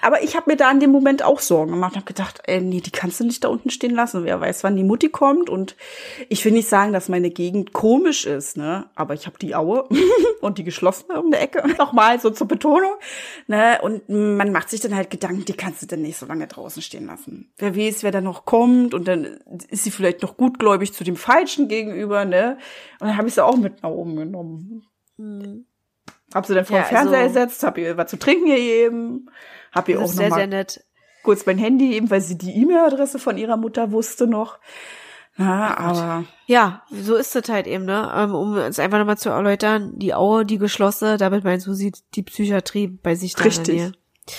Aber 0.02 0.24
ich 0.24 0.36
habe 0.36 0.50
mir 0.52 0.58
da 0.58 0.70
in 0.72 0.80
dem 0.80 0.92
Moment 0.92 1.24
auch 1.24 1.40
Sorgen 1.40 1.72
gemacht. 1.72 1.96
Habe 1.96 2.06
gedacht, 2.06 2.42
ey, 2.46 2.60
nee, 2.60 2.82
die 2.82 2.92
kannst 2.92 3.20
du 3.20 3.24
nicht 3.24 3.44
da 3.44 3.48
unten 3.48 3.70
stehen 3.70 3.96
lassen. 3.96 4.26
Wer 4.26 4.42
weiß, 4.42 4.64
wann 4.64 4.76
die 4.76 4.84
Mutti 4.84 5.10
kommt. 5.10 5.50
Und 5.50 5.76
ich 6.28 6.44
will 6.44 6.52
nicht 6.52 6.68
sagen, 6.68 6.92
dass 6.92 7.08
meine 7.08 7.30
Gegend 7.30 7.72
komisch 7.72 8.26
ist, 8.26 8.58
ne? 8.58 8.88
Aber 8.96 9.14
ich 9.14 9.26
habe 9.26 9.38
die 9.40 9.56
Aue 9.56 9.88
und 10.42 10.58
die 10.58 10.64
geschlossene 10.64 11.22
um 11.22 11.32
der 11.32 11.42
Ecke. 11.42 11.64
Nochmal 11.78 12.20
so 12.20 12.30
zur 12.30 12.48
Betonung. 12.48 12.94
Ne? 13.48 13.80
Und 13.82 14.10
man 14.10 14.52
macht 14.52 14.70
sich 14.70 14.82
dann 14.82 14.96
halt 14.96 15.12
Gedanken, 15.12 15.46
die 15.46 15.54
kannst 15.54 15.82
du 15.82 15.86
dann 15.86 16.02
nicht 16.02 16.18
so 16.18 16.26
lange 16.26 16.48
draußen 16.48 16.82
stehen 16.82 17.06
lassen. 17.06 17.52
Wer 17.58 17.78
weiß, 17.78 18.04
wer 18.04 18.12
da 18.12 18.22
noch 18.22 18.46
kommt. 18.46 18.94
Und 18.94 19.08
dann 19.08 19.40
ist 19.70 19.84
sie 19.84 19.92
vielleicht 19.92 20.24
noch 20.24 20.36
gutgläubig 20.36 20.94
zu 20.94 21.04
dem 21.04 21.16
Falschen 21.16 21.68
gegenüber, 21.68 22.07
ne? 22.08 22.58
Und 23.00 23.08
dann 23.08 23.18
habe 23.18 23.28
ich 23.28 23.34
sie 23.36 23.44
auch 23.44 23.56
mit 23.58 23.84
nach 23.84 23.90
oben 23.90 24.16
genommen. 24.16 24.84
Mhm. 25.18 25.66
Hab 26.34 26.46
sie 26.46 26.54
dann 26.54 26.66
vor 26.66 26.78
Ja, 26.78 26.84
den 26.84 26.90
Fernseher 26.90 27.20
also- 27.20 27.40
ersetzt, 27.40 27.64
hab 27.64 27.78
ihr 27.78 27.96
was 27.98 28.10
zu 28.10 28.18
trinken 28.20 28.48
gegeben, 28.48 29.30
hab 29.72 29.88
ihr 29.90 30.02
auch 30.02 30.08
sehr, 30.08 30.30
mal 30.30 30.36
sehr 30.38 30.48
nett. 30.48 30.84
kurz 31.24 31.46
mein 31.46 31.58
Handy 31.58 31.88
gegeben, 31.88 32.10
weil 32.10 32.22
sie 32.22 32.38
die 32.38 32.52
E-Mail-Adresse 32.62 33.20
von 33.20 33.38
ihrer 33.38 33.58
Mutter 33.58 33.92
wusste 33.92 34.28
noch. 34.28 34.60
Na, 35.40 35.78
aber 35.78 36.24
Ja, 36.48 36.82
so 36.90 37.16
ist 37.16 37.36
es 37.36 37.48
halt 37.50 37.68
eben, 37.68 37.86
ne? 37.86 38.12
Ähm, 38.16 38.34
Um 38.34 38.58
es 38.58 38.80
einfach 38.80 38.98
nochmal 38.98 39.18
zu 39.20 39.30
erläutern, 39.30 39.94
die 39.96 40.14
Aue, 40.16 40.46
die 40.46 40.58
geschlossene, 40.58 41.18
damit 41.18 41.44
meinst 41.44 41.68
du, 41.68 41.74
sieht 41.74 42.00
die 42.16 42.24
Psychiatrie 42.24 42.88
bei 42.88 43.14
sich 43.16 43.36
richtig. 43.46 43.92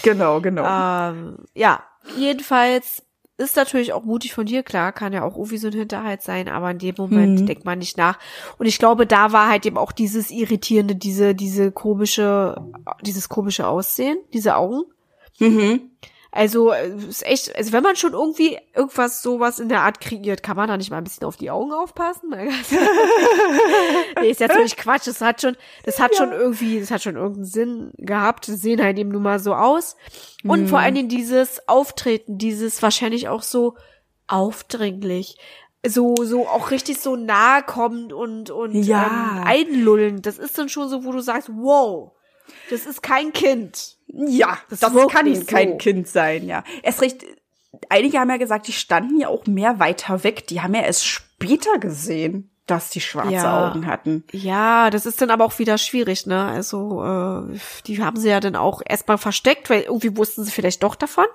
Genau, 0.03 0.41
genau. 0.41 0.65
Ähm, 0.65 1.39
ja, 1.55 1.85
jedenfalls 2.17 3.05
ist 3.39 3.57
natürlich 3.57 3.93
auch 3.93 4.05
mutig 4.05 4.35
von 4.35 4.47
dir, 4.47 4.63
klar, 4.63 4.93
kann 4.93 5.13
ja 5.13 5.23
auch 5.23 5.37
irgendwie 5.37 5.59
so 5.59 5.69
ein 5.69 5.73
Hinterhalt 5.73 6.23
sein, 6.23 6.49
aber 6.49 6.71
in 6.73 6.79
dem 6.79 6.97
Moment 6.99 7.41
Mhm. 7.41 7.47
denkt 7.47 7.65
man 7.65 7.79
nicht 7.79 7.97
nach. 7.97 8.19
Und 8.59 8.67
ich 8.67 8.79
glaube, 8.79 9.07
da 9.07 9.33
war 9.33 9.49
halt 9.49 9.65
eben 9.65 9.79
auch 9.79 9.93
dieses 9.93 10.31
irritierende, 10.31 10.97
diese, 10.97 11.35
diese 11.35 11.71
komische, 11.73 12.61
dieses 13.03 13.29
komische 13.29 13.67
Aussehen, 13.67 14.19
diese 14.33 14.57
Augen. 14.57 14.83
mhm. 15.39 15.91
Also, 16.31 16.73
äh, 16.73 16.89
ist 17.09 17.25
echt, 17.27 17.57
also 17.57 17.73
wenn 17.73 17.83
man 17.83 17.97
schon 17.97 18.13
irgendwie 18.13 18.59
irgendwas 18.75 19.23
sowas 19.23 19.59
in 19.59 19.69
der 19.71 19.81
Art 19.81 20.01
kreiert, 20.01 20.43
kann 20.43 20.57
man 20.57 20.69
da 20.69 20.77
nicht 20.77 20.91
mal 20.91 20.99
ein 20.99 21.05
bisschen 21.05 21.27
auf 21.27 21.37
die 21.39 21.51
Augen 21.51 21.73
aufpassen? 21.73 22.31
nee, 24.21 24.31
ist 24.31 24.41
natürlich 24.41 24.77
Quatsch. 24.77 25.07
Das 25.07 25.21
hat 25.21 25.41
schon, 25.41 25.57
das 25.85 25.99
hat 26.01 26.15
schon 26.17 26.33
irgendwie, 26.33 26.81
das 26.81 26.91
hat 26.91 27.03
schon 27.03 27.17
irgendeinen 27.17 27.45
Sinn 27.47 27.93
gehabt. 27.97 28.45
Sie 28.45 28.57
sehen 28.57 28.83
halt 28.83 28.99
eben 28.99 29.11
nun 29.11 29.23
mal 29.23 29.39
so 29.39 29.55
aus. 29.55 29.97
Und 30.45 30.69
vor 30.69 30.79
allen 30.81 30.95
Dingen 30.95 31.09
dieses 31.09 31.67
Auftreten, 31.69 32.39
dieses 32.39 32.83
wahrscheinlich 32.83 33.29
auch 33.29 33.43
so 33.43 33.75
aufdringlich. 34.27 35.39
So, 35.87 36.15
so 36.25 36.47
auch 36.49 36.71
richtig 36.71 37.01
so 37.01 37.17
nahe 37.17 37.63
kommend 37.63 38.13
und, 38.13 38.51
und 38.51 38.75
Ja. 38.75 39.07
ähm, 39.07 39.45
einlullend. 39.45 40.27
Das 40.27 40.39
ist 40.39 40.59
dann 40.59 40.69
schon 40.69 40.89
so, 40.89 41.05
wo 41.05 41.13
du 41.13 41.21
sagst, 41.21 41.49
wow, 41.53 42.13
das 42.69 42.85
ist 42.85 43.03
kein 43.03 43.33
Kind. 43.33 43.97
Ja, 44.09 44.59
Das 44.71 44.81
das, 44.81 44.93
kann 45.09 45.27
nicht 45.27 45.47
kein 45.47 45.73
so. 45.73 45.77
Kind 45.79 46.09
sein, 46.09 46.47
ja. 46.47 46.65
Erst 46.83 47.03
recht, 47.03 47.25
einige 47.89 48.19
haben 48.19 48.31
ja 48.31 48.37
gesagt, 48.37 48.67
die 48.69 48.73
standen 48.73 49.21
ja 49.21 49.29
auch 49.29 49.47
mehr 49.47 49.79
weiter 49.79 50.25
weg. 50.25 50.47
Die 50.49 50.61
haben 50.61 50.75
ja 50.75 50.83
erst 50.83 51.07
später 51.07 51.79
gesehen, 51.79 52.51
dass 52.67 52.91
die 52.91 53.01
schwarze 53.01 53.33
Ja. 53.33 53.71
Augen 53.71 53.87
hatten. 53.87 54.25
Ja, 54.33 54.91
das 54.91 55.07
ist 55.07 55.21
dann 55.23 55.31
aber 55.31 55.45
auch 55.45 55.59
wieder 55.59 55.79
schwierig, 55.79 56.27
ne? 56.27 56.45
Also, 56.45 57.03
äh, 57.05 57.59
die 57.87 58.03
haben 58.03 58.19
sie 58.19 58.29
ja 58.29 58.41
dann 58.41 58.57
auch 58.57 58.83
erstmal 58.87 59.19
versteckt, 59.19 59.71
weil 59.71 59.83
irgendwie 59.83 60.17
wussten 60.17 60.45
sie 60.45 60.51
vielleicht 60.51 60.83
doch 60.83 60.95
davon. 60.95 61.27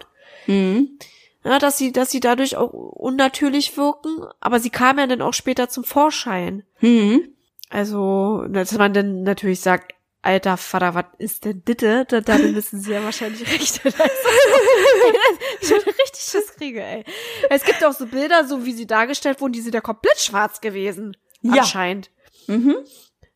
Mhm. 0.47 0.99
Ja, 1.43 1.59
dass 1.59 1.77
sie, 1.77 1.91
dass 1.91 2.09
sie 2.09 2.19
dadurch 2.19 2.55
auch 2.55 2.71
unnatürlich 2.71 3.75
wirken, 3.77 4.25
aber 4.39 4.59
sie 4.59 4.69
kamen 4.69 4.99
ja 4.99 5.07
dann 5.07 5.21
auch 5.21 5.33
später 5.33 5.69
zum 5.69 5.83
Vorschein. 5.83 6.63
Mhm. 6.79 7.29
Also, 7.69 8.45
dass 8.49 8.71
man 8.77 8.93
dann 8.93 9.23
natürlich 9.23 9.59
sagt, 9.61 9.93
alter 10.23 10.57
Vater, 10.57 10.95
was 10.95 11.05
ist 11.19 11.45
denn 11.45 11.61
bitte? 11.61 12.05
Da, 12.05 12.21
dann 12.21 12.53
müssen 12.53 12.79
sie 12.79 12.91
ja 12.93 13.03
wahrscheinlich 13.03 13.41
recht. 13.53 13.81
ich 13.85 15.69
würde 15.69 15.85
richtig 15.85 16.21
Schiss 16.21 16.55
kriege, 16.55 16.81
ey. 16.81 17.03
Es 17.49 17.63
gibt 17.63 17.83
auch 17.83 17.93
so 17.93 18.07
Bilder, 18.07 18.45
so 18.45 18.65
wie 18.65 18.73
sie 18.73 18.87
dargestellt 18.87 19.39
wurden, 19.41 19.53
die 19.53 19.61
sind 19.61 19.75
ja 19.75 19.81
komplett 19.81 20.19
schwarz 20.19 20.61
gewesen. 20.61 21.15
Ja. 21.41 21.61
Anscheinend. 21.61 22.09
Mhm. 22.47 22.77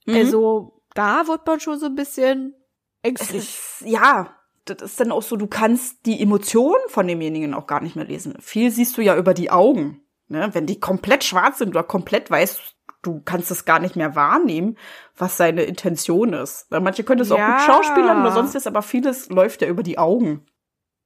Mhm. 0.05 0.15
Also, 0.15 0.81
da 0.95 1.27
wird 1.27 1.45
man 1.45 1.59
schon 1.59 1.77
so 1.79 1.85
ein 1.85 1.95
bisschen 1.95 2.55
ängstlich. 3.03 3.43
ist, 3.43 3.83
ja, 3.85 4.33
das 4.65 4.81
ist 4.81 4.99
dann 4.99 5.11
auch 5.11 5.21
so, 5.21 5.35
du 5.35 5.47
kannst 5.47 6.05
die 6.05 6.21
Emotionen 6.21 6.81
von 6.87 7.07
demjenigen 7.07 7.53
auch 7.53 7.67
gar 7.67 7.81
nicht 7.81 7.95
mehr 7.95 8.05
lesen. 8.05 8.35
Viel 8.39 8.71
siehst 8.71 8.97
du 8.97 9.01
ja 9.01 9.15
über 9.17 9.33
die 9.33 9.51
Augen. 9.51 10.01
Ne? 10.29 10.49
Wenn 10.53 10.65
die 10.65 10.79
komplett 10.79 11.23
schwarz 11.23 11.59
sind 11.59 11.69
oder 11.69 11.83
komplett 11.83 12.29
weiß, 12.29 12.59
du 13.07 13.21
kannst 13.23 13.49
es 13.51 13.65
gar 13.65 13.79
nicht 13.79 13.95
mehr 13.95 14.15
wahrnehmen, 14.15 14.77
was 15.17 15.37
seine 15.37 15.63
Intention 15.63 16.33
ist. 16.33 16.69
Manche 16.69 17.03
können 17.03 17.21
es 17.21 17.31
auch 17.31 17.37
Ja. 17.37 17.57
gut 17.57 17.65
schauspielern 17.65 18.21
oder 18.21 18.31
sonst 18.31 18.53
was, 18.55 18.67
aber 18.67 18.81
vieles 18.81 19.29
läuft 19.29 19.61
ja 19.61 19.67
über 19.67 19.83
die 19.83 19.97
Augen. 19.97 20.45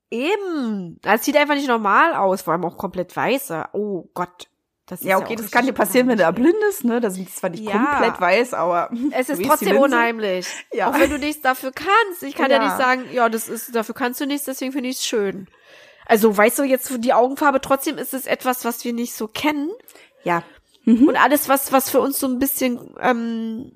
Eben. 0.10 0.98
Das 1.02 1.24
sieht 1.24 1.38
einfach 1.38 1.56
nicht 1.56 1.68
normal 1.70 2.14
aus, 2.16 2.42
vor 2.42 2.54
allem 2.54 2.66
auch 2.66 2.78
komplett 2.78 3.16
weiße. 3.16 3.66
Oh 3.74 4.10
Gott. 4.14 4.48
Das 4.88 5.00
ist 5.00 5.08
Ja, 5.08 5.18
okay, 5.20 5.36
auch 5.36 5.42
das 5.42 5.52
kann 5.52 5.66
dir 5.66 5.72
passieren, 5.72 6.08
wenn 6.10 6.18
du 6.18 6.24
da 6.24 6.32
blind 6.32 6.58
ist, 6.70 6.84
ne? 6.84 7.00
Da 7.00 7.10
sind 7.10 7.30
die 7.30 7.34
zwar 7.34 7.50
nicht 7.50 7.64
Ja. 7.64 7.72
komplett 7.78 8.20
weiß, 8.20 8.54
aber 8.54 8.90
Es 9.12 9.30
ist 9.30 9.42
trotzdem 9.46 9.78
unheimlich. 9.78 10.48
Ja. 10.74 10.90
Auch 10.90 11.00
wenn 11.00 11.10
du 11.10 11.18
nichts 11.18 11.42
dafür 11.42 11.72
kannst. 11.72 12.24
Ich 12.24 12.36
kann 12.36 12.52
ja, 12.52 12.58
Ja. 12.58 12.66
nicht 12.66 12.78
sagen, 12.78 13.06
ja, 13.14 13.30
das 13.30 13.48
ist, 13.48 13.74
dafür 13.74 13.96
kannst 13.96 14.20
du 14.20 14.26
nichts, 14.26 14.46
deswegen 14.46 14.74
finde 14.74 14.90
ich 14.90 14.98
es 14.98 15.06
schön. 15.06 15.48
Also, 16.08 16.36
weißt 16.36 16.60
du, 16.60 16.64
jetzt 16.64 16.92
die 17.06 17.14
Augenfarbe, 17.14 17.62
trotzdem 17.62 17.98
ist 17.98 18.14
es 18.14 18.26
etwas, 18.26 18.66
was 18.66 18.84
wir 18.84 18.92
nicht 18.92 19.14
so 19.14 19.30
kennen. 19.30 19.70
Ja. 20.24 20.44
Und 21.08 21.16
alles, 21.16 21.50
was, 21.50 21.72
was 21.72 21.90
für 21.90 22.00
uns 22.00 22.20
so 22.20 22.28
ein 22.28 22.40
bisschen, 22.40 22.80
ähm, 23.00 23.72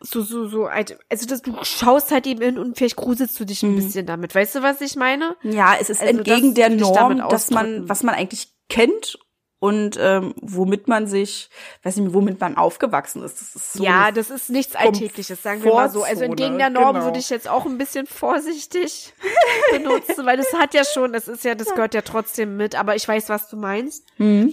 so, 0.00 0.22
so, 0.22 0.48
so, 0.48 0.66
also 0.66 0.94
das, 1.26 1.42
du 1.42 1.52
schaust 1.62 2.10
halt 2.10 2.26
eben 2.26 2.42
hin 2.42 2.58
und 2.58 2.76
vielleicht 2.76 2.96
gruselst 2.96 3.38
du 3.38 3.44
dich 3.44 3.62
ein 3.62 3.76
bisschen 3.76 4.06
damit. 4.06 4.34
Weißt 4.34 4.54
du, 4.56 4.62
was 4.62 4.80
ich 4.80 4.96
meine? 4.96 5.36
Ja, 5.42 5.76
es 5.80 5.90
ist 5.90 6.00
Also 6.00 6.18
entgegen 6.18 6.54
der 6.54 6.70
Norm, 6.70 7.18
dass 7.28 7.50
man, 7.50 7.88
was 7.88 8.02
man 8.02 8.14
eigentlich 8.14 8.48
kennt 8.68 9.18
und 9.62 9.96
ähm, 10.00 10.34
womit 10.42 10.88
man 10.88 11.06
sich, 11.06 11.48
weiß 11.84 11.96
nicht, 11.98 12.12
womit 12.12 12.40
man 12.40 12.56
aufgewachsen 12.56 13.22
ist. 13.22 13.40
Das 13.40 13.54
ist 13.54 13.74
so 13.74 13.84
ja, 13.84 14.10
das 14.10 14.28
ist 14.28 14.50
nichts 14.50 14.74
Alltägliches, 14.74 15.40
sagen 15.40 15.62
wir 15.62 15.72
mal 15.72 15.88
so. 15.88 16.02
Also 16.02 16.24
entgegen 16.24 16.58
der 16.58 16.68
Norm 16.68 16.94
genau. 16.94 17.04
würde 17.04 17.20
ich 17.20 17.30
jetzt 17.30 17.48
auch 17.48 17.64
ein 17.64 17.78
bisschen 17.78 18.08
vorsichtig 18.08 19.14
benutzen, 19.70 20.26
weil 20.26 20.36
das 20.36 20.52
hat 20.52 20.74
ja 20.74 20.84
schon, 20.84 21.12
das 21.12 21.28
ist 21.28 21.44
ja, 21.44 21.54
das 21.54 21.68
gehört 21.68 21.94
ja 21.94 22.02
trotzdem 22.02 22.56
mit, 22.56 22.74
aber 22.74 22.96
ich 22.96 23.06
weiß, 23.06 23.28
was 23.28 23.48
du 23.48 23.56
meinst. 23.56 24.04
Mhm. 24.18 24.52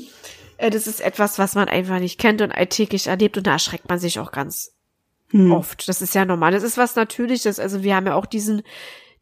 Äh, 0.60 0.70
Das 0.70 0.86
ist 0.88 1.02
etwas, 1.02 1.40
was 1.40 1.56
man 1.56 1.68
einfach 1.68 2.00
nicht 2.00 2.20
kennt 2.20 2.42
und 2.42 2.52
alltäglich 2.52 3.08
erlebt 3.08 3.38
und 3.38 3.48
da 3.48 3.54
erschreckt 3.54 3.90
man 3.90 4.00
sich 4.00 4.20
auch 4.20 4.32
ganz 4.32 4.74
Hm. 5.32 5.52
oft. 5.52 5.88
Das 5.88 6.02
ist 6.02 6.16
ja 6.16 6.26
normal. 6.26 6.52
Das 6.52 6.64
ist 6.64 6.78
was 6.78 6.96
Natürliches. 6.96 7.60
Also 7.60 7.84
wir 7.84 7.96
haben 7.96 8.08
ja 8.08 8.16
auch 8.16 8.26
diesen, 8.26 8.64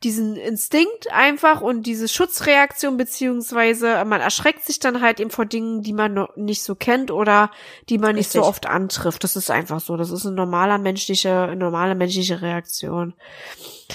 diesen 0.04 0.36
Instinkt 0.38 1.12
einfach 1.12 1.60
und 1.62 1.84
diese 1.84 2.08
Schutzreaktion, 2.08 2.96
beziehungsweise 2.98 4.06
man 4.06 4.22
erschreckt 4.22 4.64
sich 4.64 4.80
dann 4.80 5.02
halt 5.02 5.20
eben 5.20 5.32
vor 5.32 5.46
Dingen, 5.46 5.82
die 5.82 5.92
man 5.92 6.14
noch 6.14 6.36
nicht 6.38 6.64
so 6.64 6.76
kennt 6.76 7.12
oder 7.12 7.52
die 7.90 7.98
man 7.98 8.16
nicht 8.16 8.32
so 8.32 8.40
Richtig. 8.40 8.50
oft 8.50 8.66
antrifft. 8.68 9.24
Das 9.26 9.36
ist 9.36 9.52
einfach 9.52 9.82
so. 9.82 9.98
Das 9.98 10.10
ist 10.12 10.26
eine 10.26 10.36
normaler 10.36 10.78
menschliche, 10.78 11.42
eine 11.44 11.56
normale 11.58 11.94
menschliche 11.96 12.42
Reaktion. 12.42 13.14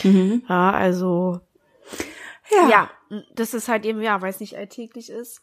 Mhm. 0.02 0.44
Ja, 0.48 0.70
also, 0.72 1.40
Ja. 2.50 2.68
ja, 2.68 2.90
das 3.34 3.54
ist 3.54 3.68
halt 3.68 3.86
eben, 3.86 4.02
ja, 4.02 4.20
weil 4.20 4.30
es 4.30 4.40
nicht 4.40 4.56
alltäglich 4.56 5.08
ist. 5.08 5.40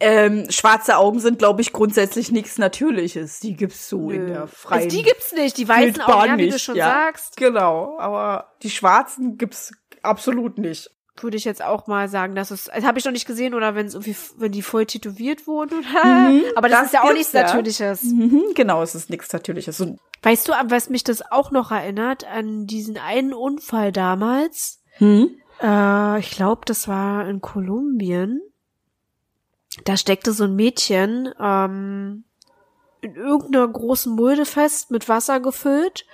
Ähm, 0.00 0.50
schwarze 0.50 0.96
Augen 0.96 1.20
sind, 1.20 1.38
glaube 1.38 1.62
ich, 1.62 1.72
grundsätzlich 1.72 2.32
nichts 2.32 2.58
Natürliches. 2.58 3.38
Die 3.40 3.54
gibt's 3.54 3.88
so 3.88 4.10
in 4.10 4.26
der 4.26 4.48
freien 4.48 4.82
Also 4.84 4.96
die 4.96 5.02
gibt's 5.04 5.32
nicht, 5.32 5.56
die 5.56 5.68
weißen 5.68 6.02
Augen, 6.02 6.26
ja, 6.26 6.38
wie 6.38 6.50
du 6.50 6.58
schon 6.58 6.76
ja. 6.76 6.86
sagst. 6.86 7.36
Genau, 7.36 7.96
aber 7.98 8.52
die 8.62 8.70
schwarzen 8.70 9.38
gibt's 9.38 9.72
absolut 10.02 10.58
nicht. 10.58 10.90
würde 11.20 11.36
ich 11.36 11.44
jetzt 11.44 11.62
auch 11.62 11.86
mal 11.86 12.08
sagen, 12.08 12.34
dass 12.34 12.50
es, 12.50 12.64
das 12.64 12.84
habe 12.84 12.98
ich 12.98 13.04
noch 13.04 13.12
nicht 13.12 13.26
gesehen 13.26 13.54
oder 13.54 13.76
wenn 13.76 13.86
es 13.86 13.94
irgendwie, 13.94 14.16
wenn 14.36 14.50
die 14.50 14.62
voll 14.62 14.84
tätowiert 14.84 15.46
wurden 15.46 15.78
oder, 15.78 16.04
Mhm, 16.04 16.42
aber 16.56 16.68
das, 16.68 16.78
das 16.78 16.86
ist 16.86 16.94
ja 16.94 17.02
auch 17.04 17.12
nichts 17.12 17.32
ja. 17.32 17.42
Natürliches. 17.44 18.02
Mhm, 18.02 18.42
genau, 18.54 18.82
es 18.82 18.96
ist 18.96 19.10
nichts 19.10 19.32
Natürliches. 19.32 19.80
Und, 19.80 20.00
Weißt 20.22 20.48
du, 20.48 20.54
an 20.54 20.70
was 20.70 20.90
mich 20.90 21.04
das 21.04 21.22
auch 21.30 21.50
noch 21.50 21.70
erinnert? 21.70 22.24
An 22.24 22.66
diesen 22.66 22.98
einen 22.98 23.32
Unfall 23.32 23.92
damals. 23.92 24.80
hm? 24.96 25.30
Äh, 25.62 26.18
ich 26.18 26.32
glaube, 26.32 26.62
das 26.66 26.88
war 26.88 27.28
in 27.28 27.40
Kolumbien. 27.40 28.40
Da 29.84 29.96
steckte 29.96 30.32
so 30.32 30.44
ein 30.44 30.54
Mädchen 30.56 31.32
ähm, 31.40 32.24
in 33.00 33.14
irgendeiner 33.16 33.68
großen 33.68 34.14
Mulde 34.14 34.46
fest, 34.46 34.90
mit 34.90 35.08
Wasser 35.08 35.40
gefüllt. 35.40 36.06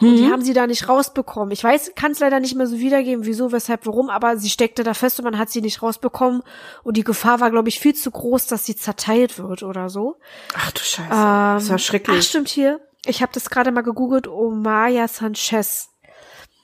Und 0.00 0.14
die 0.16 0.30
haben 0.30 0.42
sie 0.42 0.52
da 0.52 0.68
nicht 0.68 0.88
rausbekommen. 0.88 1.50
Ich 1.50 1.64
weiß, 1.64 1.92
kann 1.96 2.12
es 2.12 2.20
leider 2.20 2.38
nicht 2.38 2.54
mehr 2.54 2.68
so 2.68 2.78
wiedergeben, 2.78 3.26
wieso, 3.26 3.50
weshalb, 3.50 3.84
warum, 3.84 4.10
aber 4.10 4.36
sie 4.36 4.48
steckte 4.48 4.84
da 4.84 4.94
fest 4.94 5.18
und 5.18 5.24
man 5.24 5.38
hat 5.38 5.50
sie 5.50 5.60
nicht 5.60 5.82
rausbekommen. 5.82 6.42
Und 6.84 6.96
die 6.96 7.02
Gefahr 7.02 7.40
war, 7.40 7.50
glaube 7.50 7.68
ich, 7.68 7.80
viel 7.80 7.94
zu 7.94 8.12
groß, 8.12 8.46
dass 8.46 8.64
sie 8.64 8.76
zerteilt 8.76 9.38
wird 9.38 9.64
oder 9.64 9.88
so. 9.88 10.16
Ach 10.54 10.70
du 10.70 10.80
Scheiße, 10.80 11.08
Ähm, 11.10 11.10
das 11.10 11.68
war 11.70 11.78
schrecklich. 11.78 12.16
Ach, 12.20 12.22
stimmt 12.22 12.48
hier. 12.48 12.80
Ich 13.06 13.22
habe 13.22 13.32
das 13.34 13.50
gerade 13.50 13.72
mal 13.72 13.82
gegoogelt. 13.82 14.28
Omaya 14.28 15.08
Sanchez. 15.08 15.88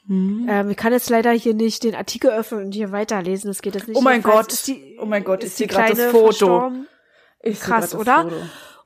Hm. 0.07 0.46
Ähm, 0.48 0.70
ich 0.70 0.76
kann 0.76 0.92
jetzt 0.92 1.09
leider 1.11 1.30
hier 1.32 1.55
nicht 1.55 1.82
den 1.82 1.94
Artikel 1.94 2.30
öffnen 2.30 2.66
und 2.66 2.72
hier 2.72 2.92
weiterlesen. 2.92 3.48
Das 3.48 3.62
geht 3.62 3.74
jetzt 3.74 3.88
nicht. 3.88 3.96
Oh 3.96 4.02
mein 4.02 4.16
Jedenfalls 4.20 4.36
Gott. 4.46 4.52
Ist 4.52 4.66
die, 4.68 4.98
Oh 5.00 5.07
mein 5.07 5.24
Gott, 5.24 5.42
ist 5.44 5.59
hier 5.59 5.66
grad 5.66 5.90
das 5.90 6.11
Foto. 6.11 6.72
seh 7.42 7.52
krass, 7.52 7.94
oder? 7.94 8.22
Foto. 8.24 8.36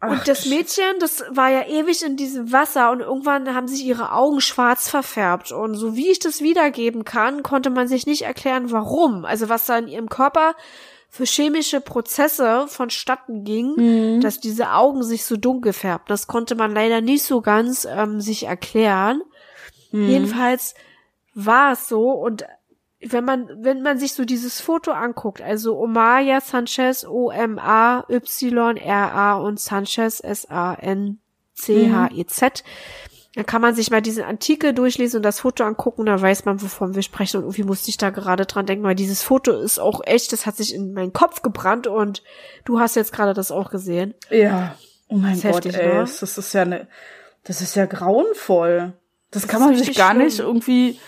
Ach, 0.00 0.10
Und 0.10 0.28
das 0.28 0.46
Mädchen, 0.46 0.84
das 1.00 1.24
war 1.30 1.50
ja 1.50 1.66
ewig 1.66 2.04
in 2.04 2.16
diesem 2.16 2.52
Wasser 2.52 2.92
und 2.92 3.00
irgendwann 3.00 3.52
haben 3.52 3.66
sich 3.66 3.84
ihre 3.84 4.12
Augen 4.12 4.40
schwarz 4.40 4.88
verfärbt. 4.88 5.50
Und 5.50 5.74
so 5.74 5.96
wie 5.96 6.08
ich 6.12 6.20
das 6.20 6.40
wiedergeben 6.40 7.04
kann, 7.04 7.42
konnte 7.42 7.70
man 7.70 7.88
sich 7.88 8.06
nicht 8.06 8.22
erklären, 8.22 8.70
warum. 8.70 9.24
Also 9.24 9.48
was 9.48 9.66
da 9.66 9.76
in 9.76 9.88
ihrem 9.88 10.08
Körper 10.08 10.54
für 11.10 11.24
chemische 11.24 11.80
Prozesse 11.80 12.66
vonstatten 12.68 13.42
ging, 13.42 13.74
Mhm. 13.76 14.20
dass 14.20 14.38
diese 14.38 14.70
Augen 14.72 15.02
sich 15.02 15.24
so 15.24 15.36
dunkel 15.36 15.72
färben. 15.72 16.04
Das 16.06 16.28
konnte 16.28 16.54
man 16.54 16.72
leider 16.72 17.00
nicht 17.00 17.24
so 17.24 17.40
ganz 17.40 17.84
ähm, 17.90 18.20
sich 18.20 18.44
erklären. 18.44 19.20
Mhm. 19.90 20.08
Jedenfalls 20.08 20.74
war 21.46 21.72
es 21.72 21.88
so 21.88 22.10
und 22.10 22.44
wenn 23.00 23.24
man, 23.24 23.48
wenn 23.60 23.82
man 23.82 23.98
sich 23.98 24.14
so 24.14 24.24
dieses 24.24 24.60
Foto 24.60 24.90
anguckt, 24.90 25.40
also 25.40 25.78
Omaya 25.78 26.40
Sanchez, 26.40 27.04
O-M-A-Y-R-A 27.06 28.04
und 29.34 29.60
Sanchez, 29.60 30.18
S-A-N-C-H-E-Z, 30.20 31.22
Dann 33.36 33.46
kann 33.46 33.62
man 33.62 33.76
sich 33.76 33.92
mal 33.92 34.02
diesen 34.02 34.24
Artikel 34.24 34.72
durchlesen 34.74 35.18
und 35.18 35.22
das 35.22 35.38
Foto 35.38 35.62
angucken, 35.62 36.06
dann 36.06 36.20
weiß 36.20 36.44
man, 36.44 36.60
wovon 36.60 36.96
wir 36.96 37.02
sprechen. 37.02 37.36
Und 37.36 37.44
irgendwie 37.44 37.62
musste 37.62 37.88
ich 37.90 37.98
da 37.98 38.10
gerade 38.10 38.46
dran 38.46 38.66
denken, 38.66 38.82
weil 38.82 38.96
dieses 38.96 39.22
Foto 39.22 39.52
ist 39.52 39.78
auch 39.78 40.00
echt, 40.04 40.32
das 40.32 40.44
hat 40.44 40.56
sich 40.56 40.74
in 40.74 40.92
meinen 40.92 41.12
Kopf 41.12 41.42
gebrannt 41.42 41.86
und 41.86 42.24
du 42.64 42.80
hast 42.80 42.96
jetzt 42.96 43.12
gerade 43.12 43.32
das 43.32 43.52
auch 43.52 43.70
gesehen. 43.70 44.14
Ja. 44.30 44.74
Oh 45.08 45.14
mein 45.14 45.34
ist 45.34 45.42
Gott, 45.42 45.66
heftig, 45.66 45.76
ey, 45.76 45.86
ne? 45.86 46.00
das 46.00 46.20
ist 46.20 46.52
ja 46.52 46.62
eine, 46.62 46.88
das 47.44 47.60
ist 47.60 47.76
ja 47.76 47.86
grauenvoll. 47.86 48.94
Das, 49.30 49.46
kann 49.46 49.60
ist 49.60 49.66
man 49.68 49.76
sich 49.76 49.96
gar 49.96 50.10
schlimm. 50.10 50.24
nicht 50.24 50.40
irgendwie 50.40 50.98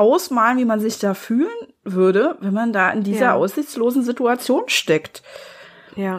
ausmalen, 0.00 0.58
wie 0.58 0.64
man 0.64 0.80
sich 0.80 0.98
da 0.98 1.14
fühlen 1.14 1.48
würde, 1.84 2.36
wenn 2.40 2.54
man 2.54 2.72
da 2.72 2.90
in 2.90 3.02
dieser 3.04 3.26
Ja. 3.26 3.34
aussichtslosen 3.34 4.02
Situation 4.02 4.64
steckt. 4.66 5.22
Ja, 5.96 6.18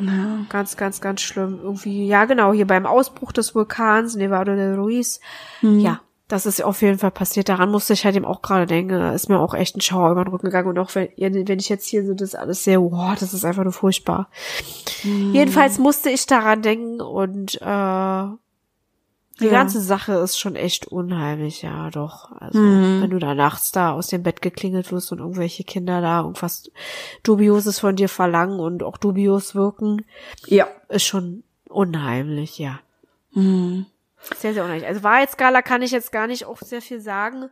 ganz, 0.50 0.78
ganz, 0.78 1.02
ganz 1.02 1.22
schlimm. 1.22 1.60
Irgendwie, 1.64 2.06
ja 2.06 2.26
genau, 2.26 2.54
hier 2.54 2.68
beim 2.68 2.86
Ausbruch 2.86 3.32
des 3.32 3.56
Vulkans 3.56 4.16
Nevado 4.16 4.54
de 4.56 4.76
Ruiz. 4.76 5.20
Ja, 5.62 6.02
das 6.28 6.46
ist 6.46 6.62
auf 6.64 6.82
jeden 6.82 7.00
Fall 7.00 7.12
passiert. 7.12 7.50
Daran 7.50 7.72
musste 7.72 7.94
ich 7.94 8.06
halt 8.06 8.16
eben 8.16 8.26
auch 8.26 8.42
gerade 8.42 8.66
denken. 8.66 9.00
Da 9.00 9.14
ist 9.14 9.30
mir 9.30 9.40
auch 9.40 9.54
echt 9.54 9.76
ein 9.78 9.82
Schauer 9.82 10.12
über 10.12 10.24
den 10.24 10.32
Rücken 10.32 10.48
gegangen. 10.48 10.68
Und 10.68 10.78
auch 10.80 10.94
wenn, 10.96 11.10
wenn 11.18 11.60
ich 11.60 11.70
jetzt 11.70 11.88
hier 11.88 12.06
so 12.06 12.14
das 12.14 12.36
alles 12.36 12.64
sehe, 12.64 12.82
wow, 12.82 13.16
das 13.20 13.34
ist 13.34 13.44
einfach 13.46 13.64
nur 13.64 13.74
furchtbar. 13.74 14.30
Jedenfalls 15.04 15.78
musste 15.80 16.10
ich 16.10 16.26
daran 16.28 16.62
denken 16.62 17.02
und 17.02 17.56
äh, 17.62 18.26
die 19.42 19.48
Ja. 19.48 19.52
ganze 19.54 19.82
Sache 19.82 20.14
ist 20.14 20.40
schon 20.40 20.56
echt 20.56 20.88
unheimlich, 20.88 21.62
ja, 21.62 21.90
doch. 21.90 22.32
Also, 22.40 22.60
wenn 22.60 23.10
du 23.10 23.20
da 23.20 23.36
nachts 23.36 23.72
da 23.72 23.92
aus 23.92 24.08
dem 24.08 24.24
Bett 24.24 24.42
geklingelt 24.42 24.92
wirst 24.92 25.12
und 25.12 25.20
irgendwelche 25.20 25.64
Kinder 25.64 26.00
da 26.02 26.22
irgendwas 26.22 26.72
Dubioses 27.24 27.80
von 27.80 27.96
dir 27.96 28.08
verlangen 28.10 28.60
und 28.60 28.84
auch 28.84 28.98
dubios 28.98 29.54
wirken, 29.56 30.06
Ja. 30.48 30.68
ist 30.90 31.06
schon 31.06 31.44
unheimlich, 31.68 32.58
ja. 32.60 32.80
Sehr, 33.34 34.54
sehr 34.54 34.64
unheimlich. 34.64 34.88
Also 34.88 35.04
Wahrheitsskala 35.04 35.62
kann 35.62 35.82
ich 35.82 35.92
jetzt 35.92 36.12
gar 36.12 36.28
nicht 36.28 36.46
auch 36.46 36.58
sehr 36.60 36.82
viel 36.82 37.02
sagen. 37.02 37.50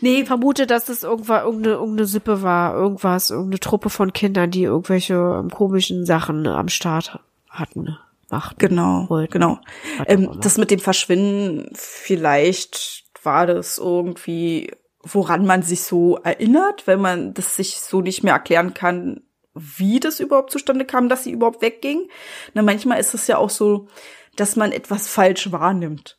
Nee, 0.00 0.24
vermute, 0.24 0.66
dass 0.66 0.88
es 0.88 1.04
irgendwann 1.04 1.44
irgendeine, 1.44 1.76
irgendeine 1.76 2.06
Sippe 2.06 2.42
war, 2.42 2.74
irgendwas, 2.74 3.30
irgendeine 3.30 3.60
Truppe 3.60 3.88
von 3.88 4.12
Kindern, 4.12 4.50
die 4.50 4.64
irgendwelche 4.64 5.14
ähm, 5.14 5.50
komischen 5.50 6.04
Sachen 6.04 6.46
am 6.46 6.68
Start 6.68 7.20
hatten, 7.48 7.96
machten. 8.30 8.58
Genau, 8.58 9.06
wollten. 9.08 9.32
genau. 9.32 9.58
Ähm, 10.06 10.38
das 10.40 10.58
mit 10.58 10.70
dem 10.70 10.80
Verschwinden, 10.80 11.70
vielleicht 11.74 13.04
war 13.22 13.46
das 13.46 13.78
irgendwie, 13.78 14.70
woran 15.02 15.46
man 15.46 15.62
sich 15.62 15.82
so 15.82 16.16
erinnert, 16.18 16.86
wenn 16.86 17.00
man 17.00 17.34
das 17.34 17.56
sich 17.56 17.76
so 17.76 18.00
nicht 18.00 18.22
mehr 18.22 18.34
erklären 18.34 18.74
kann, 18.74 19.22
wie 19.54 20.00
das 20.00 20.20
überhaupt 20.20 20.50
zustande 20.50 20.84
kam, 20.84 21.08
dass 21.08 21.24
sie 21.24 21.30
überhaupt 21.30 21.62
wegging. 21.62 22.08
Na, 22.54 22.62
manchmal 22.62 23.00
ist 23.00 23.14
es 23.14 23.26
ja 23.26 23.38
auch 23.38 23.50
so, 23.50 23.88
dass 24.36 24.56
man 24.56 24.72
etwas 24.72 25.08
falsch 25.08 25.50
wahrnimmt. 25.50 26.18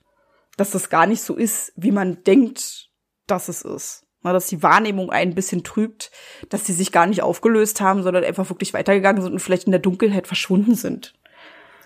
Dass 0.57 0.71
das 0.71 0.89
gar 0.89 1.05
nicht 1.05 1.21
so 1.21 1.35
ist, 1.35 1.71
wie 1.75 1.91
man 1.91 2.23
denkt, 2.23 2.89
dass 3.27 3.47
es 3.47 3.61
ist. 3.61 4.07
Na, 4.23 4.33
dass 4.33 4.47
die 4.47 4.63
Wahrnehmung 4.63 5.11
ein 5.11 5.35
bisschen 5.35 5.63
trübt, 5.63 6.11
dass 6.49 6.65
sie 6.65 6.73
sich 6.73 6.91
gar 6.91 7.05
nicht 7.05 7.21
aufgelöst 7.21 7.79
haben, 7.79 8.01
sondern 8.01 8.23
einfach 8.23 8.49
wirklich 8.49 8.73
weitergegangen 8.73 9.21
sind 9.21 9.33
und 9.33 9.39
vielleicht 9.39 9.65
in 9.65 9.71
der 9.71 9.81
Dunkelheit 9.81 10.25
verschwunden 10.25 10.73
sind. 10.73 11.13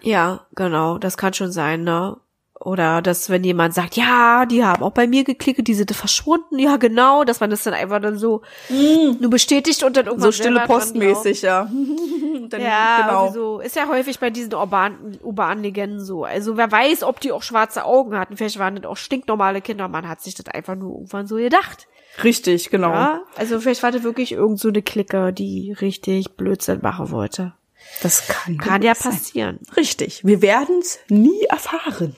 Ja, 0.01 0.45
genau, 0.55 0.97
das 0.97 1.17
kann 1.17 1.33
schon 1.33 1.51
sein, 1.51 1.83
ne? 1.83 2.17
Oder 2.63 3.01
dass, 3.01 3.31
wenn 3.31 3.43
jemand 3.43 3.73
sagt, 3.73 3.97
ja, 3.97 4.45
die 4.45 4.63
haben 4.63 4.83
auch 4.83 4.91
bei 4.91 5.07
mir 5.07 5.23
geklickt, 5.23 5.67
die 5.67 5.73
sind 5.73 5.91
verschwunden, 5.95 6.59
ja, 6.59 6.77
genau, 6.77 7.23
dass 7.23 7.39
man 7.39 7.49
das 7.49 7.63
dann 7.63 7.73
einfach 7.73 7.99
dann 7.99 8.19
so 8.19 8.43
nur 8.69 9.31
bestätigt 9.31 9.81
und 9.83 9.97
dann 9.97 10.05
irgendwann 10.05 10.31
So 10.31 10.43
stille 10.43 10.59
Postmäßig, 10.67 11.41
ja. 11.41 11.67
Dann, 12.49 12.61
Ja, 12.61 13.01
genau. 13.01 13.31
so. 13.31 13.59
Ist 13.61 13.75
ja 13.75 13.87
häufig 13.87 14.19
bei 14.19 14.29
diesen 14.29 14.53
urbanen, 14.53 15.17
urbanen 15.23 15.63
Legenden 15.63 16.03
so. 16.03 16.25
Also 16.25 16.57
wer 16.57 16.71
weiß, 16.71 17.03
ob 17.03 17.19
die 17.19 17.31
auch 17.31 17.43
schwarze 17.43 17.85
Augen 17.85 18.17
hatten. 18.17 18.35
Vielleicht 18.35 18.59
waren 18.59 18.75
das 18.75 18.85
auch 18.85 18.97
stinknormale 18.97 19.61
Kinder. 19.61 19.87
Man 19.87 20.07
hat 20.07 20.21
sich 20.21 20.35
das 20.35 20.47
einfach 20.47 20.75
nur 20.75 20.95
irgendwann 20.95 21.27
so 21.27 21.37
gedacht. 21.37 21.87
Richtig, 22.23 22.69
genau. 22.69 22.89
Ja? 22.89 23.21
Also 23.37 23.59
vielleicht 23.59 23.83
war 23.83 23.91
das 23.91 24.03
wirklich 24.03 24.33
irgend 24.33 24.59
so 24.59 24.67
eine 24.67 24.81
Clique, 24.81 25.31
die 25.31 25.71
richtig 25.79 26.35
Blödsinn 26.35 26.79
machen 26.81 27.09
wollte. 27.11 27.53
Das 28.01 28.27
kann, 28.27 28.57
Kann 28.57 28.81
ja 28.81 28.95
sein. 28.95 29.11
passieren. 29.11 29.59
Richtig. 29.75 30.25
Wir 30.25 30.41
werden 30.41 30.79
es 30.79 30.99
nie 31.09 31.43
erfahren. 31.43 32.15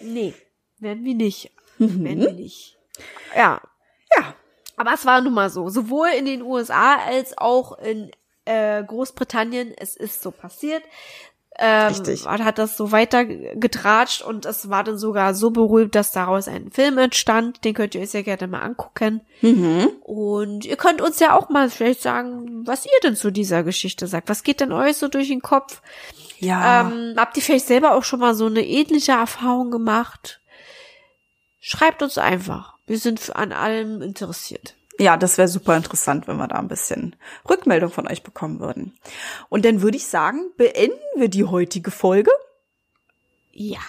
Nee, 0.00 0.34
werden 0.78 1.04
wir 1.04 1.14
nicht. 1.14 1.50
Werden 1.78 2.04
wir 2.24 2.32
nicht. 2.32 2.76
Ja. 3.36 3.60
Ja. 4.16 4.34
Aber 4.76 4.94
es 4.94 5.06
war 5.06 5.20
nun 5.20 5.34
mal 5.34 5.50
so. 5.50 5.68
Sowohl 5.68 6.08
in 6.16 6.24
den 6.24 6.42
USA 6.42 6.96
als 6.96 7.36
auch 7.38 7.78
in 7.78 8.10
äh, 8.44 8.82
Großbritannien. 8.82 9.72
Es 9.76 9.96
ist 9.96 10.22
so 10.22 10.30
passiert. 10.30 10.82
Ähm, 11.58 11.88
Richtig. 11.88 12.26
Hat 12.26 12.58
das 12.58 12.76
so 12.76 12.92
weiter 12.92 13.24
getratscht 13.26 14.22
und 14.22 14.46
es 14.46 14.70
war 14.70 14.84
dann 14.84 14.96
sogar 14.96 15.34
so 15.34 15.50
berühmt, 15.50 15.94
dass 15.94 16.10
daraus 16.10 16.48
ein 16.48 16.70
Film 16.70 16.96
entstand. 16.96 17.64
Den 17.64 17.74
könnt 17.74 17.94
ihr 17.94 18.00
euch 18.00 18.10
sehr 18.10 18.22
gerne 18.22 18.46
mal 18.46 18.62
angucken. 18.62 19.20
Mhm. 19.42 19.88
Und 20.00 20.64
ihr 20.64 20.76
könnt 20.76 21.02
uns 21.02 21.20
ja 21.20 21.36
auch 21.36 21.50
mal 21.50 21.68
vielleicht 21.68 22.00
sagen, 22.00 22.66
was 22.66 22.86
ihr 22.86 23.00
denn 23.02 23.16
zu 23.16 23.30
dieser 23.30 23.64
Geschichte 23.64 24.06
sagt. 24.06 24.30
Was 24.30 24.44
geht 24.44 24.60
denn 24.60 24.72
euch 24.72 24.96
so 24.96 25.08
durch 25.08 25.28
den 25.28 25.42
Kopf? 25.42 25.82
Ja. 26.38 26.80
Ähm, 26.80 27.14
habt 27.16 27.36
ihr 27.36 27.42
vielleicht 27.42 27.66
selber 27.66 27.94
auch 27.94 28.04
schon 28.04 28.20
mal 28.20 28.34
so 28.34 28.46
eine 28.46 28.66
ähnliche 28.66 29.12
Erfahrung 29.12 29.70
gemacht? 29.70 30.40
Schreibt 31.60 32.02
uns 32.02 32.18
einfach. 32.18 32.78
Wir 32.86 32.98
sind 32.98 33.36
an 33.36 33.52
allem 33.52 34.00
interessiert. 34.02 34.74
Ja, 34.98 35.16
das 35.16 35.38
wäre 35.38 35.48
super 35.48 35.76
interessant, 35.76 36.28
wenn 36.28 36.36
wir 36.36 36.48
da 36.48 36.56
ein 36.56 36.68
bisschen 36.68 37.16
Rückmeldung 37.48 37.90
von 37.90 38.06
euch 38.08 38.22
bekommen 38.22 38.60
würden. 38.60 38.96
Und 39.48 39.64
dann 39.64 39.82
würde 39.82 39.96
ich 39.96 40.06
sagen, 40.06 40.52
beenden 40.56 40.98
wir 41.16 41.28
die 41.28 41.44
heutige 41.44 41.90
Folge. 41.90 42.30
Ja. 43.52 43.80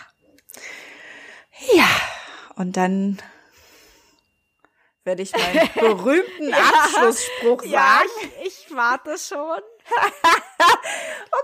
Ja. 1.73 1.87
Und 2.55 2.77
dann 2.77 3.21
werde 5.03 5.21
ich 5.21 5.33
meinen 5.33 5.69
berühmten 5.75 6.53
Abschlussspruch 6.53 7.63
sagen. 7.63 8.09
ich, 8.43 8.67
ich 8.67 8.75
warte 8.75 9.17
schon. 9.17 9.61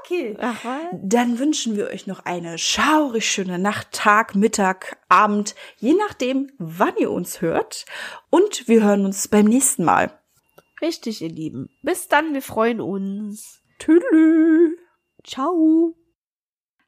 Okay. 0.10 0.36
Ach? 0.40 0.64
Dann 1.02 1.40
wünschen 1.40 1.76
wir 1.76 1.88
euch 1.88 2.08
noch 2.08 2.26
eine 2.26 2.58
schaurig 2.58 3.30
schöne 3.30 3.60
Nacht, 3.60 3.92
Tag, 3.92 4.36
Mittag, 4.36 4.98
Abend, 5.08 5.56
je 5.78 5.94
nachdem, 5.94 6.52
wann 6.58 6.96
ihr 6.98 7.12
uns 7.12 7.42
hört. 7.42 7.86
Und 8.30 8.68
wir 8.68 8.84
hören 8.84 9.06
uns 9.06 9.28
beim 9.28 9.46
nächsten 9.46 9.84
Mal. 9.84 10.12
Richtig, 10.82 11.22
ihr 11.22 11.30
Lieben. 11.30 11.70
Bis 11.84 12.08
dann, 12.08 12.34
wir 12.34 12.42
freuen 12.42 12.82
uns. 12.82 13.62
Tschüss. 13.80 14.04
Ciao. 15.24 15.96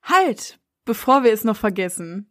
Halt, 0.01 0.59
bevor 0.85 1.23
wir 1.23 1.31
es 1.31 1.43
noch 1.43 1.57
vergessen. 1.57 2.30